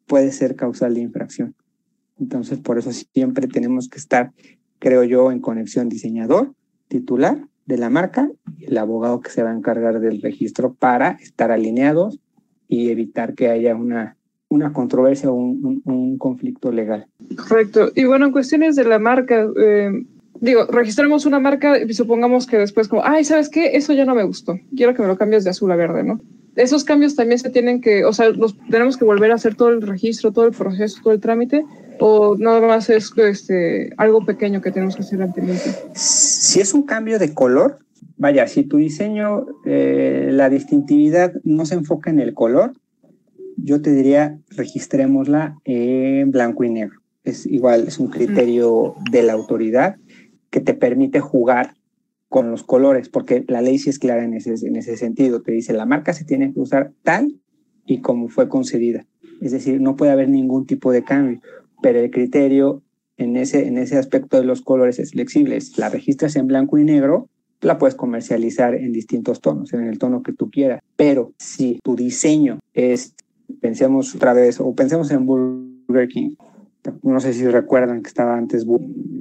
puede 0.07 0.33
ser 0.33 0.55
causal 0.55 0.95
de 0.95 1.01
infracción. 1.01 1.55
Entonces, 2.21 2.59
por 2.59 2.79
eso 2.79 2.93
siempre 2.93 3.47
tenemos 3.47 3.89
que 3.89 3.99
estar, 3.99 4.33
creo 4.79 5.03
yo, 5.05 5.33
en 5.33 5.41
conexión 5.41 5.89
diseñador, 5.89 6.53
titular 6.89 7.47
de 7.65 7.79
la 7.79 7.89
marca 7.89 8.31
y 8.59 8.67
el 8.67 8.77
abogado 8.77 9.21
que 9.21 9.31
se 9.31 9.43
va 9.43 9.51
a 9.51 9.57
encargar 9.57 10.01
del 10.01 10.21
registro 10.21 10.75
para 10.75 11.13
estar 11.13 11.51
alineados 11.51 12.21
y 12.69 12.91
evitar 12.91 13.35
que 13.35 13.49
haya 13.49 13.75
una, 13.77 14.19
una 14.49 14.75
controversia 14.75 15.31
o 15.31 15.35
un, 15.35 15.81
un, 15.85 16.19
conflicto 16.19 16.71
legal. 16.71 17.07
Correcto. 17.49 17.93
Y 17.95 18.05
bueno, 18.05 18.27
en 18.27 18.33
cuestiones 18.33 18.77
de 18.77 18.85
la 18.85 18.99
marca, 18.99 19.47
eh, 19.59 19.91
digo, 20.41 20.67
registramos 20.67 21.27
una 21.27 21.41
marca 21.41 21.79
y 21.79 21.93
supongamos 21.95 22.47
que 22.47 22.59
después 22.59 22.89
como, 22.89 23.05
ay, 23.05 23.25
¿sabes 23.25 23.49
qué? 23.49 23.77
Eso 23.77 23.93
ya 23.93 24.05
no 24.05 24.15
me 24.15 24.25
gustó. 24.25 24.59
Quiero 24.77 24.95
que 24.95 25.03
me 25.03 25.09
lo 25.09 25.17
cambies 25.17 25.45
de 25.45 25.51
azul 25.51 25.71
a 25.73 25.77
verde, 25.77 26.05
¿no? 26.05 26.21
Esos 26.57 26.83
cambios 26.83 27.15
también 27.15 27.39
se 27.39 27.51
tienen 27.51 27.81
que, 27.81 28.05
o 28.05 28.13
sea, 28.13 28.31
los, 28.31 28.57
tenemos 28.71 28.97
que 28.97 29.05
volver 29.05 29.31
a 29.31 29.37
hacer 29.37 29.55
todo 29.55 29.69
el 29.69 29.83
registro, 29.83 30.33
todo 30.33 30.47
el 30.47 30.53
proceso, 30.53 31.01
todo 31.03 31.13
el 31.13 31.21
trámite 31.21 31.65
o 32.01 32.37
nada 32.37 32.61
más 32.61 32.91
es 32.91 33.13
este, 33.17 33.91
algo 33.97 34.25
pequeño 34.25 34.61
que 34.61 34.71
tenemos 34.71 34.97
que 34.97 35.03
hacer 35.03 35.23
anteriormente? 35.23 35.71
Si 35.95 36.61
es 36.61 36.75
un 36.75 36.83
cambio 36.83 37.19
de 37.19 37.35
color, 37.35 37.79
vaya, 38.17 38.47
si 38.47 38.65
tu 38.65 38.77
diseño, 38.77 39.47
eh, 39.65 40.31
la 40.33 40.51
distintividad 40.51 41.35
no 41.45 41.67
se 41.67 41.75
enfoca 41.75 42.11
en 42.11 42.21
el 42.21 42.35
color, 42.35 42.73
yo 43.57 43.83
te 43.83 43.93
diría 43.93 44.39
registrémosla 44.51 45.59
en 45.65 46.31
blanco 46.31 46.65
y 46.65 46.71
negro. 46.71 47.01
Es 47.25 47.45
igual, 47.47 47.85
es 47.89 47.99
un 47.99 48.09
criterio 48.09 48.95
de 49.11 49.23
la 49.23 49.33
autoridad 49.33 49.97
que 50.51 50.61
te 50.61 50.75
permite 50.75 51.21
jugar 51.21 51.75
con 52.29 52.51
los 52.51 52.63
colores, 52.63 53.09
porque 53.09 53.45
la 53.49 53.63
ley 53.63 53.79
sí 53.79 53.91
es 53.91 53.99
clara 53.99 54.25
en 54.25 54.35
ese, 54.35 54.55
en 54.67 54.77
ese 54.77 54.97
sentido. 54.97 55.43
Te 55.43 55.53
dice, 55.53 55.73
la 55.73 55.87
marca 55.87 56.13
se 56.13 56.25
tiene 56.25 56.53
que 56.53 56.61
usar 56.61 56.93
tal 57.03 57.41
y 57.87 58.01
como 58.01 58.29
fue 58.29 58.49
concedida. 58.49 59.07
Es 59.41 59.53
decir, 59.53 59.81
no 59.81 59.97
puede 59.97 60.13
haber 60.13 60.29
ningún 60.29 60.67
tipo 60.67 60.93
de 60.93 61.05
cambio 61.05 61.41
pero 61.83 62.01
el 62.01 62.11
criterio 62.11 62.83
en 63.17 63.37
ese, 63.37 63.67
en 63.67 63.79
ese 63.79 63.99
aspecto 63.99 64.37
de 64.37 64.45
los 64.45 64.63
colores 64.63 64.99
es 64.99 65.13
flexible. 65.13 65.59
La 65.77 65.89
registras 65.89 66.37
en 66.37 66.47
blanco 66.47 66.79
y 66.79 66.85
negro, 66.85 67.29
la 67.61 67.79
puedes 67.79 67.95
comercializar 67.95 68.75
en 68.75 68.93
distintos 68.93 69.41
tonos, 69.41 69.73
en 69.73 69.85
el 69.85 69.99
tono 69.99 70.23
que 70.23 70.33
tú 70.33 70.51
quieras. 70.51 70.81
Pero 70.97 71.33
si 71.39 71.81
tu 71.83 71.97
diseño 71.97 72.61
es, 72.75 73.15
pensemos 73.61 74.15
otra 74.15 74.33
vez, 74.33 74.61
o 74.61 74.75
pensemos 74.75 75.11
en 75.11 75.27
Burger 75.27 76.09
King, 76.09 76.31
no 77.03 77.21
sé 77.21 77.33
si 77.33 77.47
recuerdan 77.47 78.03
que 78.03 78.09
estaba 78.09 78.37
antes 78.37 78.67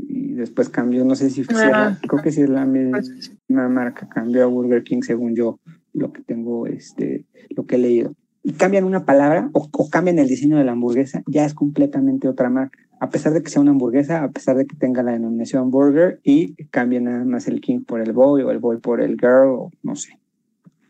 y 0.10 0.34
después 0.34 0.70
cambió, 0.70 1.04
no 1.06 1.16
sé 1.16 1.30
si 1.30 1.44
fue, 1.44 1.64
ah. 1.64 1.98
creo 2.08 2.22
que 2.22 2.32
sí 2.32 2.42
es 2.42 2.50
la 2.50 2.66
misma 2.66 3.70
marca, 3.70 4.08
cambió 4.08 4.44
a 4.44 4.48
Burger 4.48 4.84
King 4.84 5.02
según 5.02 5.36
yo, 5.36 5.60
lo 5.94 6.14
que 6.14 6.22
tengo, 6.22 6.68
este, 6.68 7.26
lo 7.50 7.66
que 7.66 7.76
he 7.76 7.80
leído. 7.80 8.14
Y 8.44 8.54
cambian 8.54 8.86
una 8.86 9.04
palabra 9.04 9.50
o, 9.54 9.68
o 9.72 9.90
cambian 9.90 10.20
el 10.20 10.28
diseño 10.28 10.58
de 10.58 10.64
la 10.64 10.72
hamburguesa, 10.74 11.24
ya 11.28 11.46
es 11.46 11.54
completamente 11.54 12.28
otra 12.28 12.50
marca 12.50 12.80
a 13.00 13.10
pesar 13.10 13.34
de 13.34 13.44
que 13.44 13.50
sea 13.50 13.62
una 13.62 13.72
hamburguesa, 13.72 14.24
a 14.24 14.32
pesar 14.32 14.58
de 14.58 14.66
que 14.66 14.76
tenga 14.76 15.04
la 15.04 15.12
denominación 15.12 15.70
burger 15.70 16.20
y 16.24 16.56
cambie 16.66 17.00
nada 17.00 17.24
más 17.26 17.48
el 17.48 17.62
king 17.62 17.82
por 17.82 18.02
el 18.02 18.12
boy 18.12 18.42
o 18.42 18.52
el 18.52 18.60
boy 18.60 18.78
por 18.78 19.02
el 19.02 19.18
girl 19.20 19.50
o 19.50 19.72
no 19.84 19.96
sé. 19.96 20.20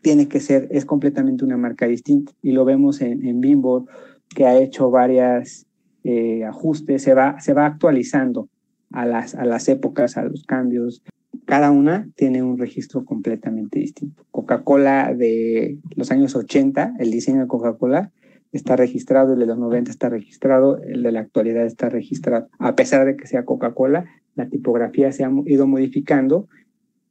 Tiene 0.00 0.28
que 0.28 0.40
ser, 0.40 0.68
es 0.70 0.84
completamente 0.84 1.44
una 1.44 1.56
marca 1.56 1.86
distinta 1.86 2.32
y 2.42 2.52
lo 2.52 2.64
vemos 2.64 3.00
en, 3.00 3.26
en 3.26 3.40
Bimbo 3.40 3.86
que 4.28 4.46
ha 4.46 4.56
hecho 4.56 4.90
varias 4.90 5.66
eh, 6.04 6.44
ajustes, 6.44 7.02
se 7.02 7.14
va, 7.14 7.40
se 7.40 7.52
va 7.52 7.66
actualizando 7.66 8.48
a 8.92 9.06
las, 9.06 9.34
a 9.34 9.44
las 9.44 9.68
épocas, 9.68 10.16
a 10.16 10.22
los 10.22 10.44
cambios. 10.44 11.02
Cada 11.44 11.70
una 11.70 12.08
tiene 12.16 12.42
un 12.42 12.58
registro 12.58 13.04
completamente 13.04 13.78
distinto. 13.78 14.24
Coca-Cola 14.30 15.14
de 15.14 15.78
los 15.96 16.10
años 16.10 16.34
80, 16.34 16.94
el 16.98 17.10
diseño 17.10 17.40
de 17.40 17.46
Coca-Cola 17.46 18.12
está 18.52 18.76
registrado, 18.76 19.34
el 19.34 19.40
de 19.40 19.46
los 19.46 19.58
90 19.58 19.90
está 19.90 20.08
registrado, 20.08 20.80
el 20.82 21.02
de 21.02 21.12
la 21.12 21.20
actualidad 21.20 21.66
está 21.66 21.88
registrado. 21.88 22.48
A 22.58 22.74
pesar 22.74 23.04
de 23.04 23.16
que 23.16 23.26
sea 23.26 23.44
Coca-Cola, 23.44 24.06
la 24.34 24.48
tipografía 24.48 25.12
se 25.12 25.24
ha 25.24 25.30
ido 25.46 25.66
modificando. 25.66 26.48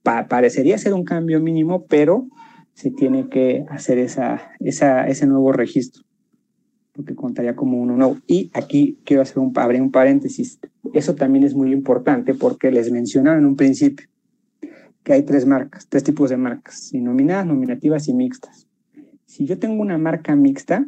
parecería 0.04 0.78
ser 0.78 0.94
un 0.94 1.04
cambio 1.04 1.42
mínimo, 1.42 1.86
pero 1.86 2.28
se 2.74 2.92
tiene 2.92 3.28
que 3.28 3.66
hacer 3.70 3.98
esa, 3.98 4.52
esa, 4.60 5.08
ese 5.08 5.26
nuevo 5.26 5.52
registro, 5.52 6.04
porque 6.98 7.16
contaría 7.16 7.56
como 7.56 7.80
uno 7.80 7.96
nuevo. 7.96 8.18
Y 8.26 8.50
aquí 8.54 8.98
quiero 9.06 9.22
hacer 9.22 9.38
un, 9.38 9.54
abrir 9.56 9.82
un 9.82 9.92
paréntesis. 9.92 10.60
Eso 10.94 11.14
también 11.16 11.46
es 11.46 11.54
muy 11.54 11.72
importante 11.72 12.34
porque 12.34 12.72
les 12.72 12.92
mencionaba 12.92 13.38
en 13.38 13.46
un 13.46 13.56
principio 13.56 14.08
que 15.04 15.14
hay 15.14 15.22
tres 15.22 15.46
marcas, 15.46 15.88
tres 15.88 16.04
tipos 16.04 16.32
de 16.32 16.38
marcas, 16.38 16.92
nominadas, 16.94 17.46
nominativas 17.46 18.10
y 18.10 18.14
mixtas. 18.14 18.68
Si 19.26 19.46
yo 19.46 19.60
tengo 19.60 19.82
una 19.82 19.98
marca 19.98 20.36
mixta, 20.36 20.86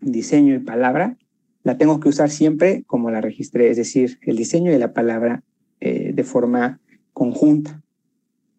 diseño 0.00 0.54
y 0.54 0.58
palabra, 0.58 1.16
la 1.62 1.78
tengo 1.78 2.00
que 2.00 2.08
usar 2.08 2.28
siempre 2.28 2.82
como 2.86 3.10
la 3.10 3.20
registré, 3.20 3.70
es 3.70 3.76
decir, 3.76 4.18
el 4.22 4.36
diseño 4.36 4.72
y 4.72 4.78
la 4.78 4.92
palabra 4.92 5.42
eh, 5.80 6.12
de 6.12 6.24
forma 6.24 6.80
conjunta. 7.12 7.82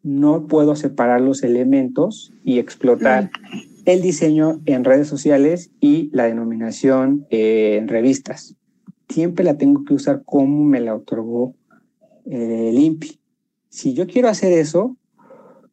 No 0.03 0.47
puedo 0.47 0.75
separar 0.75 1.19
los 1.19 1.43
elementos 1.43 2.33
y 2.43 2.59
explotar 2.59 3.29
el 3.85 4.01
diseño 4.01 4.61
en 4.65 4.83
redes 4.83 5.07
sociales 5.07 5.71
y 5.79 6.09
la 6.13 6.25
denominación 6.25 7.25
eh, 7.29 7.77
en 7.77 7.87
revistas. 7.87 8.55
Siempre 9.09 9.45
la 9.45 9.57
tengo 9.57 9.85
que 9.85 9.93
usar 9.93 10.23
como 10.25 10.63
me 10.63 10.79
la 10.79 10.95
otorgó 10.95 11.55
eh, 12.25 12.69
el 12.69 12.79
INPI. 12.79 13.19
Si 13.69 13.93
yo 13.93 14.07
quiero 14.07 14.29
hacer 14.29 14.51
eso, 14.51 14.97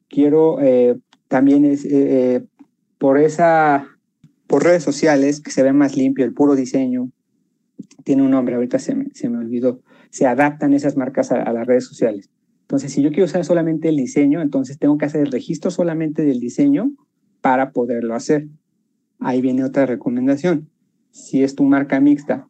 quiero 0.08 0.58
también 1.28 1.64
es, 1.64 1.86
por 2.98 3.18
esa 3.18 3.86
por 4.52 4.64
redes 4.64 4.82
sociales, 4.82 5.40
que 5.40 5.50
se 5.50 5.62
ve 5.62 5.72
más 5.72 5.96
limpio, 5.96 6.26
el 6.26 6.34
puro 6.34 6.54
diseño, 6.54 7.10
tiene 8.04 8.22
un 8.22 8.32
nombre, 8.32 8.54
ahorita 8.54 8.78
se 8.78 8.94
me, 8.94 9.06
se 9.14 9.30
me 9.30 9.38
olvidó, 9.38 9.80
se 10.10 10.26
adaptan 10.26 10.74
esas 10.74 10.94
marcas 10.94 11.32
a, 11.32 11.50
las 11.54 11.66
redes 11.66 11.86
sociales. 11.86 12.28
Entonces, 12.60 12.92
si 12.92 13.00
yo 13.00 13.08
quiero 13.08 13.24
usar 13.24 13.46
solamente 13.46 13.88
el 13.88 13.96
diseño, 13.96 14.42
entonces 14.42 14.78
tengo 14.78 14.98
que 14.98 15.06
hacer 15.06 15.22
el 15.22 15.32
registro 15.32 15.70
solamente 15.70 16.22
del 16.22 16.38
diseño 16.38 16.92
para 17.42 17.72
poderlo 17.72 18.14
hacer. 18.14 18.48
Ahí 19.18 19.42
viene 19.42 19.64
otra 19.64 19.84
recomendación. 19.84 20.70
Si 21.10 21.42
es 21.42 21.54
tu 21.54 21.64
marca 21.64 22.00
mixta 22.00 22.48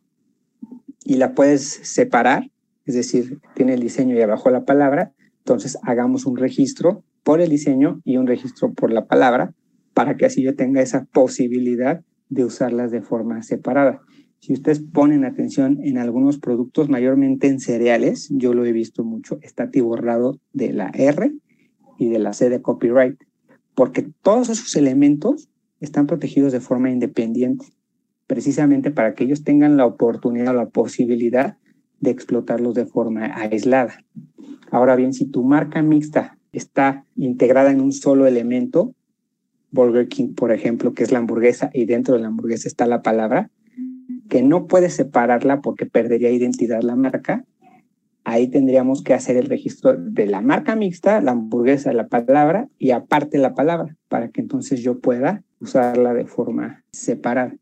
y 1.05 1.16
la 1.16 1.34
puedes 1.34 1.64
separar, 1.64 2.51
es 2.84 2.95
decir, 2.95 3.40
tiene 3.55 3.74
el 3.74 3.80
diseño 3.80 4.16
y 4.16 4.20
abajo 4.20 4.51
la 4.51 4.64
palabra, 4.64 5.12
entonces 5.38 5.76
hagamos 5.82 6.26
un 6.26 6.36
registro 6.36 7.03
por 7.24 7.40
el 7.40 7.51
diseño 7.51 8.01
y 8.05 8.16
un 8.16 8.28
registro 8.28 8.72
por 8.72 8.93
la 8.93 9.07
palabra 9.07 9.53
para 9.95 10.16
que 10.16 10.26
así 10.26 10.43
yo 10.43 10.55
tenga 10.55 10.80
esa 10.80 11.05
posibilidad 11.07 12.03
de 12.28 12.45
usarlas 12.45 12.90
de 12.90 13.03
forma 13.03 13.43
separada. 13.43 14.01
Si 14.38 14.53
ustedes 14.53 14.80
ponen 14.80 15.24
atención 15.24 15.78
en 15.82 15.99
algunos 15.99 16.38
productos, 16.38 16.88
mayormente 16.88 17.47
en 17.47 17.61
cereales, 17.61 18.28
yo 18.30 18.55
lo 18.55 18.64
he 18.64 18.72
visto 18.72 19.05
mucho, 19.05 19.38
está 19.43 19.70
tiborrado 19.70 20.40
de 20.53 20.72
la 20.72 20.90
R 20.95 21.32
y 21.99 22.09
de 22.09 22.18
la 22.18 22.32
C 22.32 22.49
de 22.49 22.62
copyright, 22.62 23.16
porque 23.82 24.06
todos 24.22 24.48
esos 24.48 24.76
elementos 24.76 25.48
están 25.80 26.06
protegidos 26.06 26.52
de 26.52 26.60
forma 26.60 26.88
independiente, 26.88 27.66
precisamente 28.28 28.92
para 28.92 29.16
que 29.16 29.24
ellos 29.24 29.42
tengan 29.42 29.76
la 29.76 29.86
oportunidad 29.86 30.54
o 30.54 30.56
la 30.56 30.68
posibilidad 30.68 31.56
de 31.98 32.12
explotarlos 32.12 32.74
de 32.76 32.86
forma 32.86 33.36
aislada. 33.36 34.04
Ahora 34.70 34.94
bien, 34.94 35.12
si 35.12 35.26
tu 35.26 35.42
marca 35.42 35.82
mixta 35.82 36.38
está 36.52 37.04
integrada 37.16 37.72
en 37.72 37.80
un 37.80 37.90
solo 37.90 38.28
elemento, 38.28 38.94
Burger 39.72 40.06
King, 40.06 40.34
por 40.34 40.52
ejemplo, 40.52 40.94
que 40.94 41.02
es 41.02 41.10
la 41.10 41.18
hamburguesa 41.18 41.68
y 41.74 41.84
dentro 41.84 42.14
de 42.14 42.20
la 42.20 42.28
hamburguesa 42.28 42.68
está 42.68 42.86
la 42.86 43.02
palabra, 43.02 43.50
que 44.28 44.44
no 44.44 44.68
puedes 44.68 44.94
separarla 44.94 45.60
porque 45.60 45.86
perdería 45.86 46.30
identidad 46.30 46.82
la 46.82 46.94
marca, 46.94 47.44
ahí 48.24 48.48
tendríamos 48.48 49.02
que 49.02 49.14
hacer 49.14 49.36
el 49.36 49.46
registro 49.46 49.94
de 49.96 50.26
la 50.26 50.40
marca 50.40 50.76
mixta, 50.76 51.20
la 51.20 51.32
hamburguesa, 51.32 51.92
la 51.92 52.06
palabra 52.06 52.68
y 52.78 52.90
aparte 52.90 53.38
la 53.38 53.54
palabra, 53.54 53.96
para 54.08 54.28
que 54.28 54.40
entonces 54.40 54.80
yo 54.80 54.98
pueda 54.98 55.42
usarla 55.60 56.14
de 56.14 56.26
forma 56.26 56.82
separada. 56.92 57.54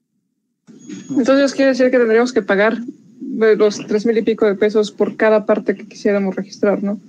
Entonces 1.10 1.54
quiere 1.54 1.70
decir 1.70 1.90
que 1.90 1.98
tendríamos 1.98 2.32
que 2.32 2.42
pagar 2.42 2.78
los 3.20 3.86
tres 3.86 4.06
mil 4.06 4.18
y 4.18 4.22
pico 4.22 4.46
de 4.46 4.54
pesos 4.54 4.90
por 4.90 5.16
cada 5.16 5.46
parte 5.46 5.74
que 5.74 5.86
quisiéramos 5.86 6.34
registrar, 6.36 6.82
¿no? 6.82 7.00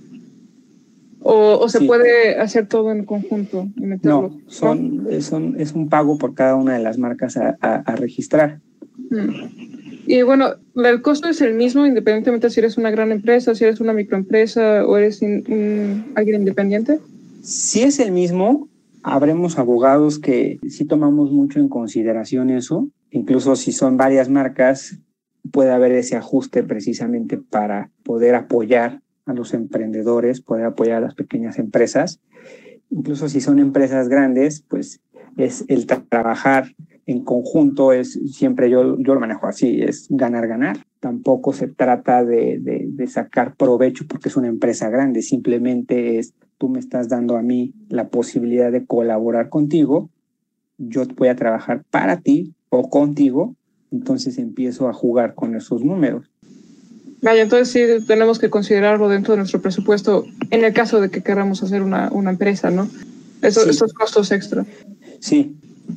¿O, 1.23 1.69
se 1.69 1.81
puede 1.81 2.39
hacer 2.39 2.67
todo 2.67 2.91
en 2.91 3.05
conjunto? 3.05 3.67
Y 3.75 3.81
no, 4.01 4.39
son, 4.47 5.05
son, 5.19 5.55
es 5.59 5.73
un 5.73 5.87
pago 5.87 6.17
por 6.17 6.33
cada 6.33 6.55
una 6.55 6.73
de 6.73 6.79
las 6.79 6.97
marcas 6.97 7.37
a, 7.37 7.57
a, 7.61 7.95
registrar. 7.95 8.59
Mm. 9.11 9.80
Y 10.11 10.23
bueno, 10.23 10.55
el 10.75 11.01
costo 11.01 11.29
es 11.29 11.39
el 11.39 11.53
mismo 11.53 11.85
independientemente 11.85 12.49
si 12.49 12.59
eres 12.59 12.77
una 12.77 12.91
gran 12.91 13.13
empresa, 13.13 13.55
si 13.55 13.63
eres 13.63 13.79
una 13.79 13.93
microempresa 13.93 14.85
o 14.85 14.97
eres 14.97 15.21
alguien 15.21 16.41
independiente. 16.41 16.99
Si 17.41 17.83
es 17.83 17.97
el 17.97 18.11
mismo, 18.11 18.67
habremos 19.03 19.57
abogados 19.57 20.19
que 20.19 20.59
sí 20.67 20.83
tomamos 20.83 21.31
mucho 21.31 21.61
en 21.61 21.69
consideración 21.69 22.49
eso. 22.49 22.89
Incluso 23.09 23.55
si 23.55 23.71
son 23.71 23.95
varias 23.95 24.27
marcas, 24.27 24.97
puede 25.49 25.71
haber 25.71 25.93
ese 25.93 26.17
ajuste 26.17 26.61
precisamente 26.61 27.37
para 27.37 27.89
poder 28.03 28.35
apoyar 28.35 28.99
a 29.25 29.33
los 29.33 29.53
emprendedores, 29.53 30.41
poder 30.41 30.65
apoyar 30.65 30.97
a 30.97 31.05
las 31.07 31.15
pequeñas 31.15 31.57
empresas. 31.57 32.19
Incluso 32.89 33.29
si 33.29 33.39
son 33.39 33.59
empresas 33.59 34.09
grandes, 34.09 34.61
pues 34.67 34.99
es 35.37 35.65
el 35.67 35.85
trabajar 35.85 36.73
en 37.05 37.23
conjunto, 37.23 37.93
es 37.93 38.19
siempre 38.31 38.69
yo, 38.69 38.97
yo 38.99 39.13
lo 39.13 39.19
manejo 39.19 39.47
así, 39.47 39.81
es 39.81 40.07
ganar, 40.09 40.47
ganar. 40.47 40.77
Tampoco 40.99 41.53
se 41.53 41.67
trata 41.67 42.23
de, 42.23 42.59
de, 42.59 43.07
sacar 43.07 43.55
provecho 43.55 44.05
porque 44.07 44.29
es 44.29 44.37
una 44.37 44.47
empresa 44.47 44.89
grande, 44.89 45.21
simplemente 45.21 46.19
es 46.19 46.33
tú 46.57 46.69
me 46.69 46.79
estás 46.79 47.09
dando 47.09 47.37
a 47.37 47.41
mí 47.41 47.73
la 47.89 48.09
posibilidad 48.09 48.71
de 48.71 48.85
colaborar 48.85 49.49
contigo, 49.49 50.09
yo 50.77 51.03
voy 51.15 51.27
a 51.27 51.35
trabajar 51.35 51.83
para 51.89 52.17
ti 52.17 52.53
o 52.69 52.89
contigo, 52.89 53.55
entonces 53.91 54.37
empiezo 54.37 54.87
a 54.87 54.93
jugar 54.93 55.33
con 55.33 55.55
esos 55.55 55.83
números. 55.83 56.29
Vaya, 57.21 57.43
entonces 57.43 57.69
sí 57.69 58.05
tenemos 58.05 58.39
que 58.39 58.49
considerarlo 58.49 59.09
dentro 59.09 59.33
de 59.33 59.37
nuestro 59.39 59.61
presupuesto 59.61 60.25
en 60.49 60.63
el 60.63 60.73
caso 60.73 61.01
de 61.01 61.09
que 61.09 61.21
queramos 61.21 61.61
hacer 61.63 61.81
una, 61.81 62.09
una 62.11 62.31
empresa, 62.31 62.71
¿no? 62.71 62.87
Esos, 63.41 63.67
esos 63.67 63.93
costos 63.93 64.31
extra. 64.31 64.65
Sí. 65.21 65.55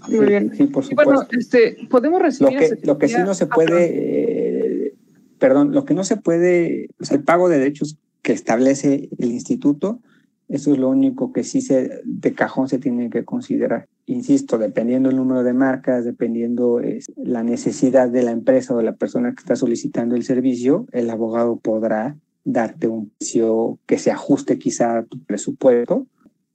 Muy 0.09 0.27
bien. 0.27 0.53
Sí, 0.57 0.65
por 0.65 0.85
supuesto. 0.85 1.13
bueno, 1.13 1.29
este, 1.33 1.77
podemos 1.91 2.23
recibir. 2.23 2.53
Lo 2.53 2.59
que, 2.59 2.87
lo 2.87 2.99
que 2.99 3.09
sí 3.09 3.17
no 3.19 3.35
se 3.35 3.47
puede, 3.47 4.87
eh, 4.87 4.95
perdón, 5.39 5.73
lo 5.73 5.85
que 5.85 5.95
no 5.95 6.05
se 6.05 6.17
puede, 6.17 6.91
o 7.01 7.05
sea, 7.05 7.17
el 7.17 7.25
pago 7.25 7.49
de 7.49 7.59
derechos 7.59 7.99
que 8.23 8.33
establece 8.33 9.09
el 9.19 9.33
instituto, 9.33 10.01
eso 10.49 10.73
es 10.73 10.79
lo 10.79 10.89
único 10.89 11.33
que 11.33 11.43
sí 11.43 11.61
se, 11.61 12.01
de 12.05 12.33
cajón 12.33 12.69
se 12.69 12.79
tiene 12.79 13.11
que 13.11 13.25
considerar 13.25 13.89
insisto, 14.07 14.59
dependiendo 14.59 15.11
el 15.11 15.17
número 15.17 15.43
de 15.43 15.53
marcas, 15.53 16.05
dependiendo 16.05 16.81
la 17.17 17.43
necesidad 17.43 18.09
de 18.09 18.23
la 18.23 18.33
empresa 18.33 18.75
o 18.75 18.79
de 18.79 18.85
la 18.85 18.95
persona 18.95 19.33
que 19.33 19.41
está 19.41 19.57
solicitando 19.57 20.15
el 20.15 20.25
servicio, 20.25 20.87
el 20.93 21.11
abogado 21.11 21.57
podrá 21.57 22.17
darte 22.45 22.89
un 22.89 23.11
precio 23.19 23.79
que 23.87 23.99
se 23.99 24.11
ajuste 24.11 24.59
quizá 24.59 24.99
a 24.99 25.05
tu 25.05 25.19
presupuesto 25.25 26.07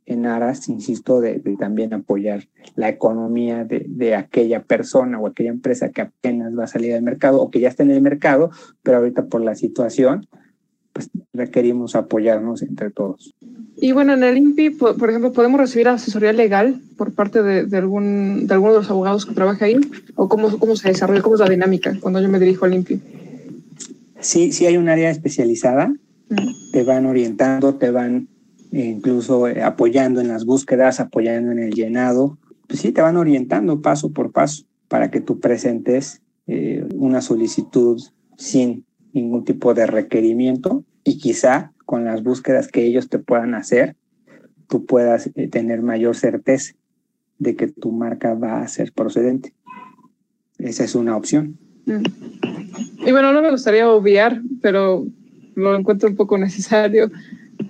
en 0.09 0.25
aras, 0.25 0.67
insisto, 0.69 1.21
de, 1.21 1.39
también 1.59 1.93
apoyar 1.93 2.47
la 2.75 2.89
economía 2.89 3.63
de, 3.63 3.85
de, 3.87 4.15
aquella 4.15 4.63
persona 4.63 5.19
o 5.19 5.27
aquella 5.27 5.51
empresa 5.51 5.89
que 5.89 6.01
apenas 6.01 6.57
va 6.57 6.63
a 6.63 6.67
salir 6.67 6.93
al 6.95 7.03
mercado 7.03 7.41
o 7.41 7.49
que 7.51 7.59
ya 7.59 7.69
está 7.69 7.83
en 7.83 7.91
el 7.91 8.01
mercado, 8.01 8.49
pero 8.81 8.97
ahorita 8.97 9.27
por 9.27 9.41
la 9.41 9.55
situación, 9.55 10.27
pues 10.93 11.09
requerimos 11.33 11.95
apoyarnos 11.95 12.63
entre 12.63 12.89
todos. 12.89 13.35
Y 13.77 13.91
bueno, 13.91 14.13
en 14.13 14.23
el 14.23 14.37
INPI, 14.37 14.71
por, 14.71 15.09
ejemplo, 15.09 15.31
¿podemos 15.31 15.59
recibir 15.59 15.87
asesoría 15.87 16.33
legal 16.33 16.81
por 16.97 17.13
parte 17.13 17.43
de, 17.43 17.65
de, 17.65 17.77
algún, 17.77 18.47
de 18.47 18.53
alguno 18.53 18.73
de 18.73 18.79
los 18.79 18.89
abogados 18.89 19.25
que 19.25 19.35
trabaja 19.35 19.65
ahí? 19.65 19.79
¿O 20.15 20.27
cómo, 20.27 20.57
cómo 20.57 20.75
se 20.75 20.89
desarrolla, 20.89 21.21
cómo 21.21 21.35
es 21.35 21.41
la 21.41 21.49
dinámica 21.49 21.95
cuando 22.01 22.19
yo 22.19 22.27
me 22.27 22.39
dirijo 22.39 22.65
al 22.65 22.73
INPI? 22.73 22.99
Sí, 24.19 24.51
sí 24.51 24.65
hay 24.65 24.75
un 24.75 24.89
área 24.89 25.09
especializada. 25.11 25.93
Te 26.73 26.83
van 26.83 27.05
orientando, 27.05 27.75
te 27.75 27.91
van 27.91 28.27
incluso 28.71 29.47
eh, 29.47 29.61
apoyando 29.63 30.21
en 30.21 30.27
las 30.27 30.45
búsquedas, 30.45 30.99
apoyando 30.99 31.51
en 31.51 31.59
el 31.59 31.71
llenado. 31.71 32.37
Pues 32.67 32.81
sí, 32.81 32.91
te 32.91 33.01
van 33.01 33.17
orientando 33.17 33.81
paso 33.81 34.11
por 34.11 34.31
paso 34.31 34.65
para 34.87 35.11
que 35.11 35.21
tú 35.21 35.39
presentes 35.39 36.21
eh, 36.47 36.85
una 36.95 37.21
solicitud 37.21 38.01
sin 38.37 38.85
ningún 39.13 39.43
tipo 39.43 39.73
de 39.73 39.87
requerimiento 39.87 40.83
y 41.03 41.17
quizá 41.17 41.73
con 41.85 42.05
las 42.05 42.23
búsquedas 42.23 42.67
que 42.67 42.85
ellos 42.85 43.09
te 43.09 43.19
puedan 43.19 43.55
hacer, 43.55 43.95
tú 44.67 44.85
puedas 44.85 45.31
tener 45.51 45.81
mayor 45.81 46.15
certeza 46.15 46.73
de 47.39 47.55
que 47.55 47.67
tu 47.67 47.91
marca 47.91 48.35
va 48.35 48.61
a 48.61 48.67
ser 48.67 48.91
procedente. 48.93 49.53
Esa 50.59 50.83
es 50.83 50.93
una 50.93 51.15
opción. 51.15 51.57
Mm. 51.85 52.03
Y 53.07 53.11
bueno, 53.11 53.33
no 53.33 53.41
me 53.41 53.49
gustaría 53.49 53.89
obviar, 53.89 54.41
pero 54.61 55.07
lo 55.55 55.75
encuentro 55.75 56.09
un 56.09 56.15
poco 56.15 56.37
necesario 56.37 57.09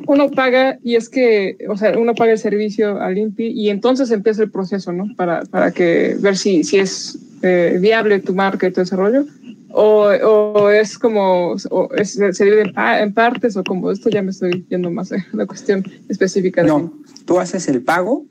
uno 0.08 0.30
paga 0.30 0.80
y 0.84 0.95
es 0.95 1.10
que, 1.10 1.58
o 1.70 1.78
sea, 1.78 1.97
uno 1.97 2.16
paga 2.16 2.32
el 2.32 2.38
servicio 2.38 3.00
al 3.02 3.18
INPI 3.18 3.47
y 3.47 3.70
entonces 3.70 4.12
empieza 4.12 4.43
el 4.43 4.52
proceso, 4.52 4.91
¿no? 4.91 5.08
Para, 5.16 5.43
para 5.43 5.72
que 5.72 6.18
ver 6.20 6.38
si, 6.38 6.64
si 6.64 6.78
es 6.78 7.20
eh, 7.41 7.78
viable 7.80 8.20
tu 8.20 8.34
marca 8.34 8.68
y 8.68 8.72
tu 8.72 8.82
desarrollo. 8.82 9.26
O, 9.72 10.08
o 10.08 10.70
es 10.72 10.97
como, 10.97 11.56
o 11.70 11.93
es, 11.93 12.14
se 12.14 12.43
divide 12.43 12.74
en, 12.76 13.14
partes 13.14 13.56
o 13.56 13.64
como 13.64 13.91
esto 13.91 14.10
ya 14.10 14.24
me 14.24 14.32
estoy 14.32 14.66
yendo 14.68 14.89
más 14.89 15.12
a 15.12 15.18
la 15.32 15.45
cuestión 15.45 15.84
específica. 16.08 16.64
no, 16.64 16.91
tú 17.26 17.39
haces 17.39 17.68
el 17.68 17.84
pago 17.84 18.26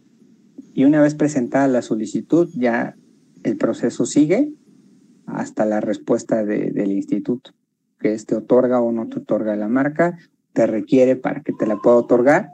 y 0.75 0.85
una 0.85 1.01
vez 1.01 1.15
presentada 1.15 1.69
la 1.69 1.83
solicitud 1.83 2.49
ya 2.55 2.97
el 3.45 3.57
proceso 3.57 4.05
sigue 4.05 4.51
hasta 5.27 5.65
la 5.65 5.81
respuesta 5.81 6.45
de, 6.45 6.73
del 6.73 6.91
instituto, 6.91 7.53
que 8.01 8.15
este 8.15 8.35
otorga 8.35 8.81
o 8.81 8.91
no 8.91 9.07
te 9.09 9.21
otorga 9.21 9.55
la 9.55 9.69
marca 9.69 10.19
te 10.59 10.67
requiere 10.67 11.15
para 11.15 11.41
que 11.41 11.53
te 11.53 11.69
la 11.69 11.77
pueda 11.77 11.99
otorgar 11.99 12.51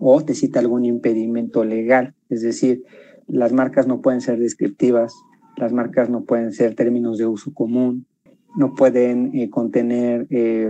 o 0.00 0.20
te 0.24 0.34
cita 0.34 0.58
algún 0.58 0.84
impedimento 0.84 1.64
legal. 1.64 2.12
Es 2.28 2.42
decir, 2.42 2.82
las 3.28 3.52
marcas 3.52 3.86
no 3.86 4.00
pueden 4.00 4.20
ser 4.20 4.40
descriptivas, 4.40 5.14
las 5.56 5.72
marcas 5.72 6.10
no 6.10 6.24
pueden 6.24 6.50
ser 6.50 6.74
términos 6.74 7.16
de 7.16 7.26
uso 7.26 7.54
común, 7.54 8.06
no 8.56 8.74
pueden 8.74 9.30
eh, 9.36 9.50
contener 9.50 10.26
eh, 10.30 10.68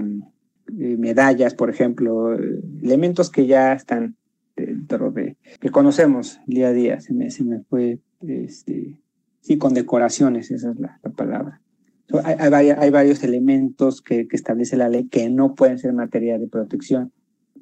eh, 0.78 0.96
medallas, 0.98 1.54
por 1.54 1.70
ejemplo, 1.70 2.34
elementos 2.82 3.30
que 3.30 3.46
ya 3.46 3.72
están 3.72 4.16
dentro 4.54 5.10
de, 5.10 5.38
que 5.60 5.70
conocemos 5.70 6.38
día 6.46 6.68
a 6.68 6.72
día. 6.72 7.00
Se 7.00 7.14
me, 7.14 7.30
se 7.30 7.44
me 7.44 7.60
fue, 7.60 7.98
este, 8.20 9.00
sí, 9.40 9.56
con 9.56 9.72
decoraciones, 9.72 10.50
esa 10.50 10.72
es 10.72 10.78
la 10.78 11.00
palabra. 11.16 11.62
Hay, 12.22 12.70
hay, 12.70 12.90
varios 12.90 13.24
elementos 13.24 14.02
que, 14.02 14.28
establece 14.30 14.76
la 14.76 14.88
ley 14.88 15.08
que 15.08 15.30
no 15.30 15.54
pueden 15.54 15.78
ser 15.78 15.92
materia 15.94 16.38
de 16.38 16.46
protección. 16.46 17.12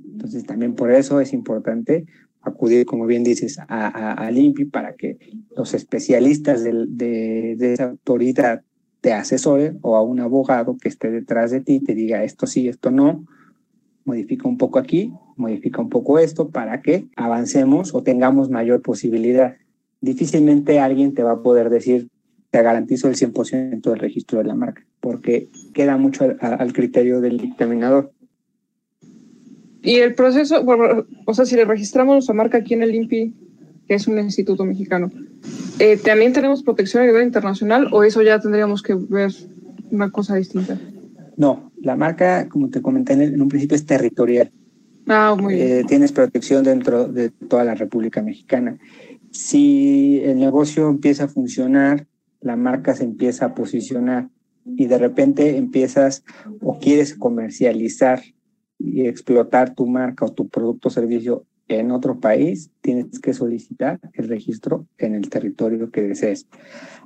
Entonces, 0.04 0.44
también 0.44 0.74
por 0.74 0.90
eso 0.90 1.20
es 1.20 1.32
importante 1.32 2.06
acudir, 2.42 2.84
como 2.84 3.06
bien 3.06 3.22
dices, 3.22 3.58
a, 3.60 4.24
a, 4.24 4.32
INPI 4.32 4.64
para 4.64 4.94
que 4.94 5.18
los 5.56 5.74
especialistas 5.74 6.64
de, 6.64 6.86
de, 6.88 7.72
esa 7.72 7.90
autoridad 7.90 8.62
te 9.00 9.12
asesoren 9.12 9.78
o 9.82 9.96
a 9.96 10.02
un 10.02 10.20
abogado 10.20 10.76
que 10.76 10.88
esté 10.88 11.10
detrás 11.10 11.50
de 11.52 11.60
ti 11.60 11.80
te 11.80 11.94
diga 11.94 12.24
esto 12.24 12.46
sí, 12.46 12.68
esto 12.68 12.90
no, 12.90 13.24
modifica 14.04 14.48
un 14.48 14.58
poco 14.58 14.78
aquí, 14.78 15.12
modifica 15.36 15.80
un 15.80 15.88
poco 15.88 16.18
esto 16.18 16.48
para 16.48 16.82
que 16.82 17.06
avancemos 17.16 17.94
o 17.94 18.02
tengamos 18.02 18.50
mayor 18.50 18.82
posibilidad. 18.82 19.56
Difícilmente 20.00 20.80
alguien 20.80 21.14
te 21.14 21.22
va 21.22 21.32
a 21.32 21.42
poder 21.42 21.70
decir 21.70 22.08
te 22.52 22.62
garantizo 22.62 23.08
el 23.08 23.16
100% 23.16 23.80
del 23.80 23.98
registro 23.98 24.38
de 24.38 24.44
la 24.44 24.54
marca, 24.54 24.84
porque 25.00 25.48
queda 25.72 25.96
mucho 25.96 26.36
al, 26.38 26.72
criterio 26.74 27.22
del 27.22 27.38
dictaminador. 27.38 28.12
Y 29.80 29.96
el 29.96 30.14
proceso, 30.14 30.62
o 31.24 31.34
sea, 31.34 31.46
si 31.46 31.56
le 31.56 31.64
registramos 31.64 32.12
nuestra 32.12 32.34
marca 32.34 32.58
aquí 32.58 32.74
en 32.74 32.82
el 32.82 32.94
INPI, 32.94 33.34
que 33.88 33.94
es 33.94 34.06
un 34.06 34.18
instituto 34.18 34.66
mexicano, 34.66 35.10
eh, 35.78 35.96
¿también 35.96 36.34
tenemos 36.34 36.62
protección 36.62 37.02
a 37.02 37.06
nivel 37.06 37.24
internacional 37.24 37.88
o 37.90 38.04
eso 38.04 38.20
ya 38.20 38.38
tendríamos 38.38 38.82
que 38.82 38.96
ver 38.96 39.32
una 39.90 40.10
cosa 40.10 40.36
distinta? 40.36 40.78
No, 41.38 41.72
la 41.80 41.96
marca, 41.96 42.50
como 42.50 42.68
te 42.68 42.82
comenté 42.82 43.14
en, 43.14 43.40
un 43.40 43.48
principio, 43.48 43.76
es 43.76 43.86
territorial. 43.86 44.52
Ah, 45.08 45.34
muy 45.40 45.54
bien. 45.54 45.68
Eh, 45.68 45.84
tienes 45.88 46.12
protección 46.12 46.64
dentro 46.64 47.08
de 47.08 47.30
toda 47.30 47.64
la 47.64 47.74
República 47.74 48.20
Mexicana. 48.20 48.76
Si 49.30 50.20
el 50.22 50.38
negocio 50.38 50.90
empieza 50.90 51.24
a 51.24 51.28
funcionar 51.28 52.06
la 52.42 52.56
marca 52.56 52.94
se 52.94 53.04
empieza 53.04 53.46
a 53.46 53.54
posicionar 53.54 54.28
y 54.64 54.86
de 54.86 54.98
repente 54.98 55.56
empiezas 55.56 56.24
o 56.60 56.78
quieres 56.78 57.14
comercializar 57.14 58.20
y 58.78 59.06
explotar 59.06 59.74
tu 59.74 59.86
marca 59.86 60.26
o 60.26 60.32
tu 60.32 60.48
producto 60.48 60.88
o 60.88 60.90
servicio 60.90 61.46
en 61.68 61.90
otro 61.90 62.20
país, 62.20 62.70
tienes 62.80 63.18
que 63.20 63.32
solicitar 63.32 64.00
el 64.14 64.28
registro 64.28 64.86
en 64.98 65.14
el 65.14 65.30
territorio 65.30 65.90
que 65.90 66.02
desees. 66.02 66.46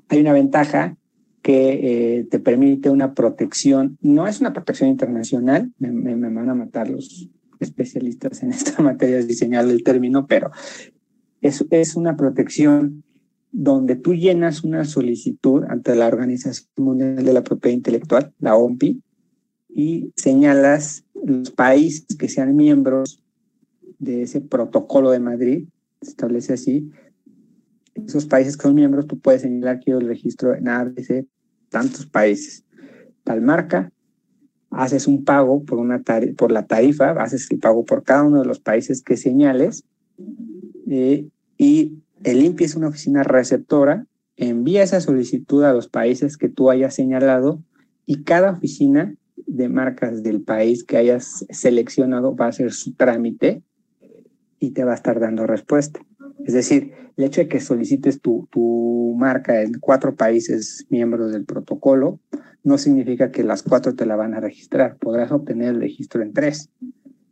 Hay 0.09 0.21
una 0.21 0.33
ventaja 0.33 0.97
que 1.43 2.19
eh, 2.19 2.25
te 2.25 2.41
permite 2.41 2.91
una 2.91 3.15
protección, 3.15 3.99
no 4.01 4.27
es 4.27 4.41
una 4.41 4.53
protección 4.53 4.91
internacional, 4.91 5.73
me, 5.79 5.93
me, 5.93 6.15
van 6.29 6.49
a 6.49 6.55
matar 6.55 6.91
los 6.91 7.31
especialistas 7.61 8.43
en 8.43 8.51
esta 8.51 8.83
materia, 8.83 9.19
es 9.19 9.29
diseñar 9.29 9.65
el 9.67 9.85
término, 9.85 10.27
pero 10.27 10.51
es, 11.41 11.65
es 11.71 11.95
una 11.95 12.17
protección 12.17 13.05
donde 13.59 13.97
tú 13.97 14.13
llenas 14.13 14.65
una 14.65 14.85
solicitud 14.85 15.65
ante 15.71 15.97
la 15.97 16.09
Organización 16.09 16.69
Mundial 16.77 17.25
de 17.25 17.33
la 17.33 17.43
Propiedad 17.43 17.75
Intelectual, 17.75 18.35
la 18.39 18.55
OMPI, 18.55 19.03
y 19.71 20.13
señalas 20.15 21.07
los 21.25 21.53
países 21.53 22.05
que 22.19 22.29
sean 22.29 22.55
miembros 22.55 23.25
de 23.99 24.21
ese 24.23 24.43
protocolo 24.43 25.11
de 25.11 25.21
Madrid, 25.21 25.69
se 26.03 26.11
establece 26.11 26.53
así, 26.53 26.91
esos 27.95 28.27
países 28.27 28.59
que 28.59 28.65
son 28.65 28.75
miembros, 28.75 29.07
tú 29.07 29.19
puedes 29.19 29.41
señalar 29.41 29.81
que 29.81 29.93
el 29.93 30.07
registro 30.07 30.55
en 30.55 30.69
ABC, 30.69 31.27
tantos 31.71 32.05
países. 32.05 32.63
Tal 33.25 33.41
marca, 33.41 33.91
haces 34.69 35.07
un 35.07 35.25
pago 35.25 35.65
por, 35.65 35.79
una 35.79 36.03
la 36.51 36.67
tarifa, 36.67 37.13
haces 37.13 37.51
el 37.51 37.59
pago 37.59 37.87
por 37.87 38.05
cada 38.05 38.25
uno 38.25 38.41
de 38.41 38.47
los 38.47 38.61
países 38.61 39.03
que 39.03 39.17
señales, 39.17 39.83
eh, 40.91 41.27
y 41.57 42.03
el 42.25 42.43
INPI 42.43 42.65
es 42.65 42.77
una 42.77 42.89
oficina 42.89 43.23
receptora, 43.23 44.07
envía 44.37 44.83
esa 44.83 45.01
solicitud 45.01 45.65
a 45.65 45.73
los 45.73 45.89
países 45.89 46.37
que 46.37 46.49
tú 46.49 46.71
hayas 46.71 46.95
señalado 46.95 47.63
y 48.05 48.23
cada 48.23 48.53
oficina 48.53 49.15
de 49.47 49.69
marcas 49.69 50.23
del 50.23 50.43
país 50.43 50.85
que 50.85 50.97
hayas 50.97 51.45
seleccionado 51.51 52.35
va 52.35 52.47
a 52.47 52.51
hacer 52.51 52.73
su 52.73 52.95
trámite 52.95 53.63
y 54.59 54.71
te 54.71 54.85
va 54.85 54.93
a 54.93 54.97
estar 54.97 55.21
dando 55.21 55.47
respuesta. 55.47 56.01
Es 56.45 56.55
decir, 56.55 56.93
el 57.17 57.25
hecho 57.25 57.41
de 57.41 57.49
que 57.49 57.61
solicites 57.61 58.21
tu, 58.21 58.49
tu 58.51 59.15
marca 59.19 59.63
en 59.63 59.75
cuatro 59.81 60.15
países 60.15 60.87
miembros 60.91 61.33
del 61.33 61.45
protocolo 61.45 62.21
no 62.63 62.79
significa 62.79 63.31
que 63.31 63.45
las 63.45 63.63
cuatro 63.63 63.95
te 63.95 64.07
la 64.07 64.17
van 64.17 64.35
a 64.35 64.41
registrar. 64.41 64.97
Podrás 64.97 65.31
obtener 65.33 65.69
el 65.69 65.81
registro 65.81 66.23
en 66.23 66.33
tres, 66.33 66.71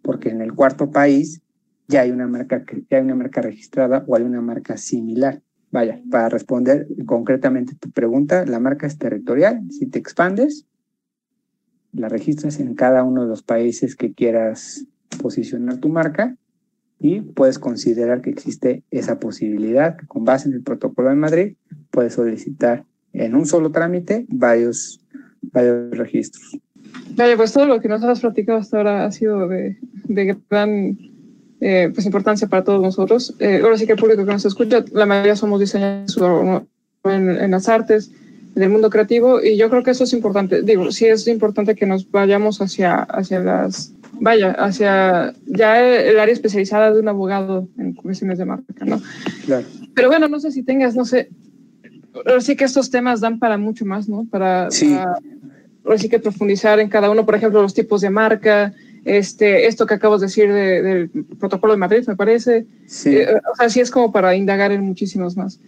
porque 0.02 0.30
en 0.30 0.40
el 0.40 0.54
cuarto 0.54 0.90
país 0.90 1.42
ya 1.88 2.02
hay 2.02 2.10
una 2.10 2.26
marca, 2.26 2.64
ya 2.90 2.98
hay 2.98 3.02
una 3.02 3.14
marca 3.14 3.40
registrada 3.42 4.04
o 4.06 4.16
hay 4.16 4.22
una 4.22 4.40
marca 4.40 4.76
similar. 4.76 5.42
Vaya, 5.70 6.00
para 6.10 6.28
responder 6.28 6.86
concretamente 7.04 7.74
tu 7.74 7.90
pregunta, 7.90 8.46
la 8.46 8.60
marca 8.60 8.86
es 8.86 8.96
territorial. 8.96 9.60
Si 9.70 9.86
te 9.86 9.98
expandes, 9.98 10.66
la 11.92 12.08
registras 12.08 12.60
en 12.60 12.74
cada 12.74 13.02
uno 13.02 13.22
de 13.22 13.28
los 13.28 13.42
países 13.42 13.96
que 13.96 14.12
quieras 14.12 14.86
posicionar 15.20 15.78
tu 15.78 15.88
marca 15.88 16.36
y 17.00 17.20
puedes 17.20 17.58
considerar 17.58 18.20
que 18.20 18.30
existe 18.30 18.84
esa 18.90 19.18
posibilidad 19.18 19.96
que 19.96 20.06
con 20.06 20.24
base 20.24 20.48
en 20.48 20.54
el 20.54 20.62
protocolo 20.62 21.10
de 21.10 21.16
Madrid 21.16 21.56
puedes 21.90 22.14
solicitar 22.14 22.84
en 23.12 23.34
un 23.34 23.46
solo 23.46 23.70
trámite 23.70 24.26
varios, 24.28 25.00
varios 25.42 25.90
registros. 25.96 26.58
Vaya, 27.16 27.36
pues 27.36 27.52
todo 27.52 27.66
lo 27.66 27.80
que 27.80 27.88
nos 27.88 28.02
has 28.04 28.20
platicado 28.20 28.58
hasta 28.58 28.76
ahora 28.76 29.04
ha 29.04 29.12
sido 29.12 29.48
de, 29.48 29.78
de 30.04 30.40
gran 30.48 30.96
eh, 31.60 31.90
pues 31.94 32.06
importancia 32.06 32.48
para 32.48 32.64
todos 32.64 32.82
nosotros. 32.82 33.34
Eh, 33.38 33.60
ahora 33.62 33.78
sí 33.78 33.86
que 33.86 33.92
el 33.92 33.98
público 33.98 34.24
que 34.24 34.32
nos 34.32 34.44
escucha, 34.44 34.84
la 34.92 35.06
mayoría 35.06 35.36
somos 35.36 35.60
diseñadores 35.60 36.16
en, 37.04 37.50
las 37.50 37.68
artes, 37.68 38.10
en 38.56 38.62
el 38.62 38.70
mundo 38.70 38.90
creativo, 38.90 39.42
y 39.42 39.56
yo 39.56 39.68
creo 39.70 39.82
que 39.82 39.90
eso 39.90 40.04
es 40.04 40.12
importante. 40.12 40.62
Digo, 40.62 40.90
sí 40.92 41.06
es 41.06 41.26
importante 41.28 41.74
que 41.74 41.86
nos 41.86 42.10
vayamos 42.10 42.60
hacia, 42.60 42.94
hacia 43.02 43.40
las 43.40 43.92
vaya, 44.20 44.52
hacia 44.52 45.34
ya 45.46 45.80
el 45.82 46.18
área 46.20 46.32
especializada 46.32 46.92
de 46.92 47.00
un 47.00 47.08
abogado 47.08 47.68
en 47.78 47.94
cuestiones 47.94 48.38
de 48.38 48.44
marca, 48.44 48.84
¿no? 48.84 49.00
Claro. 49.44 49.66
Pero 49.94 50.08
bueno, 50.08 50.28
no 50.28 50.38
sé 50.40 50.52
si 50.52 50.62
tengas, 50.62 50.94
no 50.94 51.04
sé, 51.04 51.30
ahora 52.14 52.40
sí 52.40 52.56
que 52.56 52.64
estos 52.64 52.90
temas 52.90 53.20
dan 53.20 53.38
para 53.38 53.58
mucho 53.58 53.84
más, 53.84 54.08
¿no? 54.08 54.24
Para, 54.30 54.70
Sí. 54.70 54.94
para- 54.94 55.18
ahora 55.84 55.98
sí 55.98 56.08
que 56.08 56.18
profundizar 56.18 56.78
en 56.80 56.88
cada 56.88 57.10
uno, 57.10 57.26
por 57.26 57.34
ejemplo, 57.34 57.60
los 57.60 57.74
tipos 57.74 58.00
de 58.00 58.10
marca, 58.10 58.72
este, 59.04 59.66
esto 59.66 59.86
que 59.86 59.94
acabas 59.94 60.20
de 60.20 60.26
decir 60.26 60.52
de- 60.52 60.82
del 60.82 61.10
protocolo 61.38 61.72
de 61.74 61.78
Madrid, 61.78 62.04
me 62.06 62.16
parece. 62.16 62.66
Sí. 62.86 63.16
Eh, 63.16 63.26
o 63.52 63.56
sea, 63.56 63.68
sí 63.68 63.80
es 63.80 63.90
como 63.90 64.12
para 64.12 64.34
indagar 64.34 64.72
en 64.72 64.82
muchísimos 64.82 65.36
más. 65.36 65.60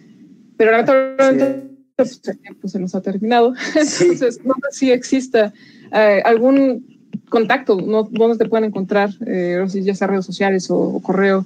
Pero 0.57 0.71
lamentablemente 0.71 1.69
pues, 1.95 2.21
el 2.25 2.39
tiempo 2.39 2.67
se 2.67 2.79
nos 2.79 2.95
ha 2.95 3.01
terminado. 3.01 3.53
Sí. 3.83 4.03
Entonces, 4.11 4.43
no 4.43 4.53
sé 4.55 4.77
si 4.77 4.91
exista 4.91 5.53
eh, 5.93 6.21
algún 6.25 6.85
contacto, 7.29 7.79
¿no? 7.81 8.03
¿Dónde 8.03 8.37
te 8.37 8.49
pueden 8.49 8.65
encontrar? 8.65 9.09
Eh, 9.25 9.63
ya 9.81 9.95
sea 9.95 10.07
redes 10.07 10.25
sociales 10.25 10.69
o, 10.71 10.77
o 10.77 11.01
correo. 11.01 11.45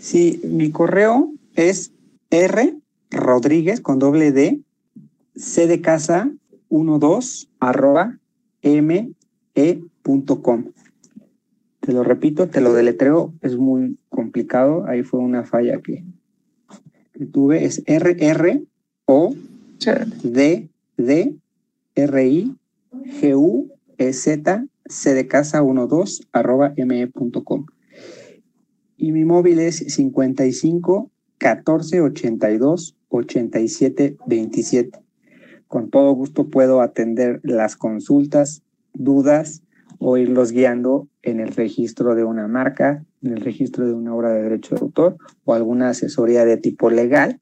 Sí, 0.00 0.40
mi 0.44 0.70
correo 0.70 1.32
es 1.54 1.92
R 2.30 2.74
Rodríguez 3.10 3.80
con 3.80 3.98
doble 3.98 4.32
D, 4.32 4.60
C 5.34 5.66
de 5.66 5.80
casa 5.80 6.30
12 6.68 7.48
arroba 7.60 8.18
m 8.62 9.10
e 9.54 9.80
com. 10.42 10.72
Te 11.80 11.92
lo 11.92 12.02
repito, 12.02 12.48
te 12.48 12.60
lo 12.60 12.72
deletreo, 12.72 13.34
es 13.42 13.56
muy 13.56 13.98
complicado. 14.08 14.86
Ahí 14.86 15.02
fue 15.02 15.20
una 15.20 15.44
falla 15.44 15.80
que, 15.80 16.04
que 17.12 17.26
tuve. 17.26 17.64
Es 17.64 17.82
R 17.86 18.16
R 18.18 18.62
O 19.06 19.34
D 20.22 20.68
D 20.96 21.36
R 21.94 22.28
I 22.28 22.56
G 23.20 23.34
U 23.34 23.68
E 23.98 24.12
Z 24.12 24.66
C 24.88 25.14
de 25.14 25.26
casa 25.26 25.60
12 25.60 26.24
arroba 26.32 26.72
m 26.76 27.00
e 27.00 27.06
punto 27.08 27.44
com. 27.44 27.66
Y 28.96 29.12
mi 29.12 29.24
móvil 29.24 29.58
es 29.58 29.76
55 29.76 31.10
14 31.38 32.00
82 32.00 32.96
87 33.08 34.16
27. 34.26 34.98
Con 35.68 35.90
todo 35.90 36.12
gusto 36.12 36.48
puedo 36.48 36.80
atender 36.80 37.40
las 37.42 37.76
consultas, 37.76 38.62
dudas 38.94 39.62
o 39.98 40.16
irlos 40.16 40.52
guiando 40.52 41.08
en 41.22 41.40
el 41.40 41.48
registro 41.48 42.14
de 42.14 42.24
una 42.24 42.48
marca, 42.48 43.04
en 43.22 43.32
el 43.32 43.40
registro 43.40 43.86
de 43.86 43.92
una 43.94 44.14
obra 44.14 44.32
de 44.32 44.42
derecho 44.42 44.74
de 44.74 44.80
autor 44.82 45.16
o 45.44 45.54
alguna 45.54 45.90
asesoría 45.90 46.44
de 46.44 46.56
tipo 46.56 46.90
legal 46.90 47.40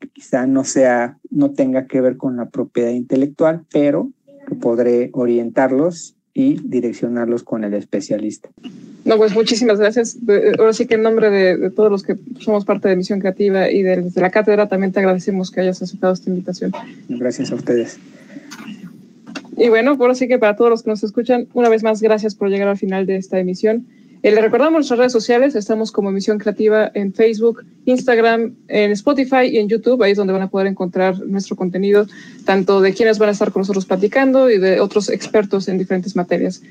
que 0.00 0.08
quizá 0.08 0.46
no 0.46 0.64
sea, 0.64 1.18
no 1.30 1.52
tenga 1.52 1.86
que 1.86 2.00
ver 2.00 2.16
con 2.16 2.36
la 2.36 2.50
propiedad 2.50 2.90
intelectual, 2.90 3.62
pero 3.72 4.10
que 4.46 4.54
podré 4.54 5.10
orientarlos 5.12 6.14
y 6.34 6.60
direccionarlos 6.62 7.42
con 7.42 7.64
el 7.64 7.72
especialista. 7.72 8.50
No, 9.06 9.16
pues 9.16 9.34
muchísimas 9.34 9.78
gracias. 9.78 10.26
De- 10.26 10.54
Ahora 10.58 10.74
sí 10.74 10.86
que 10.86 10.96
en 10.96 11.02
nombre 11.02 11.30
de, 11.30 11.56
de 11.56 11.70
todos 11.70 11.90
los 11.90 12.02
que 12.02 12.16
somos 12.40 12.64
parte 12.66 12.88
de 12.88 12.96
Misión 12.96 13.20
Creativa 13.20 13.70
y 13.70 13.82
de, 13.82 14.02
de 14.02 14.20
la 14.20 14.30
cátedra 14.30 14.68
también 14.68 14.92
te 14.92 14.98
agradecemos 14.98 15.50
que 15.50 15.60
hayas 15.62 15.80
aceptado 15.80 16.12
esta 16.12 16.28
invitación. 16.28 16.72
Gracias 17.08 17.52
a 17.52 17.54
ustedes. 17.54 17.98
Y 19.56 19.68
bueno, 19.68 19.96
ahora 19.98 20.14
sí 20.14 20.28
que 20.28 20.38
para 20.38 20.56
todos 20.56 20.70
los 20.70 20.82
que 20.82 20.90
nos 20.90 21.02
escuchan, 21.02 21.48
una 21.54 21.68
vez 21.68 21.82
más, 21.82 22.02
gracias 22.02 22.34
por 22.34 22.50
llegar 22.50 22.68
al 22.68 22.76
final 22.76 23.06
de 23.06 23.16
esta 23.16 23.38
emisión. 23.38 23.86
Eh, 24.22 24.32
les 24.32 24.42
recordamos 24.42 24.72
nuestras 24.72 24.98
redes 24.98 25.12
sociales, 25.12 25.54
estamos 25.54 25.92
como 25.92 26.10
Misión 26.10 26.38
Creativa 26.38 26.90
en 26.94 27.12
Facebook, 27.12 27.64
Instagram, 27.84 28.54
en 28.68 28.90
Spotify 28.92 29.46
y 29.50 29.58
en 29.58 29.68
YouTube, 29.68 30.02
ahí 30.02 30.12
es 30.12 30.18
donde 30.18 30.32
van 30.32 30.42
a 30.42 30.50
poder 30.50 30.66
encontrar 30.66 31.20
nuestro 31.20 31.54
contenido, 31.54 32.06
tanto 32.44 32.80
de 32.80 32.92
quienes 32.92 33.18
van 33.18 33.28
a 33.28 33.32
estar 33.32 33.52
con 33.52 33.60
nosotros 33.60 33.86
platicando 33.86 34.50
y 34.50 34.58
de 34.58 34.80
otros 34.80 35.08
expertos 35.10 35.68
en 35.68 35.78
diferentes 35.78 36.16
materias. 36.16 36.62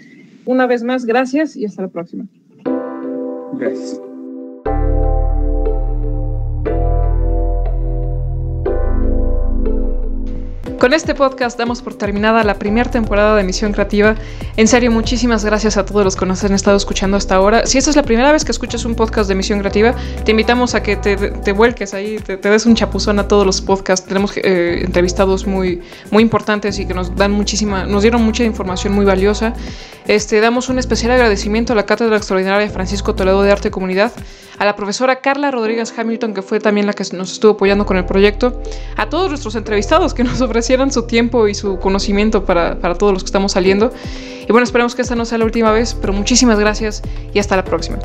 Una 0.45 0.67
vez 0.67 0.83
más, 0.83 1.05
gracias 1.05 1.55
y 1.55 1.65
hasta 1.65 1.83
la 1.83 1.87
próxima. 1.87 2.25
Gracias. 3.57 4.04
Con 10.79 10.93
este 10.93 11.15
podcast 11.15 11.57
damos 11.57 11.81
por 11.81 11.95
terminada 11.95 12.43
la 12.43 12.55
primera 12.55 12.91
temporada 12.91 13.37
de 13.37 13.43
Misión 13.43 13.71
Creativa. 13.71 14.15
En 14.57 14.67
serio, 14.67 14.91
muchísimas 14.91 15.45
gracias 15.45 15.77
a 15.77 15.85
todos 15.85 16.03
los 16.03 16.17
que 16.17 16.25
nos 16.25 16.43
han 16.43 16.53
estado 16.53 16.75
escuchando 16.75 17.15
hasta 17.15 17.35
ahora. 17.35 17.65
Si 17.65 17.77
esta 17.77 17.89
es 17.91 17.95
la 17.95 18.03
primera 18.03 18.31
vez 18.33 18.43
que 18.43 18.51
escuchas 18.51 18.83
un 18.83 18.93
podcast 18.93 19.29
de 19.29 19.35
Misión 19.35 19.59
Creativa, 19.59 19.95
te 20.25 20.31
invitamos 20.31 20.75
a 20.75 20.83
que 20.83 20.97
te, 20.97 21.51
vuelques 21.53 21.93
ahí, 21.93 22.17
te, 22.17 22.35
te, 22.35 22.49
des 22.49 22.65
un 22.65 22.75
chapuzón 22.75 23.19
a 23.19 23.27
todos 23.27 23.45
los 23.45 23.61
podcasts. 23.61 24.05
Tenemos 24.05 24.35
eh, 24.35 24.81
entrevistados 24.83 25.47
muy, 25.47 25.81
muy 26.11 26.21
importantes 26.21 26.77
y 26.77 26.85
que 26.85 26.93
nos 26.93 27.15
dan 27.15 27.31
muchísima, 27.31 27.85
nos 27.85 28.01
dieron 28.01 28.21
mucha 28.23 28.43
información 28.43 28.93
muy 28.93 29.05
valiosa. 29.05 29.53
Este, 30.07 30.39
damos 30.39 30.69
un 30.69 30.77
especial 30.77 31.11
agradecimiento 31.13 31.73
a 31.73 31.75
la 31.75 31.85
Cátedra 31.85 32.17
Extraordinaria 32.17 32.69
Francisco 32.69 33.15
Toledo 33.15 33.41
de 33.41 33.51
Arte 33.51 33.69
y 33.69 33.71
Comunidad, 33.71 34.11
a 34.59 34.65
la 34.65 34.75
profesora 34.75 35.19
Carla 35.21 35.51
Rodríguez 35.51 35.93
Hamilton, 35.97 36.33
que 36.33 36.41
fue 36.41 36.59
también 36.59 36.85
la 36.85 36.93
que 36.93 37.03
nos 37.13 37.31
estuvo 37.31 37.53
apoyando 37.53 37.85
con 37.85 37.97
el 37.97 38.05
proyecto, 38.05 38.61
a 38.97 39.09
todos 39.09 39.29
nuestros 39.29 39.55
entrevistados 39.55 40.13
que 40.13 40.23
nos 40.23 40.41
ofrecieron 40.65 40.91
su 40.91 41.03
tiempo 41.03 41.47
y 41.47 41.53
su 41.53 41.77
conocimiento 41.77 42.43
para, 42.43 42.79
para 42.79 42.95
todos 42.95 43.13
los 43.13 43.21
que 43.21 43.27
estamos 43.27 43.51
saliendo. 43.51 43.93
Y 44.47 44.51
bueno, 44.51 44.63
esperemos 44.63 44.95
que 44.95 45.03
esta 45.03 45.15
no 45.15 45.23
sea 45.23 45.37
la 45.37 45.45
última 45.45 45.71
vez, 45.71 45.93
pero 45.93 46.11
muchísimas 46.11 46.57
gracias 46.57 47.03
y 47.35 47.37
hasta 47.37 47.55
la 47.55 47.63
próxima. 47.63 47.99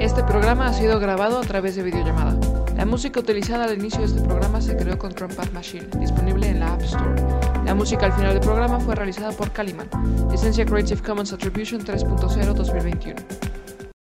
Este 0.00 0.24
programa 0.24 0.66
ha 0.66 0.72
sido 0.72 0.98
grabado 0.98 1.38
a 1.38 1.42
través 1.42 1.76
de 1.76 1.84
videollamada. 1.84 2.36
La 2.76 2.86
música 2.86 3.20
utilizada 3.20 3.66
al 3.66 3.78
inicio 3.78 4.00
de 4.00 4.06
este 4.06 4.22
programa 4.22 4.60
se 4.60 4.76
creó 4.76 4.98
con 4.98 5.14
Trumpad 5.14 5.48
Machine, 5.52 5.86
disponible 6.00 6.48
en 6.48 6.58
la 6.58 6.72
App 6.72 6.82
Store. 6.82 7.14
La 7.64 7.76
música 7.76 8.06
al 8.06 8.12
final 8.14 8.32
del 8.32 8.42
programa 8.42 8.80
fue 8.80 8.96
realizada 8.96 9.30
por 9.30 9.52
Caliman, 9.52 9.88
licencia 10.32 10.66
Creative 10.66 11.00
Commons 11.02 11.32
Attribution 11.32 11.84
3.0 11.84 12.52
2021. 12.52 13.49